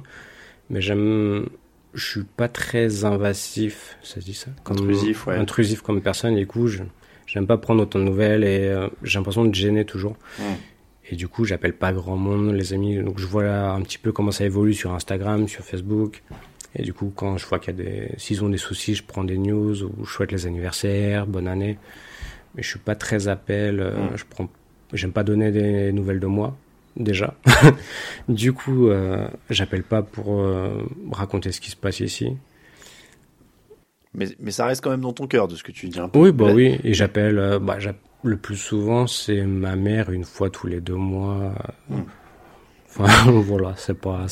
Mais 0.69 0.79
j'aime. 0.79 1.49
Je 1.93 2.05
suis 2.05 2.23
pas 2.23 2.47
très 2.47 3.05
invasif, 3.05 3.97
ça 4.03 4.21
se 4.21 4.25
dit 4.25 4.33
ça 4.33 4.51
comme, 4.63 4.77
Intrusif, 4.77 5.27
ouais. 5.27 5.35
Intrusif 5.37 5.81
comme 5.81 6.01
personne. 6.01 6.33
Et 6.33 6.41
du 6.41 6.47
coup, 6.47 6.67
je 6.67 6.83
j'aime 7.25 7.47
pas 7.47 7.57
prendre 7.57 7.83
autant 7.83 7.99
de 7.99 8.03
nouvelles 8.03 8.43
et 8.43 8.67
euh, 8.67 8.87
j'ai 9.03 9.19
l'impression 9.19 9.45
de 9.45 9.53
gêner 9.53 9.85
toujours. 9.85 10.15
Et 11.09 11.15
du 11.15 11.27
coup, 11.27 11.45
j'appelle 11.45 11.73
pas 11.73 11.93
grand 11.93 12.17
monde, 12.17 12.53
les 12.53 12.73
amis. 12.73 12.97
Donc, 13.01 13.17
je 13.17 13.25
vois 13.25 13.43
là 13.43 13.71
un 13.71 13.81
petit 13.81 13.97
peu 13.97 14.11
comment 14.11 14.31
ça 14.31 14.43
évolue 14.45 14.73
sur 14.73 14.93
Instagram, 14.93 15.47
sur 15.47 15.63
Facebook. 15.63 16.21
Et 16.75 16.83
du 16.83 16.93
coup, 16.93 17.11
quand 17.15 17.37
je 17.37 17.45
vois 17.45 17.59
qu'il 17.59 17.77
y 17.77 17.81
a 17.81 17.83
des, 17.83 18.11
s'ils 18.17 18.43
ont 18.43 18.49
des 18.49 18.57
soucis, 18.57 18.93
je 18.93 19.03
prends 19.03 19.23
des 19.23 19.37
news 19.37 19.83
ou 19.83 20.05
je 20.05 20.11
souhaite 20.11 20.31
les 20.31 20.45
anniversaires, 20.45 21.25
bonne 21.25 21.47
année 21.47 21.77
mais 22.57 22.63
je 22.63 22.69
suis 22.69 22.79
pas 22.79 22.95
très 22.95 23.27
appel. 23.27 23.79
Euh. 23.79 24.17
Je 24.17 24.25
prends, 24.27 24.49
j'aime 24.91 25.13
pas 25.13 25.23
donner 25.23 25.51
des 25.51 25.93
nouvelles 25.93 26.19
de 26.19 26.27
moi 26.27 26.57
déjà. 26.99 27.35
du 28.29 28.53
coup, 28.53 28.87
euh, 28.87 29.27
j'appelle 29.49 29.83
pas 29.83 30.01
pour 30.01 30.39
euh, 30.39 30.83
raconter 31.11 31.51
ce 31.51 31.61
qui 31.61 31.69
se 31.69 31.75
passe 31.75 31.99
ici. 31.99 32.35
Mais, 34.13 34.27
mais 34.39 34.51
ça 34.51 34.65
reste 34.65 34.83
quand 34.83 34.89
même 34.89 35.01
dans 35.01 35.13
ton 35.13 35.27
cœur 35.27 35.47
de 35.47 35.55
ce 35.55 35.63
que 35.63 35.71
tu 35.71 35.89
dis 35.89 35.99
un 35.99 36.09
peu. 36.09 36.19
Oui, 36.19 36.31
bah 36.31 36.51
oui. 36.53 36.79
Et 36.83 36.93
j'appelle, 36.93 37.37
euh, 37.37 37.59
bah, 37.59 37.77
le 38.23 38.37
plus 38.37 38.55
souvent, 38.55 39.07
c'est 39.07 39.43
ma 39.43 39.75
mère 39.75 40.09
une 40.09 40.23
fois 40.23 40.49
tous 40.49 40.67
les 40.67 40.81
deux 40.81 40.95
mois. 40.95 41.53
Mm. 41.89 42.01
Enfin, 42.89 43.31
voilà, 43.41 43.73
c'est 43.77 43.99
pas, 43.99 44.25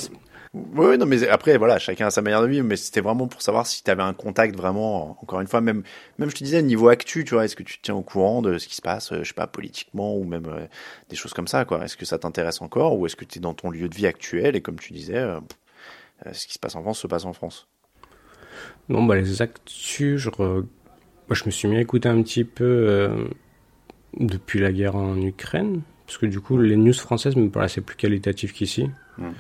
oui, 0.76 0.98
non, 0.98 1.06
mais 1.06 1.28
après, 1.28 1.58
voilà, 1.58 1.80
chacun 1.80 2.08
a 2.08 2.12
sa 2.12 2.22
manière 2.22 2.42
de 2.42 2.48
vivre, 2.48 2.66
mais 2.66 2.78
c'était 2.78 3.02
vraiment 3.02 3.28
pour 3.28 3.42
savoir 3.42 3.68
si 3.68 3.84
tu 3.84 3.92
avais 3.92 4.04
un 4.04 4.14
contact 4.14 4.56
vraiment, 4.56 5.18
encore 5.22 5.42
une 5.42 5.48
fois, 5.48 5.60
même, 5.60 5.84
même 6.18 6.30
je 6.30 6.36
te 6.36 6.44
disais, 6.46 6.62
niveau 6.62 6.88
actu, 6.88 7.26
tu 7.26 7.34
vois, 7.34 7.44
est-ce 7.44 7.58
que 7.58 7.64
tu 7.64 7.78
te 7.78 7.84
tiens 7.84 7.96
au 7.96 8.02
courant 8.02 8.42
de 8.42 8.58
ce 8.58 8.70
qui 8.70 8.76
se 8.76 8.82
passe, 8.82 9.12
euh, 9.12 9.24
je 9.24 9.28
sais 9.28 9.34
pas, 9.34 9.48
politiquement, 9.48 10.16
ou 10.16 10.24
même 10.24 10.46
euh, 10.46 10.66
des 11.10 11.18
choses 11.18 11.34
comme 11.34 11.50
ça, 11.50 11.66
quoi? 11.66 11.84
Est-ce 11.84 11.98
que 11.98 12.06
ça 12.06 12.18
t'intéresse 12.20 12.62
encore, 12.62 12.98
ou 12.98 13.06
est-ce 13.06 13.18
que 13.18 13.26
tu 13.26 13.40
es 13.40 13.42
dans 13.42 13.54
ton 13.54 13.70
lieu 13.70 13.90
de 13.90 13.96
vie 13.96 14.08
actuel, 14.08 14.56
et 14.56 14.62
comme 14.62 14.78
tu 14.78 14.94
disais, 14.94 15.18
euh, 15.18 15.40
ce 16.32 16.48
qui 16.48 16.54
se 16.54 16.60
passe 16.60 16.76
en 16.76 16.82
France 16.82 17.00
se 17.00 17.08
passe 17.08 17.26
en 17.26 17.34
France? 17.34 17.68
Non, 18.88 19.04
bah, 19.04 19.18
les 19.18 19.42
actus, 19.42 20.22
je, 20.22 20.30
je 21.32 21.46
me 21.46 21.52
suis 21.52 21.68
mis 21.68 21.76
à 21.76 21.82
écouter 21.82 22.08
un 22.08 22.22
petit 22.22 22.46
peu 22.46 23.28
depuis 24.18 24.60
la 24.60 24.72
guerre 24.72 24.96
en 24.96 25.18
Ukraine, 25.18 25.82
parce 26.06 26.18
que 26.18 26.28
du 26.28 26.40
coup, 26.40 26.58
les 26.58 26.78
news 26.78 26.94
françaises 26.94 27.36
me 27.36 27.50
paraissaient 27.50 27.82
plus 27.82 27.98
qualitatives 27.98 28.54
qu'ici. 28.54 28.90
Mmh. 29.18 29.32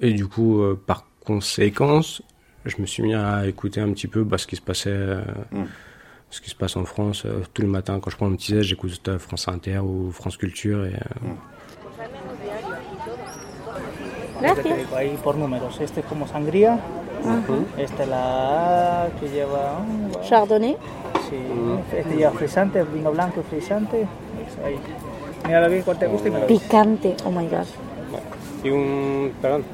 Et 0.00 0.12
du 0.12 0.26
coup, 0.26 0.60
euh, 0.60 0.80
par 0.86 1.04
conséquence, 1.24 2.22
je 2.64 2.76
me 2.80 2.86
suis 2.86 3.02
mis 3.02 3.14
à 3.14 3.46
écouter 3.46 3.80
un 3.80 3.92
petit 3.92 4.06
peu 4.06 4.24
bah, 4.24 4.38
ce 4.38 4.46
qui 4.46 4.56
se 4.56 4.62
passait, 4.62 4.90
euh, 4.90 5.22
mm. 5.52 5.64
ce 6.30 6.40
qui 6.40 6.50
se 6.50 6.54
passe 6.54 6.76
en 6.76 6.84
France. 6.84 7.24
Euh, 7.26 7.42
tout 7.52 7.62
le 7.62 7.68
matin, 7.68 7.98
quand 8.00 8.10
je 8.10 8.16
prends 8.16 8.30
mon 8.30 8.36
petit 8.36 8.62
j'écoute 8.62 9.18
France 9.18 9.48
Inter 9.48 9.78
ou 9.78 10.10
France 10.12 10.36
Culture. 10.36 10.84
Et, 10.86 10.92
mm. 11.22 11.36
Ahí 14.94 15.16
por 15.22 15.36
números. 15.36 15.80
Este 15.80 16.00
es 16.00 16.06
como 16.06 16.26
sangría. 16.26 16.78
-huh. 17.24 17.64
Esta 17.76 18.02
es 18.02 18.08
la 18.08 19.08
que 19.18 19.28
lleva. 19.28 19.84
Chardonnay. 20.22 20.76
Sí. 21.28 21.36
Este 21.96 22.16
lleva 22.16 22.32
frisante, 22.32 22.82
vino 22.84 23.10
blanco 23.12 23.42
frisante. 23.42 24.06
Ahí. 24.64 24.78
Mira 25.46 25.68
bien 25.68 25.82
cuál 25.82 25.98
te 25.98 26.06
gusta 26.06 26.28
y 26.28 26.30
me 26.30 26.40
lo 26.40 26.46
Picante, 26.46 27.16
oh 27.24 27.30
my 27.30 27.46
god. 27.46 27.66
Y 28.64 28.70
un. 28.70 29.32
Perdón. 29.40 29.64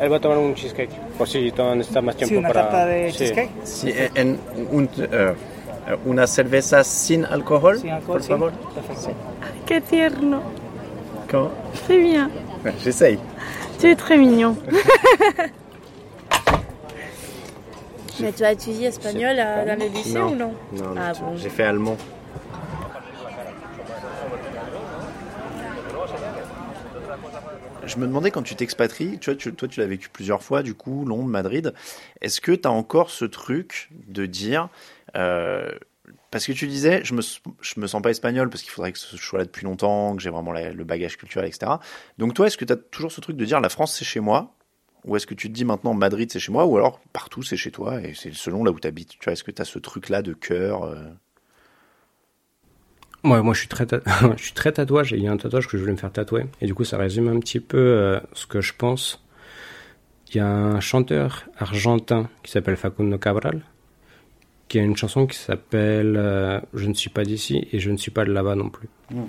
Él 0.00 0.12
va 0.12 0.16
a 0.16 0.20
tomar 0.20 0.38
un 0.38 0.54
cheesecake, 0.54 0.90
por 1.16 1.26
si 1.28 1.50
todavía 1.52 1.76
necesita 1.76 2.02
más 2.02 2.16
tiempo 2.16 2.34
sí, 2.34 2.36
una 2.38 2.48
para... 2.48 2.62
tarta 2.62 2.86
de 2.86 3.10
sí. 3.12 3.18
cheesecake. 3.18 3.50
Sí, 3.64 3.92
en 4.14 4.38
un, 4.70 4.84
uh, 4.84 6.08
una 6.10 6.26
cerveza 6.26 6.84
sin 6.84 7.24
alcohol, 7.24 7.78
sin 7.78 7.90
alcohol 7.90 8.18
por 8.18 8.22
sí. 8.22 8.28
favor. 8.28 8.52
Perfecto. 8.74 9.12
Qué 9.64 9.80
tierno. 9.80 10.42
Comment 11.30 11.50
Très 11.86 11.98
bien. 11.98 12.30
J'essaye. 12.84 13.18
Tu 13.80 13.86
es 13.90 13.96
très 13.96 14.16
mignon. 14.18 14.56
Mais 18.20 18.32
tu 18.32 18.44
as 18.44 18.52
étudié 18.52 18.86
espagnol 18.86 19.38
à, 19.38 19.64
dans 19.66 19.78
le 19.78 19.86
lycée 19.88 20.14
non. 20.18 20.28
ou 20.28 20.34
non 20.34 20.52
Non, 20.72 20.94
Ah 20.98 21.12
non 21.20 21.32
bon. 21.32 21.36
j'ai 21.36 21.50
fait 21.50 21.64
allemand. 21.64 21.96
Je 27.86 27.98
me 27.98 28.06
demandais 28.06 28.32
quand 28.32 28.42
tu 28.42 28.56
t'expatries, 28.56 29.18
tu 29.20 29.30
vois, 29.32 29.52
toi 29.52 29.68
tu 29.68 29.80
l'as 29.80 29.86
vécu 29.86 30.08
plusieurs 30.08 30.42
fois, 30.42 30.62
du 30.62 30.74
coup, 30.74 31.04
Londres, 31.04 31.28
Madrid, 31.28 31.72
est-ce 32.20 32.40
que 32.40 32.50
tu 32.52 32.66
as 32.66 32.70
encore 32.70 33.10
ce 33.10 33.24
truc 33.24 33.90
de 34.08 34.26
dire, 34.26 34.68
euh, 35.16 35.70
parce 36.32 36.46
que 36.46 36.52
tu 36.52 36.66
disais, 36.66 37.02
je 37.04 37.14
me, 37.14 37.22
je 37.60 37.80
me 37.80 37.86
sens 37.86 38.02
pas 38.02 38.10
espagnol 38.10 38.50
parce 38.50 38.62
qu'il 38.62 38.72
faudrait 38.72 38.92
que 38.92 38.98
je 38.98 39.16
sois 39.16 39.38
là 39.38 39.44
depuis 39.44 39.64
longtemps, 39.64 40.16
que 40.16 40.22
j'ai 40.22 40.30
vraiment 40.30 40.52
le 40.52 40.84
bagage 40.84 41.16
culturel, 41.16 41.46
etc. 41.46 41.72
Donc 42.18 42.34
toi, 42.34 42.48
est-ce 42.48 42.56
que 42.56 42.64
tu 42.64 42.72
as 42.72 42.76
toujours 42.76 43.12
ce 43.12 43.20
truc 43.20 43.36
de 43.36 43.44
dire, 43.44 43.60
la 43.60 43.68
France 43.68 43.94
c'est 43.96 44.04
chez 44.04 44.20
moi 44.20 44.52
ou 45.04 45.14
est-ce 45.14 45.26
que 45.26 45.34
tu 45.34 45.46
te 45.46 45.52
dis 45.52 45.64
maintenant 45.64 45.94
Madrid 45.94 46.28
c'est 46.32 46.40
chez 46.40 46.50
moi 46.50 46.66
ou 46.66 46.76
alors 46.76 47.00
partout 47.12 47.44
c'est 47.44 47.56
chez 47.56 47.70
toi 47.70 48.00
et 48.00 48.12
c'est 48.14 48.34
selon 48.34 48.64
là 48.64 48.72
où 48.72 48.80
tu 48.80 48.88
habites 48.88 49.10
Tu 49.10 49.24
vois, 49.24 49.34
est-ce 49.34 49.44
que 49.44 49.52
tu 49.52 49.62
as 49.62 49.64
ce 49.64 49.78
truc-là 49.78 50.20
de 50.22 50.32
cœur 50.32 50.82
Ouais, 53.26 53.42
moi 53.42 53.54
je 53.54 53.60
suis 53.60 53.68
très, 53.68 53.86
ta- 53.86 54.00
je 54.36 54.42
suis 54.42 54.52
très 54.52 54.72
tatouage 54.72 55.12
et 55.12 55.16
il 55.16 55.22
y 55.22 55.28
a 55.28 55.32
un 55.32 55.36
tatouage 55.36 55.66
que 55.68 55.76
je 55.76 55.82
voulais 55.82 55.92
me 55.92 55.98
faire 55.98 56.12
tatouer. 56.12 56.46
Et 56.60 56.66
du 56.66 56.74
coup, 56.74 56.84
ça 56.84 56.96
résume 56.98 57.28
un 57.28 57.38
petit 57.40 57.60
peu 57.60 57.78
euh, 57.78 58.20
ce 58.32 58.46
que 58.46 58.60
je 58.60 58.72
pense. 58.76 59.22
Il 60.30 60.36
y 60.36 60.40
a 60.40 60.48
un 60.48 60.80
chanteur 60.80 61.44
argentin 61.58 62.28
qui 62.42 62.50
s'appelle 62.50 62.76
Facundo 62.76 63.16
Cabral, 63.18 63.62
qui 64.68 64.78
a 64.78 64.82
une 64.82 64.96
chanson 64.96 65.26
qui 65.26 65.36
s'appelle 65.38 66.16
euh, 66.16 66.60
Je 66.74 66.86
ne 66.88 66.94
suis 66.94 67.10
pas 67.10 67.24
d'ici 67.24 67.68
et 67.72 67.78
je 67.78 67.90
ne 67.90 67.96
suis 67.96 68.10
pas 68.10 68.24
de 68.24 68.32
là-bas 68.32 68.54
non 68.56 68.68
plus. 68.68 68.88
Mm. 69.10 69.22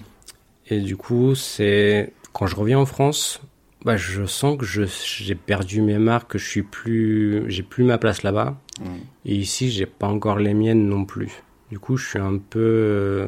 Et 0.69 0.79
du 0.81 0.97
coup, 0.97 1.35
c'est 1.35 2.13
quand 2.33 2.47
je 2.47 2.55
reviens 2.55 2.79
en 2.79 2.85
France, 2.85 3.41
bah, 3.85 3.95
je 3.95 4.25
sens 4.25 4.57
que 4.57 4.65
je- 4.65 4.83
j'ai 4.85 5.35
perdu 5.35 5.81
mes 5.81 5.97
marques, 5.99 6.31
que 6.31 6.37
je 6.39 6.47
suis 6.47 6.63
plus, 6.63 7.43
j'ai 7.47 7.63
plus 7.63 7.83
ma 7.83 7.97
place 7.99 8.23
là-bas. 8.23 8.57
Mm. 8.81 8.85
Et 9.25 9.35
ici, 9.35 9.69
j'ai 9.71 9.85
pas 9.85 10.07
encore 10.07 10.39
les 10.39 10.53
miennes 10.55 10.87
non 10.89 11.05
plus. 11.05 11.31
Du 11.69 11.77
coup, 11.79 11.95
je 11.97 12.07
suis 12.09 12.19
un 12.19 12.37
peu, 12.39 12.59
euh, 12.59 13.27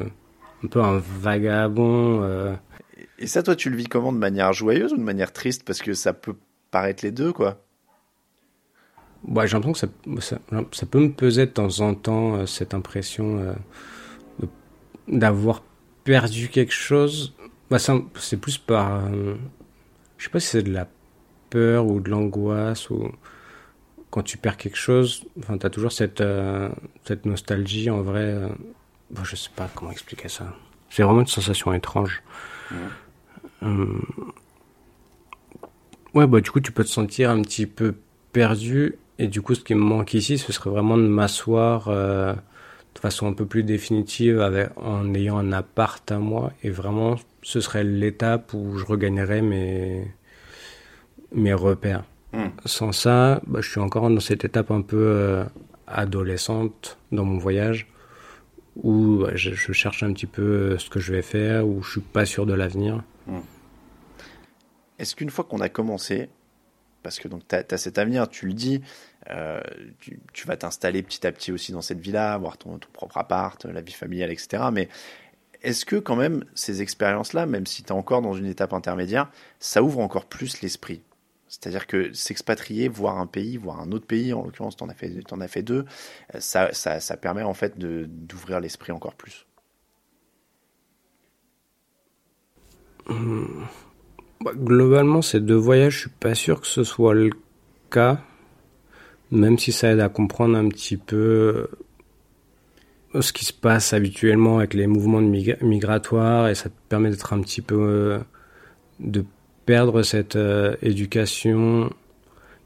un 0.64 0.68
peu 0.68 0.80
un 0.82 0.98
vagabond. 0.98 2.22
euh. 2.22 2.54
Et 3.18 3.26
ça, 3.26 3.42
toi, 3.42 3.56
tu 3.56 3.70
le 3.70 3.76
vis 3.76 3.86
comment 3.88 4.12
De 4.12 4.18
manière 4.18 4.52
joyeuse 4.52 4.92
ou 4.92 4.96
de 4.96 5.02
manière 5.02 5.32
triste? 5.32 5.64
Parce 5.64 5.80
que 5.82 5.94
ça 5.94 6.12
peut 6.12 6.36
paraître 6.70 7.04
les 7.04 7.12
deux, 7.12 7.32
quoi. 7.32 7.62
Ouais, 9.28 9.46
j'ai 9.46 9.54
l'impression 9.56 9.88
que 10.16 10.20
ça, 10.20 10.36
ça, 10.50 10.64
ça 10.72 10.86
peut 10.86 11.00
me 11.00 11.12
peser 11.12 11.46
de 11.46 11.50
temps 11.50 11.80
en 11.80 11.94
temps 11.94 12.36
euh, 12.36 12.46
cette 12.46 12.72
impression 12.74 13.38
euh, 13.38 13.52
d'avoir 15.08 15.62
perdu 16.04 16.48
quelque 16.48 16.72
chose. 16.72 17.34
Bah, 17.70 17.78
c'est 17.78 18.36
plus 18.36 18.58
par, 18.58 19.12
je 19.12 20.24
sais 20.24 20.30
pas 20.30 20.40
si 20.40 20.48
c'est 20.48 20.62
de 20.62 20.72
la 20.72 20.88
peur 21.50 21.86
ou 21.86 22.00
de 22.00 22.10
l'angoisse 22.10 22.90
ou 22.90 23.10
quand 24.10 24.22
tu 24.22 24.38
perds 24.38 24.56
quelque 24.56 24.76
chose. 24.76 25.24
Enfin, 25.38 25.58
t'as 25.58 25.70
toujours 25.70 25.92
cette 25.92 26.20
euh, 26.20 26.68
cette 27.04 27.26
nostalgie 27.26 27.90
en 27.90 28.02
vrai. 28.02 28.22
euh, 28.24 28.48
bon, 29.10 29.24
je 29.24 29.36
sais 29.36 29.50
pas 29.54 29.68
comment 29.74 29.90
expliquer 29.90 30.28
ça. 30.28 30.54
c'est 30.88 31.02
vraiment 31.02 31.20
une 31.20 31.26
sensation 31.26 31.72
étrange. 31.72 32.22
Euh, 33.62 33.86
ouais, 36.14 36.26
bah 36.26 36.40
du 36.40 36.50
coup, 36.50 36.60
tu 36.60 36.72
peux 36.72 36.84
te 36.84 36.88
sentir 36.88 37.30
un 37.30 37.42
petit 37.42 37.66
peu 37.66 37.94
perdu. 38.32 38.96
Et 39.18 39.26
du 39.26 39.42
coup, 39.42 39.54
ce 39.54 39.60
qui 39.60 39.74
me 39.74 39.80
manque 39.80 40.14
ici, 40.14 40.38
ce 40.38 40.52
serait 40.52 40.70
vraiment 40.70 40.96
de 40.96 41.02
m'asseoir 41.02 41.88
euh, 41.88 42.32
de 42.94 42.98
façon 42.98 43.26
un 43.26 43.34
peu 43.34 43.44
plus 43.44 43.62
définitive 43.62 44.40
avec, 44.40 44.70
en 44.76 45.12
ayant 45.14 45.38
un 45.38 45.52
appart 45.52 46.10
à 46.10 46.18
moi. 46.18 46.52
Et 46.62 46.70
vraiment, 46.70 47.16
ce 47.42 47.60
serait 47.60 47.84
l'étape 47.84 48.54
où 48.54 48.78
je 48.78 48.86
regagnerais 48.86 49.42
mes, 49.42 50.10
mes 51.32 51.52
repères. 51.52 52.04
Hmm. 52.32 52.48
Sans 52.64 52.92
ça, 52.92 53.42
bah, 53.46 53.60
je 53.60 53.68
suis 53.68 53.80
encore 53.80 54.08
dans 54.08 54.20
cette 54.20 54.44
étape 54.44 54.70
un 54.70 54.82
peu 54.82 54.96
euh, 54.96 55.44
adolescente 55.86 56.98
dans 57.12 57.24
mon 57.24 57.38
voyage 57.38 57.88
où 58.76 59.18
bah, 59.18 59.32
je, 59.34 59.72
cherche 59.72 60.02
un 60.02 60.12
petit 60.12 60.26
peu 60.26 60.42
euh, 60.42 60.78
ce 60.78 60.90
que 60.90 61.00
je 61.00 61.12
vais 61.12 61.22
faire, 61.22 61.66
où 61.66 61.82
je 61.82 61.92
suis 61.92 62.00
pas 62.00 62.24
sûr 62.24 62.46
de 62.46 62.54
l'avenir. 62.54 63.02
Est-ce 64.98 65.16
qu'une 65.16 65.30
fois 65.30 65.44
qu'on 65.44 65.60
a 65.60 65.68
commencé, 65.68 66.28
parce 67.02 67.18
que 67.18 67.28
donc 67.28 67.42
tu 67.48 67.56
as, 67.56 67.78
cet 67.78 67.98
avenir, 67.98 68.28
tu 68.28 68.46
le 68.46 68.52
dis, 68.52 68.82
euh, 69.30 69.60
tu, 69.98 70.20
tu 70.32 70.46
vas 70.46 70.56
t'installer 70.56 71.02
petit 71.02 71.26
à 71.26 71.32
petit 71.32 71.52
aussi 71.52 71.72
dans 71.72 71.82
cette 71.82 72.00
villa, 72.00 72.32
avoir 72.32 72.58
ton, 72.58 72.78
ton 72.78 72.88
propre 72.92 73.18
appart, 73.18 73.64
la 73.64 73.80
vie 73.80 73.92
familiale, 73.92 74.30
etc. 74.30 74.64
Mais 74.72 74.88
est-ce 75.62 75.84
que 75.84 75.96
quand 75.96 76.16
même 76.16 76.44
ces 76.54 76.82
expériences-là, 76.82 77.46
même 77.46 77.66
si 77.66 77.82
tu 77.82 77.88
es 77.88 77.92
encore 77.92 78.22
dans 78.22 78.34
une 78.34 78.46
étape 78.46 78.72
intermédiaire, 78.72 79.30
ça 79.58 79.82
ouvre 79.82 80.00
encore 80.00 80.26
plus 80.26 80.60
l'esprit? 80.62 81.02
C'est-à-dire 81.50 81.88
que 81.88 82.12
s'expatrier, 82.12 82.86
voir 82.86 83.18
un 83.18 83.26
pays, 83.26 83.56
voir 83.56 83.80
un 83.80 83.90
autre 83.90 84.06
pays, 84.06 84.32
en 84.32 84.44
l'occurrence, 84.44 84.76
tu 84.76 84.84
en 84.84 84.88
as 84.88 84.94
fait, 85.48 85.62
deux, 85.62 85.84
ça, 86.38 86.70
permet 87.20 87.42
en 87.42 87.54
fait 87.54 87.76
d'ouvrir 87.76 88.60
l'esprit 88.60 88.92
encore 88.92 89.14
plus. 89.14 89.46
Bah, 93.08 94.52
globalement, 94.54 95.22
ces 95.22 95.40
deux 95.40 95.56
voyages, 95.56 95.94
je 95.94 95.98
suis 96.02 96.10
pas 96.10 96.36
sûr 96.36 96.60
que 96.60 96.68
ce 96.68 96.84
soit 96.84 97.14
le 97.14 97.30
cas, 97.90 98.20
même 99.32 99.58
si 99.58 99.72
ça 99.72 99.90
aide 99.90 100.00
à 100.00 100.08
comprendre 100.08 100.56
un 100.56 100.68
petit 100.68 100.96
peu 100.96 101.68
euh, 103.16 103.20
ce 103.20 103.32
qui 103.32 103.44
se 103.44 103.52
passe 103.52 103.92
habituellement 103.92 104.58
avec 104.58 104.72
les 104.74 104.86
mouvements 104.86 105.20
migratoires 105.20 106.48
et 106.48 106.54
ça 106.54 106.68
te 106.68 106.74
permet 106.88 107.10
d'être 107.10 107.32
un 107.32 107.40
petit 107.40 107.60
peu 107.60 107.80
euh, 107.80 108.18
de 109.00 109.24
perdre 109.70 110.02
cette 110.02 110.34
euh, 110.34 110.74
éducation 110.82 111.92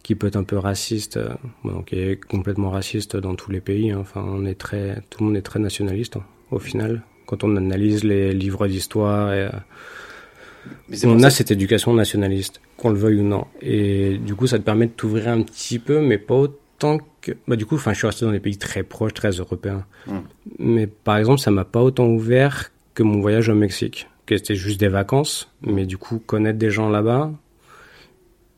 qui 0.03 0.15
peut 0.15 0.29
être 0.29 0.37
un 0.37 0.43
peu 0.43 0.57
raciste, 0.57 1.19
euh, 1.19 1.35
bon, 1.63 1.83
qui 1.83 1.97
est 1.97 2.19
complètement 2.19 2.71
raciste 2.71 3.15
dans 3.15 3.35
tous 3.35 3.51
les 3.51 3.61
pays. 3.61 3.91
hein. 3.91 3.99
Enfin, 4.01 4.25
on 4.27 4.47
est 4.47 4.55
très, 4.55 5.03
tout 5.11 5.21
le 5.21 5.27
monde 5.27 5.37
est 5.37 5.43
très 5.43 5.61
nationaliste 5.61 6.17
hein, 6.17 6.25
au 6.51 6.59
final. 6.59 7.03
Quand 7.27 7.45
on 7.45 7.57
analyse 7.57 8.05
les 8.05 8.33
livres 8.33 8.67
d'histoire 8.69 9.35
et 9.35 9.43
euh, 9.43 11.05
on 11.05 11.23
a 11.23 11.29
cette 11.29 11.51
éducation 11.51 11.93
nationaliste, 11.93 12.63
qu'on 12.79 12.89
le 12.89 12.97
veuille 12.97 13.21
ou 13.21 13.23
non. 13.23 13.45
Et 13.61 14.17
du 14.17 14.35
coup, 14.35 14.47
ça 14.47 14.59
te 14.59 14.65
permet 14.65 14.87
de 14.87 14.93
t'ouvrir 14.93 15.29
un 15.29 15.43
petit 15.43 15.79
peu, 15.79 16.01
mais 16.01 16.17
pas 16.17 16.37
autant 16.37 17.01
que. 17.21 17.33
Bah, 17.47 17.57
du 17.57 17.67
coup, 17.67 17.75
enfin, 17.75 17.93
je 17.93 17.99
suis 17.99 18.07
resté 18.07 18.25
dans 18.25 18.33
des 18.33 18.41
pays 18.41 18.57
très 18.57 18.83
proches, 18.83 19.13
très 19.13 19.33
européens. 19.33 19.85
Mm. 20.07 20.19
Mais 20.59 20.87
par 20.87 21.19
exemple, 21.19 21.41
ça 21.41 21.51
m'a 21.51 21.67
pas 21.67 21.83
autant 21.83 22.07
ouvert 22.07 22.73
que 22.95 23.03
mon 23.03 23.21
voyage 23.21 23.51
au 23.51 23.55
Mexique, 23.55 24.09
que 24.27 24.37
c'était 24.37 24.55
juste 24.55 24.81
des 24.81 24.89
vacances, 24.89 25.51
mais 25.63 25.87
du 25.87 25.99
coup, 25.99 26.19
connaître 26.19 26.59
des 26.59 26.71
gens 26.71 26.89
là-bas 26.89 27.31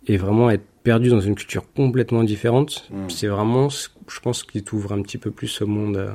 et 0.06 0.16
vraiment 0.16 0.50
être 0.50 0.64
perdu 0.84 1.08
dans 1.08 1.20
une 1.20 1.34
culture 1.34 1.64
complètement 1.72 2.22
différente, 2.22 2.86
Mm. 2.90 3.10
c'est 3.10 3.26
vraiment, 3.26 3.68
je 3.68 4.20
pense, 4.20 4.44
qui 4.44 4.62
t'ouvre 4.62 4.92
un 4.92 5.02
petit 5.02 5.18
peu 5.18 5.30
plus 5.32 5.48
ce 5.48 5.64
monde. 5.64 5.96
euh. 5.96 6.12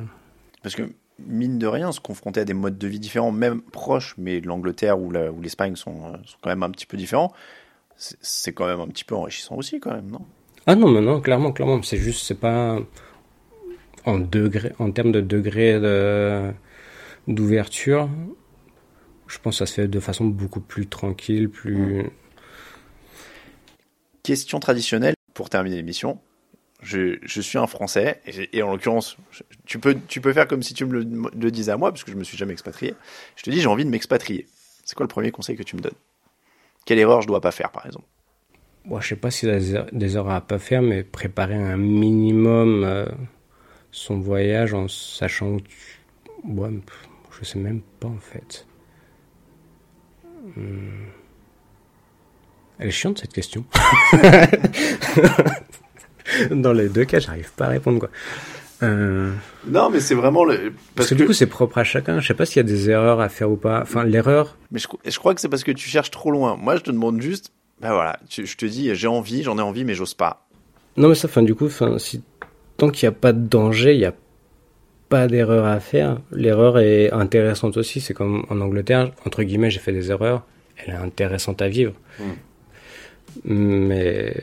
Parce 0.64 0.76
que, 0.76 0.84
mine 1.20 1.58
de 1.60 1.68
rien, 1.68 1.92
se 1.92 2.00
confronter 2.00 2.40
à 2.40 2.46
des 2.46 2.54
modes 2.54 2.78
de 2.78 2.88
vie 2.88 3.00
différents, 3.00 3.32
même 3.32 3.62
proches, 3.62 4.16
mais 4.18 4.40
l'Angleterre 4.40 5.00
ou 5.00 5.12
l'Espagne 5.42 5.76
sont, 5.76 6.06
euh, 6.14 6.18
sont 6.26 6.38
quand 6.42 6.50
même 6.50 6.64
un 6.64 6.70
petit 6.70 6.86
peu 6.86 6.96
différents, 6.98 7.34
c'est- 7.98 8.54
quand 8.54 8.66
même 8.66 8.80
un 8.80 8.88
petit 8.88 9.04
peu 9.04 9.16
enrichissant 9.16 9.56
aussi, 9.58 9.80
quand 9.80 9.94
même, 9.94 10.10
non? 10.10 10.22
Ah 10.68 10.76
non, 10.76 10.90
mais 10.90 11.02
non, 11.02 11.20
clairement, 11.20 11.52
clairement, 11.52 11.82
c'est 11.84 11.98
juste, 11.98 12.24
c'est 12.26 12.40
pas 12.40 12.78
en 14.06 14.18
degré, 14.20 14.72
en 14.80 14.92
termes 14.92 15.12
de 15.12 15.22
degré 15.22 15.80
de- 15.80 16.52
d'ouverture. 17.28 18.08
Je 19.32 19.40
pense 19.40 19.56
que 19.56 19.60
ça 19.60 19.66
se 19.66 19.74
fait 19.74 19.88
de 19.88 20.00
façon 20.02 20.26
beaucoup 20.26 20.60
plus 20.60 20.88
tranquille, 20.88 21.50
plus. 21.50 22.04
Question 24.24 24.60
traditionnelle 24.60 25.16
pour 25.34 25.50
terminer 25.50 25.78
l'émission. 25.78 26.20
Je, 26.82 27.18
je 27.22 27.42
suis 27.42 27.58
un 27.58 27.68
Français 27.68 28.22
et, 28.26 28.62
en 28.62 28.72
l'occurrence, 28.72 29.16
tu 29.66 29.80
peux, 29.80 29.96
tu 30.08 30.20
peux 30.20 30.34
faire 30.34 30.48
comme 30.48 30.64
si 30.64 30.74
tu 30.74 30.84
me 30.86 31.00
le, 31.00 31.30
le 31.40 31.52
disais 31.52 31.72
à 31.72 31.78
moi 31.78 31.92
parce 31.92 32.04
que 32.04 32.12
je 32.12 32.18
me 32.18 32.24
suis 32.24 32.38
jamais 32.38 32.54
expatrié. 32.54 32.96
Je 33.36 33.44
te 33.44 33.50
dis 33.52 33.62
j'ai 33.62 33.68
envie 33.68 33.86
de 33.86 33.90
m'expatrier. 33.90 34.48
C'est 34.84 34.96
quoi 34.96 35.04
le 35.06 35.08
premier 35.08 35.32
conseil 35.32 35.56
que 35.56 35.64
tu 35.64 35.76
me 35.76 35.82
donnes? 35.82 35.96
Quelle 36.86 37.00
erreur 37.00 37.22
je 37.22 37.28
dois 37.28 37.40
pas 37.40 37.52
faire 37.52 37.72
par 37.72 37.86
exemple? 37.86 38.08
Moi, 38.84 39.00
je 39.00 39.10
sais 39.10 39.16
pas 39.16 39.30
a 39.30 39.60
des 39.60 39.84
des 39.92 40.16
heures 40.18 40.30
à 40.30 40.42
pas 40.42 40.60
faire, 40.60 40.82
mais 40.82 41.04
préparer 41.04 41.56
un 41.56 41.78
minimum 41.78 42.84
euh, 42.84 43.06
son 43.92 44.20
voyage 44.20 44.74
en 44.74 44.88
sachant 44.88 45.58
que 45.58 45.64
tu... 45.64 46.02
Ouais, 46.44 46.70
je 47.40 47.46
sais 47.46 47.60
même 47.60 47.82
pas 48.00 48.08
en 48.08 48.18
fait. 48.18 48.66
Hmm. 50.42 51.06
Elle 52.80 52.88
est 52.88 52.92
chiante 52.92 53.20
cette 53.20 53.34
question. 53.34 53.64
Dans 56.52 56.74
les 56.74 56.90
deux 56.90 57.06
cas, 57.06 57.20
j'arrive 57.20 57.52
pas 57.56 57.66
à 57.66 57.70
répondre 57.70 58.00
quoi. 58.00 58.10
Euh, 58.84 59.32
Non, 59.68 59.90
mais 59.92 60.00
c'est 60.00 60.16
vraiment 60.16 60.44
le 60.44 60.74
parce 60.96 61.10
que, 61.10 61.16
du 61.16 61.26
coup, 61.26 61.34
c'est 61.34 61.46
propre 61.46 61.78
à 61.78 61.84
chacun. 61.84 62.20
Je 62.20 62.28
sais 62.28 62.34
pas 62.34 62.46
s'il 62.46 62.58
y 62.58 62.60
a 62.62 62.64
des 62.64 62.90
erreurs 62.90 63.20
à 63.22 63.30
faire 63.30 63.52
ou 63.52 63.56
pas. 63.58 63.82
Enfin, 63.82 64.04
l'erreur, 64.04 64.58
Mais 64.72 64.80
je, 64.80 64.88
je 65.06 65.20
crois 65.20 65.36
que 65.36 65.42
c'est 65.42 65.50
parce 65.50 65.64
que 65.64 65.72
tu 65.72 65.88
cherches 65.90 66.10
trop 66.12 66.32
loin. 66.32 66.56
Moi, 66.58 66.78
je 66.78 66.82
te 66.82 66.90
demande 66.92 67.22
juste, 67.22 67.52
ben 67.80 67.94
voilà, 67.94 68.18
tu- 68.30 68.46
je 68.48 68.58
te 68.58 68.66
dis 68.66 68.94
j'ai 68.96 69.08
envie, 69.08 69.44
j'en 69.44 69.58
ai 69.58 69.62
envie, 69.62 69.86
mais 69.86 69.94
j'ose 69.94 70.14
pas. 70.16 70.48
Non, 70.98 71.10
mais 71.10 71.16
ça, 71.16 71.28
enfin, 71.28 71.44
du 71.44 71.54
coup, 71.54 71.68
enfin, 71.68 72.00
si, 72.00 72.24
tant 72.78 72.90
qu'il 72.90 73.08
n'y 73.08 73.14
a 73.14 73.18
pas 73.18 73.34
de 73.34 73.46
danger, 73.48 73.94
il 73.94 74.00
n'y 74.00 74.06
a 74.06 74.14
pas 75.12 75.28
d'erreur 75.28 75.66
à 75.66 75.82
faire. 75.82 76.20
L'erreur 76.32 76.80
est 76.80 77.12
intéressante 77.12 77.76
aussi. 77.76 78.00
C'est 78.00 78.14
comme 78.14 78.46
en 78.50 78.62
Angleterre, 78.62 79.12
entre 79.26 79.44
guillemets, 79.44 79.70
j'ai 79.70 79.82
fait 79.82 79.92
des 79.92 80.10
erreurs. 80.10 80.44
Elle 80.78 80.94
est 80.94 80.98
intéressante 80.98 81.62
à 81.62 81.68
vivre. 81.68 81.94
Mais 83.44 84.34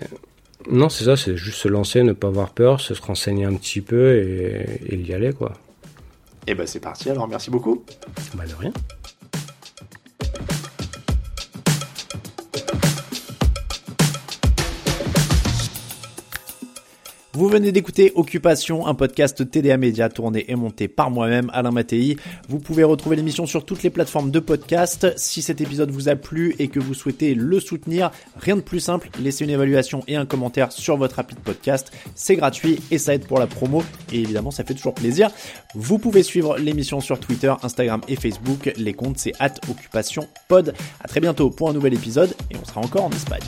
non, 0.71 0.91
c'est 0.91 1.05
ça, 1.05 1.17
c'est 1.17 1.39
juste 1.39 1.59
se 1.59 1.69
lancer, 1.69 2.03
ne 2.03 2.13
pas 2.13 2.29
avoir 2.29 2.51
peur, 2.51 2.83
se 2.83 2.93
renseigner 3.01 3.47
un 3.47 3.55
petit 3.55 3.81
peu 3.81 4.17
et, 4.17 4.67
et 4.91 4.97
y 4.97 5.15
aller, 5.15 5.33
quoi. 5.33 5.55
Et 6.47 6.55
ben 6.55 6.67
c'est 6.67 6.81
parti 6.81 7.09
alors, 7.11 7.27
merci 7.29 7.51
beaucoup. 7.51 7.83
Bah, 8.35 8.45
de 8.47 8.55
rien. 8.55 8.73
Vous 17.39 17.47
venez 17.47 17.71
d'écouter 17.71 18.11
Occupation, 18.17 18.89
un 18.89 18.95
podcast 18.95 19.49
TDA 19.49 19.77
Média 19.77 20.09
tourné 20.09 20.45
et 20.49 20.57
monté 20.57 20.89
par 20.89 21.09
moi-même, 21.09 21.53
Alain 21.55 21.71
Mattei. 21.71 22.17
Vous 22.49 22.59
pouvez 22.59 22.83
retrouver 22.83 23.15
l'émission 23.15 23.47
sur 23.47 23.65
toutes 23.65 23.85
les 23.85 23.91
plateformes 23.91 24.33
de 24.33 24.41
podcast. 24.41 25.13
Si 25.17 25.41
cet 25.41 25.61
épisode 25.61 25.93
vous 25.93 26.09
a 26.09 26.17
plu 26.17 26.57
et 26.59 26.67
que 26.67 26.81
vous 26.81 26.95
souhaitez 26.95 27.37
le 27.37 27.61
soutenir, 27.61 28.11
rien 28.41 28.57
de 28.57 28.61
plus 28.61 28.81
simple, 28.81 29.09
laissez 29.21 29.45
une 29.45 29.51
évaluation 29.51 30.03
et 30.09 30.17
un 30.17 30.27
commentaire 30.27 30.73
sur 30.73 30.97
votre 30.97 31.21
appli 31.21 31.37
podcast. 31.37 31.93
C'est 32.17 32.35
gratuit 32.35 32.81
et 32.91 32.99
ça 32.99 33.15
aide 33.15 33.25
pour 33.25 33.39
la 33.39 33.47
promo 33.47 33.85
et 34.13 34.19
évidemment 34.19 34.51
ça 34.51 34.65
fait 34.65 34.75
toujours 34.75 34.95
plaisir. 34.95 35.31
Vous 35.77 35.99
pouvez 35.99 36.25
suivre 36.25 36.59
l'émission 36.59 37.01
sur 37.01 37.21
Twitter, 37.21 37.55
Instagram 37.63 38.01
et 38.09 38.17
Facebook. 38.17 38.73
Les 38.77 38.95
comptes 38.95 39.19
c'est 39.19 39.35
at 39.39 39.55
Occupation 39.71 40.27
Pod. 40.49 40.75
À 41.01 41.07
très 41.07 41.21
bientôt 41.21 41.51
pour 41.51 41.71
un 41.71 41.73
nouvel 41.73 41.95
épisode 41.95 42.35
et 42.51 42.57
on 42.61 42.65
sera 42.65 42.81
encore 42.81 43.05
en 43.05 43.11
Espagne. 43.11 43.45